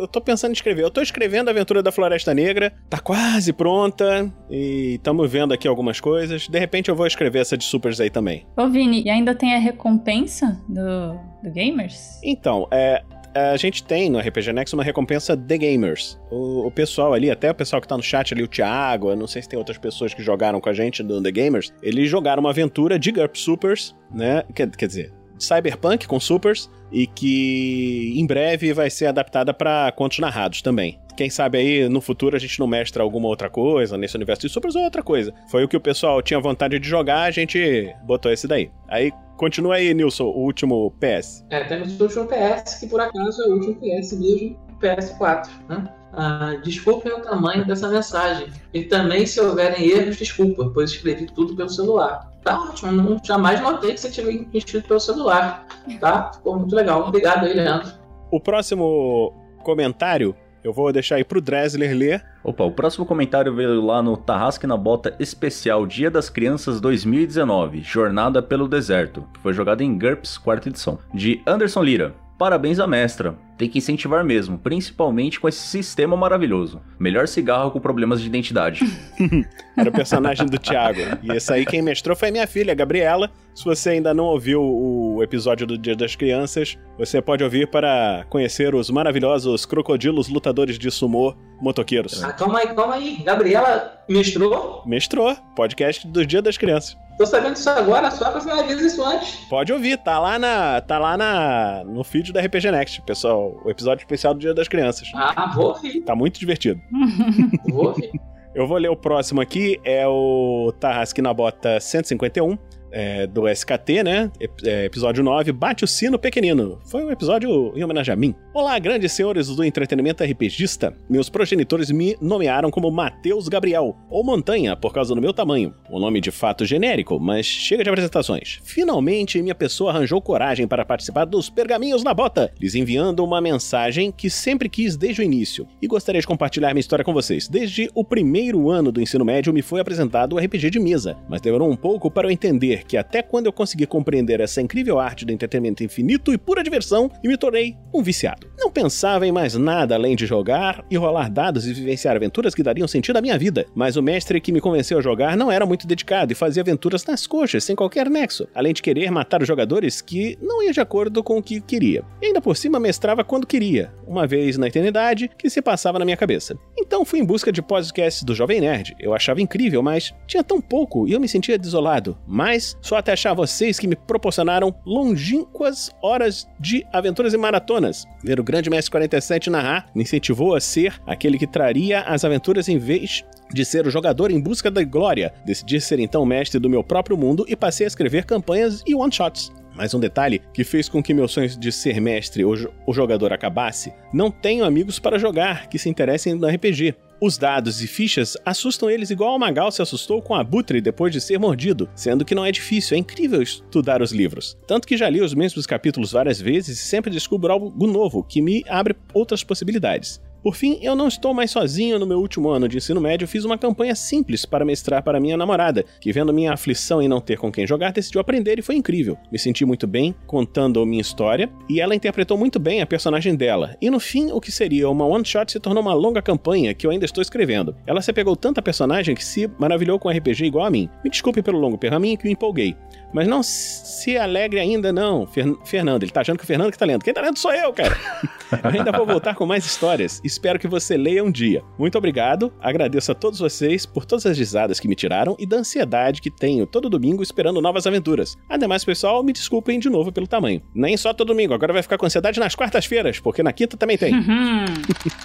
eu 0.00 0.08
tô 0.08 0.20
pensando 0.20 0.50
em 0.50 0.54
escrever. 0.54 0.82
Eu 0.82 0.90
tô 0.90 1.00
escrevendo 1.00 1.48
a 1.48 1.50
aventura 1.50 1.82
da 1.82 1.92
Floresta 1.92 2.32
Negra, 2.32 2.72
tá 2.88 2.98
quase 2.98 3.52
pronta 3.52 4.32
e 4.50 4.94
estamos 4.94 5.30
vendo 5.30 5.52
aqui 5.52 5.68
algumas 5.68 6.00
coisas. 6.00 6.48
De 6.48 6.58
repente 6.58 6.88
eu 6.88 6.96
vou 6.96 7.06
escrever 7.06 7.40
essa 7.40 7.56
de 7.56 7.64
Supers 7.64 8.00
aí 8.00 8.10
também. 8.10 8.46
Ô 8.56 8.68
Vini, 8.68 9.02
e 9.04 9.10
ainda 9.10 9.34
tem 9.34 9.54
a 9.54 9.58
recompensa 9.58 10.60
do, 10.68 11.18
do 11.42 11.52
Gamers? 11.52 12.18
Então, 12.22 12.66
é, 12.70 13.02
a 13.36 13.56
gente 13.56 13.84
tem 13.84 14.08
no 14.08 14.18
RPG 14.18 14.52
Next 14.52 14.74
uma 14.74 14.82
recompensa 14.82 15.36
The 15.36 15.58
Gamers. 15.58 16.18
O, 16.30 16.66
o, 16.66 16.70
pessoal 16.70 17.12
ali, 17.12 17.30
até 17.30 17.50
o 17.50 17.54
pessoal 17.54 17.82
que 17.82 17.88
tá 17.88 17.96
no 17.96 18.02
chat 18.02 18.32
ali, 18.32 18.42
o 18.42 18.48
Thiago, 18.48 19.10
eu 19.10 19.16
não 19.16 19.26
sei 19.26 19.42
se 19.42 19.48
tem 19.48 19.58
outras 19.58 19.76
pessoas 19.76 20.14
que 20.14 20.22
jogaram 20.22 20.60
com 20.60 20.70
a 20.70 20.72
gente 20.72 21.02
do 21.02 21.22
The 21.22 21.30
Gamers, 21.30 21.72
eles 21.82 22.08
jogaram 22.08 22.40
uma 22.40 22.50
aventura 22.50 22.98
de 22.98 23.12
GURP 23.12 23.36
Supers, 23.36 23.94
né? 24.10 24.42
Quer, 24.54 24.70
quer 24.70 24.86
dizer, 24.86 25.12
Cyberpunk 25.38 26.06
com 26.06 26.20
Supers 26.20 26.70
e 26.90 27.06
que 27.06 28.14
em 28.16 28.26
breve 28.26 28.72
vai 28.72 28.90
ser 28.90 29.06
adaptada 29.06 29.52
para 29.52 29.92
contos 29.92 30.18
narrados 30.18 30.62
também. 30.62 30.98
Quem 31.16 31.30
sabe 31.30 31.58
aí 31.58 31.88
no 31.88 32.00
futuro 32.00 32.36
a 32.36 32.38
gente 32.38 32.60
não 32.60 32.66
mestra 32.66 33.02
alguma 33.02 33.26
outra 33.26 33.48
coisa 33.48 33.96
nesse 33.96 34.16
universo 34.16 34.42
de 34.42 34.50
Supers 34.50 34.76
ou 34.76 34.82
outra 34.82 35.02
coisa. 35.02 35.32
Foi 35.50 35.64
o 35.64 35.68
que 35.68 35.76
o 35.76 35.80
pessoal 35.80 36.20
tinha 36.20 36.38
vontade 36.38 36.78
de 36.78 36.88
jogar, 36.88 37.22
a 37.22 37.30
gente 37.30 37.94
botou 38.04 38.30
esse 38.30 38.46
daí. 38.46 38.70
Aí 38.86 39.10
continua 39.36 39.76
aí, 39.76 39.94
Nilson, 39.94 40.24
o 40.24 40.44
último 40.44 40.92
PS. 41.00 41.44
É, 41.50 41.64
temos 41.64 41.98
o 41.98 42.02
último 42.02 42.26
PS, 42.26 42.80
que 42.80 42.86
por 42.86 43.00
acaso 43.00 43.42
é 43.42 43.46
o 43.46 43.54
último 43.54 43.76
PS 43.76 44.12
mesmo, 44.12 44.58
PS4, 44.80 45.48
né? 45.68 45.88
Ah, 46.12 46.58
desculpem 46.62 47.12
o 47.12 47.20
tamanho 47.20 47.66
dessa 47.66 47.88
mensagem. 47.88 48.48
E 48.72 48.84
também, 48.84 49.26
se 49.26 49.40
houverem 49.40 49.88
erros, 49.88 50.16
desculpa, 50.16 50.70
pois 50.72 50.90
escrevi 50.90 51.26
tudo 51.26 51.54
pelo 51.54 51.68
celular. 51.68 52.30
Tá 52.46 52.62
ótimo, 52.62 52.92
não, 52.92 53.20
jamais 53.24 53.60
notei 53.60 53.92
que 53.92 54.00
você 54.00 54.08
tivesse 54.08 54.48
escrito 54.54 54.86
pelo 54.86 55.00
celular. 55.00 55.66
Tá? 55.98 56.30
Ficou 56.32 56.56
muito 56.56 56.76
legal. 56.76 57.08
Obrigado 57.08 57.44
aí, 57.44 57.52
Leandro. 57.52 57.90
O 58.30 58.38
próximo 58.38 59.34
comentário 59.64 60.32
eu 60.62 60.72
vou 60.72 60.92
deixar 60.92 61.16
aí 61.16 61.24
pro 61.24 61.40
Dresler 61.40 61.96
ler. 61.96 62.24
Opa, 62.44 62.62
o 62.62 62.70
próximo 62.70 63.04
comentário 63.04 63.54
veio 63.54 63.84
lá 63.84 64.00
no 64.00 64.16
Tarrasque 64.16 64.66
na 64.66 64.76
Bota 64.76 65.14
Especial 65.18 65.86
Dia 65.86 66.08
das 66.08 66.30
Crianças 66.30 66.80
2019, 66.80 67.82
Jornada 67.82 68.40
pelo 68.40 68.68
Deserto, 68.68 69.24
que 69.32 69.40
foi 69.40 69.52
jogado 69.52 69.80
em 69.80 69.96
GURPS, 69.96 70.38
quarta 70.38 70.68
edição, 70.68 70.98
de 71.12 71.40
Anderson 71.46 71.82
Lira. 71.82 72.25
Parabéns 72.38 72.78
à 72.78 72.86
mestra. 72.86 73.34
Tem 73.56 73.68
que 73.68 73.78
incentivar 73.78 74.22
mesmo, 74.22 74.58
principalmente 74.58 75.40
com 75.40 75.48
esse 75.48 75.66
sistema 75.66 76.14
maravilhoso. 76.16 76.82
Melhor 76.98 77.26
cigarro 77.26 77.70
com 77.70 77.80
problemas 77.80 78.20
de 78.20 78.26
identidade. 78.26 78.80
Era 79.76 79.88
o 79.88 79.92
personagem 79.92 80.46
do 80.46 80.58
Thiago. 80.58 81.00
E 81.22 81.32
esse 81.32 81.52
aí 81.52 81.64
quem 81.64 81.80
mestrou 81.80 82.14
foi 82.14 82.30
minha 82.30 82.46
filha, 82.46 82.74
Gabriela. 82.74 83.30
Se 83.54 83.64
você 83.64 83.90
ainda 83.90 84.12
não 84.12 84.24
ouviu 84.24 84.62
o 84.62 85.22
episódio 85.22 85.66
do 85.66 85.78
Dia 85.78 85.96
das 85.96 86.14
Crianças, 86.14 86.76
você 86.98 87.22
pode 87.22 87.42
ouvir 87.42 87.70
para 87.70 88.26
conhecer 88.28 88.74
os 88.74 88.90
maravilhosos 88.90 89.64
crocodilos 89.64 90.28
lutadores 90.28 90.78
de 90.78 90.90
sumô 90.90 91.34
motoqueiros. 91.58 92.22
Ah, 92.22 92.34
calma 92.34 92.58
aí, 92.58 92.74
calma 92.74 92.94
aí. 92.96 93.22
Gabriela 93.24 94.02
mestrou? 94.06 94.82
Mestrou. 94.84 95.34
Podcast 95.54 96.06
do 96.06 96.26
Dia 96.26 96.42
das 96.42 96.58
Crianças. 96.58 97.05
Tô 97.18 97.24
sabendo 97.24 97.54
disso 97.54 97.70
agora, 97.70 98.10
só 98.10 98.30
que 98.30 98.40
você 98.40 98.52
me 98.52 98.60
avisa 98.60 98.86
isso 98.86 99.02
antes. 99.02 99.36
Pode 99.48 99.72
ouvir, 99.72 99.96
tá 99.98 100.18
lá 100.18 100.38
na, 100.38 100.80
tá 100.82 100.98
lá 100.98 101.16
na, 101.16 101.82
no 101.84 102.04
feed 102.04 102.32
da 102.32 102.40
RPG 102.42 102.70
Next, 102.70 103.02
pessoal. 103.02 103.58
O 103.64 103.70
episódio 103.70 104.02
especial 104.02 104.34
do 104.34 104.40
Dia 104.40 104.52
das 104.52 104.68
Crianças. 104.68 105.10
Ah, 105.14 105.50
vou 105.54 105.68
ouvir. 105.68 106.02
Tá 106.02 106.14
muito 106.14 106.38
divertido. 106.38 106.80
vou 107.68 107.86
ouvir. 107.86 108.10
Eu 108.54 108.66
vou 108.66 108.78
ler 108.78 108.88
o 108.88 108.96
próximo 108.96 109.40
aqui, 109.40 109.78
é 109.84 110.06
o 110.06 110.72
Tarrasque 110.78 111.20
na 111.20 111.32
Bota 111.32 111.78
151 111.78 112.56
é, 112.96 113.26
do 113.26 113.46
SKT, 113.46 114.02
né? 114.02 114.32
É, 114.64 114.86
episódio 114.86 115.22
9, 115.22 115.52
Bate 115.52 115.84
o 115.84 115.86
Sino 115.86 116.18
Pequenino. 116.18 116.80
Foi 116.86 117.04
um 117.04 117.10
episódio 117.10 117.74
em 117.76 117.84
homenagem 117.84 118.14
a 118.14 118.16
mim. 118.16 118.34
Olá, 118.54 118.78
grandes 118.78 119.12
senhores 119.12 119.48
do 119.48 119.62
entretenimento 119.62 120.24
RPGista. 120.24 120.96
Meus 121.06 121.28
progenitores 121.28 121.90
me 121.90 122.16
nomearam 122.22 122.70
como 122.70 122.90
Mateus 122.90 123.48
Gabriel, 123.48 123.94
ou 124.08 124.24
Montanha, 124.24 124.74
por 124.74 124.94
causa 124.94 125.14
do 125.14 125.20
meu 125.20 125.34
tamanho. 125.34 125.74
Um 125.90 125.98
nome 125.98 126.22
de 126.22 126.30
fato 126.30 126.64
genérico, 126.64 127.20
mas 127.20 127.44
chega 127.44 127.84
de 127.84 127.90
apresentações. 127.90 128.60
Finalmente, 128.64 129.42
minha 129.42 129.54
pessoa 129.54 129.90
arranjou 129.90 130.22
coragem 130.22 130.66
para 130.66 130.86
participar 130.86 131.26
dos 131.26 131.50
Pergaminhos 131.50 132.02
na 132.02 132.14
Bota, 132.14 132.50
lhes 132.58 132.74
enviando 132.74 133.22
uma 133.22 133.42
mensagem 133.42 134.10
que 134.10 134.30
sempre 134.30 134.70
quis 134.70 134.96
desde 134.96 135.20
o 135.20 135.24
início. 135.24 135.68
E 135.82 135.86
gostaria 135.86 136.22
de 136.22 136.26
compartilhar 136.26 136.72
minha 136.72 136.80
história 136.80 137.04
com 137.04 137.12
vocês. 137.12 137.46
Desde 137.46 137.90
o 137.94 138.02
primeiro 138.02 138.70
ano 138.70 138.90
do 138.90 139.02
ensino 139.02 139.24
médio 139.24 139.52
me 139.52 139.60
foi 139.60 139.80
apresentado 139.80 140.34
o 140.34 140.38
RPG 140.38 140.70
de 140.70 140.80
mesa, 140.80 141.18
mas 141.28 141.42
demorou 141.42 141.70
um 141.70 141.76
pouco 141.76 142.10
para 142.10 142.26
eu 142.26 142.30
entender 142.30 142.85
que 142.86 142.96
até 142.96 143.22
quando 143.22 143.46
eu 143.46 143.52
consegui 143.52 143.86
compreender 143.86 144.40
essa 144.40 144.60
incrível 144.60 144.98
arte 144.98 145.24
do 145.24 145.32
entretenimento 145.32 145.82
infinito 145.82 146.32
e 146.32 146.38
pura 146.38 146.62
diversão, 146.62 147.10
e 147.22 147.28
me 147.28 147.36
tornei 147.36 147.76
um 147.92 148.02
viciado. 148.02 148.46
Não 148.58 148.70
pensava 148.70 149.26
em 149.26 149.32
mais 149.32 149.54
nada 149.54 149.94
além 149.94 150.16
de 150.16 150.26
jogar 150.26 150.84
e 150.90 150.96
rolar 150.96 151.30
dados 151.30 151.66
e 151.66 151.72
vivenciar 151.72 152.16
aventuras 152.16 152.54
que 152.54 152.62
dariam 152.62 152.88
sentido 152.88 153.16
à 153.16 153.22
minha 153.22 153.38
vida, 153.38 153.66
mas 153.74 153.96
o 153.96 154.02
mestre 154.02 154.40
que 154.40 154.52
me 154.52 154.60
convenceu 154.60 154.98
a 154.98 155.02
jogar 155.02 155.36
não 155.36 155.50
era 155.50 155.66
muito 155.66 155.86
dedicado 155.86 156.32
e 156.32 156.36
fazia 156.36 156.62
aventuras 156.62 157.04
nas 157.04 157.26
coxas, 157.26 157.64
sem 157.64 157.76
qualquer 157.76 158.08
nexo, 158.08 158.48
além 158.54 158.72
de 158.72 158.82
querer 158.82 159.10
matar 159.10 159.42
os 159.42 159.48
jogadores 159.48 160.00
que 160.00 160.38
não 160.40 160.62
ia 160.62 160.72
de 160.72 160.80
acordo 160.80 161.22
com 161.22 161.38
o 161.38 161.42
que 161.42 161.60
queria. 161.60 162.04
E 162.20 162.26
ainda 162.26 162.40
por 162.40 162.56
cima 162.56 162.80
mestrava 162.80 163.24
quando 163.24 163.46
queria, 163.46 163.92
uma 164.06 164.26
vez 164.26 164.56
na 164.56 164.68
eternidade 164.68 165.30
que 165.38 165.50
se 165.50 165.60
passava 165.60 165.98
na 165.98 166.04
minha 166.04 166.16
cabeça. 166.16 166.56
Então 166.78 167.04
fui 167.04 167.18
em 167.18 167.24
busca 167.24 167.52
de 167.52 167.62
podcasts 167.62 168.22
do 168.22 168.34
Jovem 168.34 168.60
Nerd. 168.60 168.94
Eu 168.98 169.14
achava 169.14 169.42
incrível, 169.42 169.82
mas 169.82 170.14
tinha 170.26 170.44
tão 170.44 170.60
pouco 170.60 171.06
e 171.06 171.12
eu 171.12 171.20
me 171.20 171.28
sentia 171.28 171.58
desolado. 171.58 172.16
Mas 172.26 172.65
só 172.80 172.96
até 172.96 173.12
achar 173.12 173.34
vocês 173.34 173.78
que 173.78 173.86
me 173.86 173.94
proporcionaram 173.94 174.74
longínquas 174.84 175.90
horas 176.02 176.48
de 176.58 176.86
aventuras 176.92 177.34
e 177.34 177.36
maratonas. 177.36 178.06
Ver 178.24 178.40
o 178.40 178.44
grande 178.44 178.70
mestre 178.70 178.90
47 178.90 179.50
narrar 179.50 179.90
me 179.94 180.02
incentivou 180.02 180.54
a 180.54 180.60
ser 180.60 181.00
aquele 181.06 181.38
que 181.38 181.46
traria 181.46 182.00
as 182.00 182.24
aventuras 182.24 182.68
em 182.68 182.78
vez 182.78 183.24
de 183.52 183.64
ser 183.64 183.86
o 183.86 183.90
jogador 183.90 184.30
em 184.30 184.40
busca 184.40 184.70
da 184.70 184.82
glória. 184.82 185.32
Decidi 185.44 185.80
ser 185.80 186.00
então 186.00 186.24
mestre 186.24 186.58
do 186.58 186.70
meu 186.70 186.82
próprio 186.82 187.16
mundo 187.16 187.44
e 187.48 187.54
passei 187.54 187.86
a 187.86 187.88
escrever 187.88 188.24
campanhas 188.24 188.82
e 188.86 188.94
one-shots. 188.94 189.52
Mas 189.76 189.94
um 189.94 190.00
detalhe 190.00 190.40
que 190.52 190.64
fez 190.64 190.88
com 190.88 191.02
que 191.02 191.14
meu 191.14 191.28
sonho 191.28 191.48
de 191.48 191.70
ser 191.70 192.00
mestre 192.00 192.44
ou, 192.44 192.56
jogador 192.92 193.32
acabasse: 193.32 193.92
não 194.12 194.30
tenho 194.30 194.64
amigos 194.64 194.98
para 194.98 195.18
jogar 195.18 195.68
que 195.68 195.78
se 195.78 195.88
interessem 195.88 196.34
no 196.34 196.48
RPG. 196.48 196.94
Os 197.18 197.38
dados 197.38 197.82
e 197.82 197.86
fichas 197.86 198.36
assustam 198.44 198.90
eles 198.90 199.10
igual 199.10 199.34
o 199.34 199.38
Magal 199.38 199.72
se 199.72 199.80
assustou 199.80 200.20
com 200.20 200.34
a 200.34 200.44
Butre 200.44 200.82
depois 200.82 201.10
de 201.10 201.18
ser 201.18 201.38
mordido, 201.38 201.88
sendo 201.94 202.26
que 202.26 202.34
não 202.34 202.44
é 202.44 202.52
difícil, 202.52 202.94
é 202.94 203.00
incrível 203.00 203.40
estudar 203.40 204.02
os 204.02 204.12
livros. 204.12 204.54
Tanto 204.66 204.86
que 204.86 204.98
já 204.98 205.08
li 205.08 205.22
os 205.22 205.32
mesmos 205.32 205.64
capítulos 205.66 206.12
várias 206.12 206.38
vezes 206.38 206.78
e 206.78 206.84
sempre 206.84 207.10
descubro 207.10 207.50
algo 207.50 207.86
novo 207.86 208.22
que 208.22 208.42
me 208.42 208.62
abre 208.68 208.94
outras 209.14 209.42
possibilidades. 209.42 210.20
Por 210.46 210.54
fim, 210.54 210.78
eu 210.80 210.94
não 210.94 211.08
estou 211.08 211.34
mais 211.34 211.50
sozinho 211.50 211.98
no 211.98 212.06
meu 212.06 212.20
último 212.20 212.48
ano 212.50 212.68
de 212.68 212.76
ensino 212.76 213.00
médio, 213.00 213.26
fiz 213.26 213.44
uma 213.44 213.58
campanha 213.58 213.96
simples 213.96 214.46
para 214.46 214.64
mestrar 214.64 215.02
para 215.02 215.18
minha 215.18 215.36
namorada, 215.36 215.84
que 216.00 216.12
vendo 216.12 216.32
minha 216.32 216.52
aflição 216.52 217.02
em 217.02 217.08
não 217.08 217.20
ter 217.20 217.36
com 217.36 217.50
quem 217.50 217.66
jogar, 217.66 217.90
decidiu 217.90 218.20
aprender 218.20 218.56
e 218.56 218.62
foi 218.62 218.76
incrível. 218.76 219.18
Me 219.32 219.40
senti 219.40 219.64
muito 219.64 219.88
bem 219.88 220.14
contando 220.24 220.86
minha 220.86 221.00
história 221.00 221.50
e 221.68 221.80
ela 221.80 221.96
interpretou 221.96 222.38
muito 222.38 222.60
bem 222.60 222.80
a 222.80 222.86
personagem 222.86 223.34
dela. 223.34 223.76
E 223.82 223.90
no 223.90 223.98
fim, 223.98 224.30
o 224.30 224.40
que 224.40 224.52
seria 224.52 224.88
uma 224.88 225.04
one 225.04 225.24
shot 225.24 225.50
se 225.50 225.58
tornou 225.58 225.82
uma 225.82 225.94
longa 225.94 226.22
campanha 226.22 226.72
que 226.74 226.86
eu 226.86 226.92
ainda 226.92 227.06
estou 227.06 227.22
escrevendo. 227.22 227.74
Ela 227.84 228.00
se 228.00 228.12
apegou 228.12 228.36
tanto 228.36 228.58
à 228.58 228.62
personagem 228.62 229.16
que 229.16 229.24
se 229.24 229.50
maravilhou 229.58 229.98
com 229.98 230.08
RPG 230.08 230.44
igual 230.44 230.66
a 230.66 230.70
mim. 230.70 230.88
Me 231.02 231.10
desculpe 231.10 231.42
pelo 231.42 231.58
longo 231.58 231.76
pergaminho 231.76 232.16
que 232.16 232.24
me 232.24 232.34
empolguei. 232.34 232.76
Mas 233.12 233.26
não 233.26 233.42
se 233.42 234.16
alegre 234.16 234.60
ainda, 234.60 234.92
não, 234.92 235.26
Fer 235.26 235.46
Fernando. 235.64 236.02
Ele 236.02 236.12
tá 236.12 236.20
achando 236.20 236.36
que 236.38 236.44
o 236.44 236.46
Fernando 236.46 236.70
que 236.70 236.78
tá 236.78 236.84
lendo. 236.84 237.02
Quem 237.02 237.14
tá 237.14 237.20
lendo 237.20 237.38
sou 237.38 237.52
eu, 237.52 237.72
cara. 237.72 237.96
eu 238.62 238.70
ainda 238.70 238.92
vou 238.92 239.06
voltar 239.06 239.34
com 239.34 239.46
mais 239.46 239.64
histórias. 239.64 240.20
Espero 240.36 240.58
que 240.58 240.68
você 240.68 240.98
leia 240.98 241.24
um 241.24 241.30
dia. 241.30 241.64
Muito 241.78 241.96
obrigado. 241.96 242.52
Agradeço 242.60 243.10
a 243.10 243.14
todos 243.14 243.38
vocês 243.38 243.86
por 243.86 244.04
todas 244.04 244.26
as 244.26 244.36
risadas 244.36 244.78
que 244.78 244.86
me 244.86 244.94
tiraram 244.94 245.34
e 245.38 245.46
da 245.46 245.56
ansiedade 245.56 246.20
que 246.20 246.30
tenho 246.30 246.66
todo 246.66 246.90
domingo 246.90 247.22
esperando 247.22 247.62
novas 247.62 247.86
aventuras. 247.86 248.36
Ademais, 248.46 248.84
pessoal, 248.84 249.22
me 249.22 249.32
desculpem 249.32 249.78
de 249.78 249.88
novo 249.88 250.12
pelo 250.12 250.26
tamanho. 250.26 250.60
Nem 250.74 250.94
só 250.94 251.14
todo 251.14 251.28
domingo, 251.28 251.54
agora 251.54 251.72
vai 251.72 251.82
ficar 251.82 251.96
com 251.96 252.04
ansiedade 252.04 252.38
nas 252.38 252.54
quartas-feiras, 252.54 253.18
porque 253.18 253.42
na 253.42 253.50
quinta 253.50 253.78
também 253.78 253.96
tem. 253.96 254.12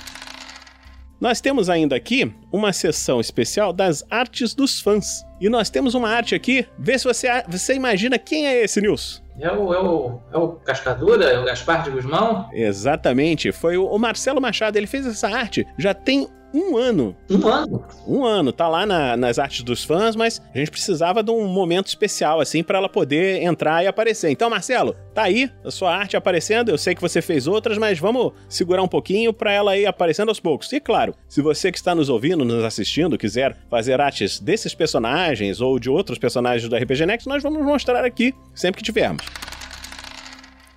Nós 1.22 1.39
temos 1.39 1.69
ainda 1.69 1.95
aqui 1.95 2.34
uma 2.52 2.73
sessão 2.73 3.22
especial 3.22 3.72
das 3.72 4.03
artes 4.10 4.56
dos 4.56 4.81
fãs. 4.81 5.23
E 5.39 5.49
nós 5.49 5.69
temos 5.69 5.93
uma 5.93 6.10
arte 6.10 6.34
aqui. 6.34 6.65
Vê 6.80 6.98
se 6.98 7.06
você, 7.06 7.27
você 7.48 7.76
imagina 7.76 8.18
quem 8.18 8.48
é 8.48 8.64
esse, 8.64 8.81
Nilson. 8.81 9.22
É 9.39 9.52
o, 9.52 9.72
é, 9.72 9.80
o, 9.80 10.19
é 10.34 10.38
o 10.38 10.48
Cascadura? 10.53 11.26
É 11.26 11.39
o 11.39 11.45
Gaspar 11.45 11.84
de 11.84 11.91
Guzmão? 11.91 12.49
Exatamente. 12.52 13.52
Foi 13.52 13.77
o, 13.77 13.85
o 13.85 13.99
Marcelo 13.99 14.41
Machado. 14.41 14.77
Ele 14.77 14.88
fez 14.88 15.06
essa 15.06 15.30
arte 15.30 15.65
já 15.77 15.93
tem 15.93 16.27
um 16.53 16.78
ano. 16.78 17.15
Um 17.30 17.48
ano? 17.48 17.86
Um 18.07 18.26
ano. 18.26 18.52
Tá 18.52 18.68
lá 18.68 18.86
na, 18.86 19.15
nas 19.15 19.40
artes 19.40 19.64
dos 19.64 19.84
fãs, 19.84 20.15
mas 20.15 20.41
a 20.53 20.57
gente 20.57 20.72
precisava 20.72 21.23
de 21.23 21.32
um 21.32 21.48
momento 21.48 21.88
especial, 21.88 22.40
assim, 22.40 22.64
para 22.64 22.78
ela 22.78 22.90
poder 22.90 23.41
entrar 23.41 23.84
e 23.84 23.88
aparecer. 23.88 24.30
Então, 24.30 24.49
Marcelo, 24.49 24.95
tá 25.14 25.23
aí 25.23 25.49
a 25.64 25.72
sua 25.72 25.95
arte 25.95 26.18
aparecendo. 26.18 26.69
Eu 26.69 26.78
sei 26.78 26.94
que 26.94 27.02
você 27.02 27.22
fez 27.22 27.48
outras, 27.48 27.78
mas 27.78 27.99
vamos 27.99 28.34
segurar 28.49 28.84
um 28.84 28.88
pouquinho 28.88 29.34
para 29.34 29.52
ela 29.52 29.78
ir 29.78 29.86
aparecendo 29.86 30.30
aos 30.30 30.40
poucos. 30.40 30.72
E 30.73 30.80
claro, 30.80 31.15
se 31.28 31.41
você 31.41 31.72
que 31.72 31.78
está 31.78 31.95
nos 31.95 32.10
ouvindo, 32.10 32.44
nos 32.44 32.64
assistindo, 32.64 33.18
quiser 33.18 33.57
fazer 33.69 34.02
artes 34.02 34.40
desses 34.40 34.73
personagens 34.73 35.61
ou 35.61 35.80
de 35.80 35.90
outros 35.90 36.18
personagens 36.18 36.69
do 36.69 36.76
RPG 36.76 37.06
Next, 37.06 37.28
nós 37.28 37.44
vamos 37.44 37.64
mostrar 37.64 38.03
aqui 38.03 38.34
sempre 38.53 38.80
que 38.80 38.86
tivermos. 38.86 39.26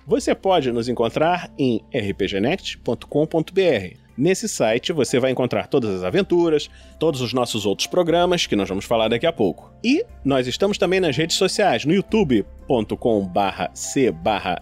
Você 0.07 0.35
pode 0.35 0.71
nos 0.71 0.87
encontrar 0.87 1.51
em 1.57 1.81
rpgnext.com.br. 1.91 4.04
Nesse 4.17 4.47
site 4.47 4.93
você 4.93 5.19
vai 5.19 5.31
encontrar 5.31 5.67
todas 5.67 5.95
as 5.95 6.03
aventuras, 6.03 6.69
todos 6.99 7.21
os 7.21 7.33
nossos 7.33 7.65
outros 7.65 7.87
programas, 7.87 8.45
que 8.45 8.55
nós 8.55 8.69
vamos 8.69 8.85
falar 8.85 9.07
daqui 9.07 9.25
a 9.25 9.33
pouco. 9.33 9.71
E 9.83 10.05
nós 10.23 10.47
estamos 10.47 10.77
também 10.77 10.99
nas 10.99 11.17
redes 11.17 11.35
sociais, 11.35 11.85
no 11.85 11.93
youtube.com 11.93 13.31
c 13.73 14.13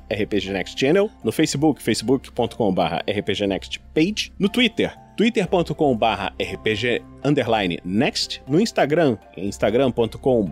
rpgnextchannel, 0.10 1.10
no 1.24 1.32
facebook, 1.32 1.82
facebook.com 1.82 2.74
rpgnextpage, 3.08 4.32
no 4.40 4.50
twitter, 4.50 4.98
twitter.com 5.16 5.98
next, 7.84 8.42
no 8.48 8.60
instagram, 8.60 9.18
instagram.com 9.38 10.52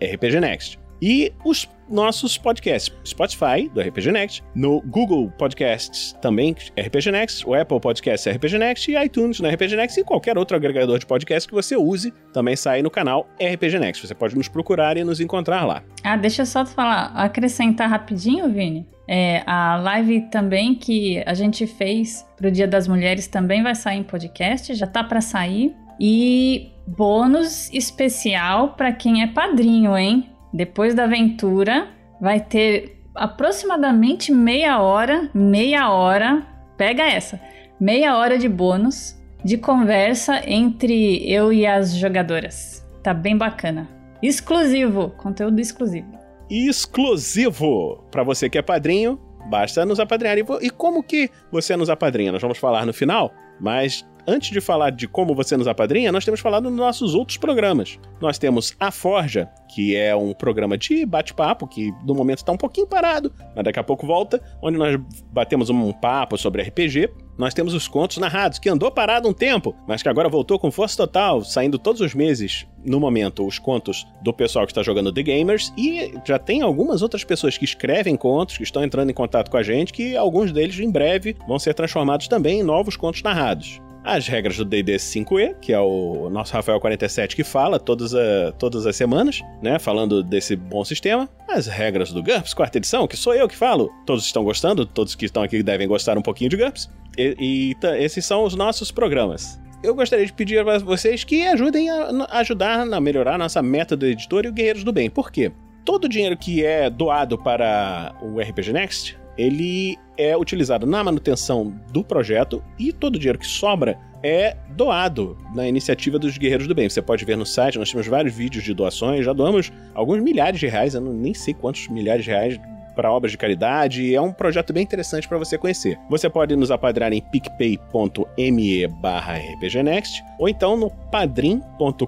rpgnext. 0.00 0.85
E 1.00 1.32
os 1.44 1.68
nossos 1.88 2.36
podcasts. 2.36 2.94
Spotify, 3.04 3.68
do 3.72 3.80
RPG 3.80 4.10
Next, 4.12 4.42
no 4.54 4.80
Google 4.82 5.30
Podcasts 5.38 6.16
também, 6.20 6.54
RPG 6.78 7.12
Next, 7.12 7.46
o 7.46 7.54
Apple 7.54 7.80
Podcasts 7.80 8.34
RPG 8.34 8.58
Next 8.58 8.90
e 8.90 9.04
iTunes 9.04 9.40
no 9.40 9.48
RPG 9.48 9.76
Next 9.76 10.00
e 10.00 10.04
qualquer 10.04 10.36
outro 10.36 10.56
agregador 10.56 10.98
de 10.98 11.06
podcast 11.06 11.48
que 11.48 11.54
você 11.54 11.76
use, 11.76 12.12
também 12.32 12.56
sai 12.56 12.82
no 12.82 12.90
canal 12.90 13.28
RPG 13.40 13.78
Next. 13.78 14.06
Você 14.06 14.14
pode 14.14 14.36
nos 14.36 14.48
procurar 14.48 14.96
e 14.96 15.04
nos 15.04 15.20
encontrar 15.20 15.64
lá. 15.64 15.82
Ah, 16.02 16.16
deixa 16.16 16.42
eu 16.42 16.46
só 16.46 16.66
falar, 16.66 17.12
acrescentar 17.14 17.88
rapidinho, 17.88 18.48
Vini. 18.52 18.86
É, 19.08 19.44
a 19.46 19.76
live 19.76 20.22
também 20.30 20.74
que 20.74 21.22
a 21.24 21.34
gente 21.34 21.66
fez 21.66 22.26
pro 22.36 22.50
Dia 22.50 22.66
das 22.66 22.88
Mulheres 22.88 23.28
também 23.28 23.62
vai 23.62 23.74
sair 23.74 23.98
em 23.98 24.02
podcast, 24.02 24.74
já 24.74 24.86
tá 24.86 25.04
para 25.04 25.20
sair. 25.20 25.74
E 25.98 26.72
bônus 26.86 27.72
especial 27.72 28.74
para 28.74 28.92
quem 28.92 29.22
é 29.22 29.26
padrinho, 29.26 29.96
hein? 29.96 30.28
Depois 30.56 30.94
da 30.94 31.04
aventura, 31.04 31.88
vai 32.18 32.40
ter 32.40 32.98
aproximadamente 33.14 34.32
meia 34.32 34.80
hora, 34.80 35.28
meia 35.34 35.90
hora, 35.90 36.46
pega 36.78 37.02
essa, 37.02 37.38
meia 37.78 38.16
hora 38.16 38.38
de 38.38 38.48
bônus 38.48 39.14
de 39.44 39.58
conversa 39.58 40.40
entre 40.46 41.30
eu 41.30 41.52
e 41.52 41.66
as 41.66 41.94
jogadoras. 41.94 42.82
Tá 43.02 43.12
bem 43.12 43.36
bacana. 43.36 43.86
Exclusivo, 44.22 45.10
conteúdo 45.18 45.60
exclusivo. 45.60 46.08
Exclusivo! 46.48 48.02
Para 48.10 48.22
você 48.22 48.48
que 48.48 48.56
é 48.56 48.62
padrinho, 48.62 49.20
basta 49.50 49.84
nos 49.84 50.00
apadrinhar. 50.00 50.38
E 50.62 50.70
como 50.70 51.02
que 51.02 51.30
você 51.52 51.76
nos 51.76 51.90
apadrinha? 51.90 52.32
Nós 52.32 52.40
vamos 52.40 52.56
falar 52.56 52.86
no 52.86 52.94
final, 52.94 53.30
mas 53.60 54.06
antes 54.26 54.50
de 54.50 54.60
falar 54.60 54.90
de 54.90 55.06
como 55.06 55.34
você 55.34 55.56
nos 55.56 55.68
apadrinha, 55.68 56.12
nós 56.12 56.24
temos 56.24 56.40
falado 56.40 56.64
nos 56.64 56.78
nossos 56.78 57.14
outros 57.14 57.38
programas. 57.38 57.98
Nós 58.20 58.38
temos 58.38 58.74
A 58.78 58.90
Forja, 58.90 59.48
que 59.74 59.94
é 59.96 60.14
um 60.14 60.32
programa 60.32 60.76
de 60.76 61.04
bate-papo, 61.04 61.66
que 61.66 61.92
no 62.04 62.14
momento 62.14 62.38
está 62.38 62.52
um 62.52 62.56
pouquinho 62.56 62.86
parado, 62.86 63.32
mas 63.54 63.64
daqui 63.64 63.78
a 63.78 63.84
pouco 63.84 64.06
volta, 64.06 64.42
onde 64.62 64.78
nós 64.78 64.98
batemos 65.32 65.70
um 65.70 65.92
papo 65.92 66.36
sobre 66.36 66.62
RPG. 66.62 67.10
Nós 67.36 67.52
temos 67.52 67.74
os 67.74 67.86
contos 67.86 68.16
narrados, 68.16 68.58
que 68.58 68.68
andou 68.68 68.90
parado 68.90 69.28
um 69.28 69.32
tempo, 69.32 69.76
mas 69.86 70.02
que 70.02 70.08
agora 70.08 70.26
voltou 70.26 70.58
com 70.58 70.70
força 70.70 70.96
total, 70.96 71.44
saindo 71.44 71.78
todos 71.78 72.00
os 72.00 72.14
meses, 72.14 72.66
no 72.82 72.98
momento, 72.98 73.46
os 73.46 73.58
contos 73.58 74.06
do 74.22 74.32
pessoal 74.32 74.64
que 74.64 74.72
está 74.72 74.82
jogando 74.82 75.12
The 75.12 75.22
Gamers. 75.22 75.70
E 75.76 76.14
já 76.24 76.38
tem 76.38 76.62
algumas 76.62 77.02
outras 77.02 77.24
pessoas 77.24 77.58
que 77.58 77.66
escrevem 77.66 78.16
contos, 78.16 78.56
que 78.56 78.62
estão 78.62 78.82
entrando 78.82 79.10
em 79.10 79.14
contato 79.14 79.50
com 79.50 79.58
a 79.58 79.62
gente, 79.62 79.92
que 79.92 80.16
alguns 80.16 80.50
deles 80.50 80.78
em 80.78 80.90
breve 80.90 81.36
vão 81.46 81.58
ser 81.58 81.74
transformados 81.74 82.26
também 82.26 82.60
em 82.60 82.62
novos 82.62 82.96
contos 82.96 83.22
narrados 83.22 83.82
as 84.06 84.28
regras 84.28 84.56
do 84.56 84.64
D&D 84.64 84.96
5e, 84.96 85.56
que 85.60 85.72
é 85.72 85.80
o 85.80 86.30
nosso 86.30 86.52
Rafael 86.52 86.78
47 86.78 87.34
que 87.34 87.42
fala 87.42 87.80
todas, 87.80 88.14
a, 88.14 88.52
todas 88.56 88.86
as 88.86 88.94
semanas, 88.94 89.40
né, 89.60 89.80
falando 89.80 90.22
desse 90.22 90.54
bom 90.54 90.84
sistema. 90.84 91.28
As 91.48 91.66
regras 91.66 92.12
do 92.12 92.22
GURPS, 92.22 92.54
quarta 92.54 92.78
edição, 92.78 93.08
que 93.08 93.16
sou 93.16 93.34
eu 93.34 93.48
que 93.48 93.56
falo. 93.56 93.90
Todos 94.06 94.24
estão 94.24 94.44
gostando, 94.44 94.86
todos 94.86 95.16
que 95.16 95.24
estão 95.24 95.42
aqui 95.42 95.60
devem 95.60 95.88
gostar 95.88 96.16
um 96.16 96.22
pouquinho 96.22 96.48
de 96.48 96.56
GURPS. 96.56 96.88
E, 97.18 97.36
e 97.40 97.76
esses 97.98 98.24
são 98.24 98.44
os 98.44 98.54
nossos 98.54 98.92
programas. 98.92 99.60
Eu 99.82 99.94
gostaria 99.94 100.24
de 100.24 100.32
pedir 100.32 100.60
a 100.60 100.78
vocês 100.78 101.24
que 101.24 101.42
ajudem 101.42 101.90
a, 101.90 102.26
a 102.28 102.38
ajudar 102.38 102.80
a 102.80 103.00
melhorar 103.00 103.34
a 103.34 103.38
nossa 103.38 103.60
meta 103.60 103.96
do 103.96 104.06
editor 104.06 104.44
e 104.44 104.48
o 104.48 104.52
Guerreiros 104.52 104.84
do 104.84 104.92
Bem. 104.92 105.10
Por 105.10 105.32
quê? 105.32 105.50
Todo 105.84 106.04
o 106.04 106.08
dinheiro 106.08 106.36
que 106.36 106.64
é 106.64 106.88
doado 106.88 107.36
para 107.36 108.14
o 108.22 108.40
RPG 108.40 108.72
Next 108.72 109.25
ele 109.36 109.98
é 110.16 110.36
utilizado 110.36 110.86
na 110.86 111.04
manutenção 111.04 111.72
do 111.92 112.02
projeto 112.02 112.62
e 112.78 112.92
todo 112.92 113.16
o 113.16 113.18
dinheiro 113.18 113.38
que 113.38 113.46
sobra 113.46 113.98
é 114.22 114.56
doado 114.70 115.36
na 115.54 115.68
iniciativa 115.68 116.18
dos 116.18 116.36
Guerreiros 116.38 116.66
do 116.66 116.74
Bem. 116.74 116.88
Você 116.88 117.02
pode 117.02 117.24
ver 117.24 117.36
no 117.36 117.46
site, 117.46 117.78
nós 117.78 117.90
temos 117.90 118.06
vários 118.06 118.34
vídeos 118.34 118.64
de 118.64 118.74
doações, 118.74 119.24
já 119.24 119.32
doamos 119.32 119.70
alguns 119.94 120.20
milhares 120.20 120.58
de 120.58 120.66
reais, 120.66 120.94
eu 120.94 121.00
não, 121.00 121.12
nem 121.12 121.34
sei 121.34 121.54
quantos 121.54 121.86
milhares 121.88 122.24
de 122.24 122.30
reais 122.30 122.58
para 122.94 123.12
obras 123.12 123.30
de 123.30 123.38
caridade. 123.38 124.14
É 124.14 124.20
um 124.20 124.32
projeto 124.32 124.72
bem 124.72 124.82
interessante 124.82 125.28
para 125.28 125.38
você 125.38 125.58
conhecer. 125.58 125.98
Você 126.08 126.30
pode 126.30 126.56
nos 126.56 126.70
apadrar 126.70 127.12
em 127.12 127.20
picpay.me 127.20 128.86
barra 128.88 129.34
rpgnext 129.34 130.24
ou 130.38 130.48
então 130.48 130.76
no 130.76 130.90
padrim.com.br 130.90 132.06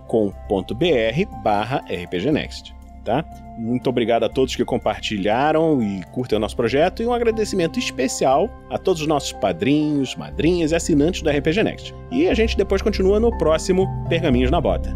barra 1.44 1.84
rpgnext 1.88 2.77
tá? 3.08 3.24
Muito 3.56 3.88
obrigado 3.88 4.24
a 4.24 4.28
todos 4.28 4.54
que 4.54 4.64
compartilharam 4.64 5.82
e 5.82 6.02
curtem 6.12 6.36
o 6.36 6.40
nosso 6.40 6.54
projeto 6.54 7.02
e 7.02 7.06
um 7.06 7.12
agradecimento 7.12 7.78
especial 7.78 8.50
a 8.70 8.76
todos 8.76 9.00
os 9.00 9.08
nossos 9.08 9.32
padrinhos, 9.32 10.14
madrinhas 10.14 10.72
e 10.72 10.76
assinantes 10.76 11.22
do 11.22 11.30
RPG 11.30 11.62
Next. 11.62 11.94
E 12.12 12.28
a 12.28 12.34
gente 12.34 12.54
depois 12.54 12.82
continua 12.82 13.18
no 13.18 13.36
próximo 13.38 13.86
Pergaminhos 14.10 14.50
na 14.50 14.60
Bota. 14.60 14.94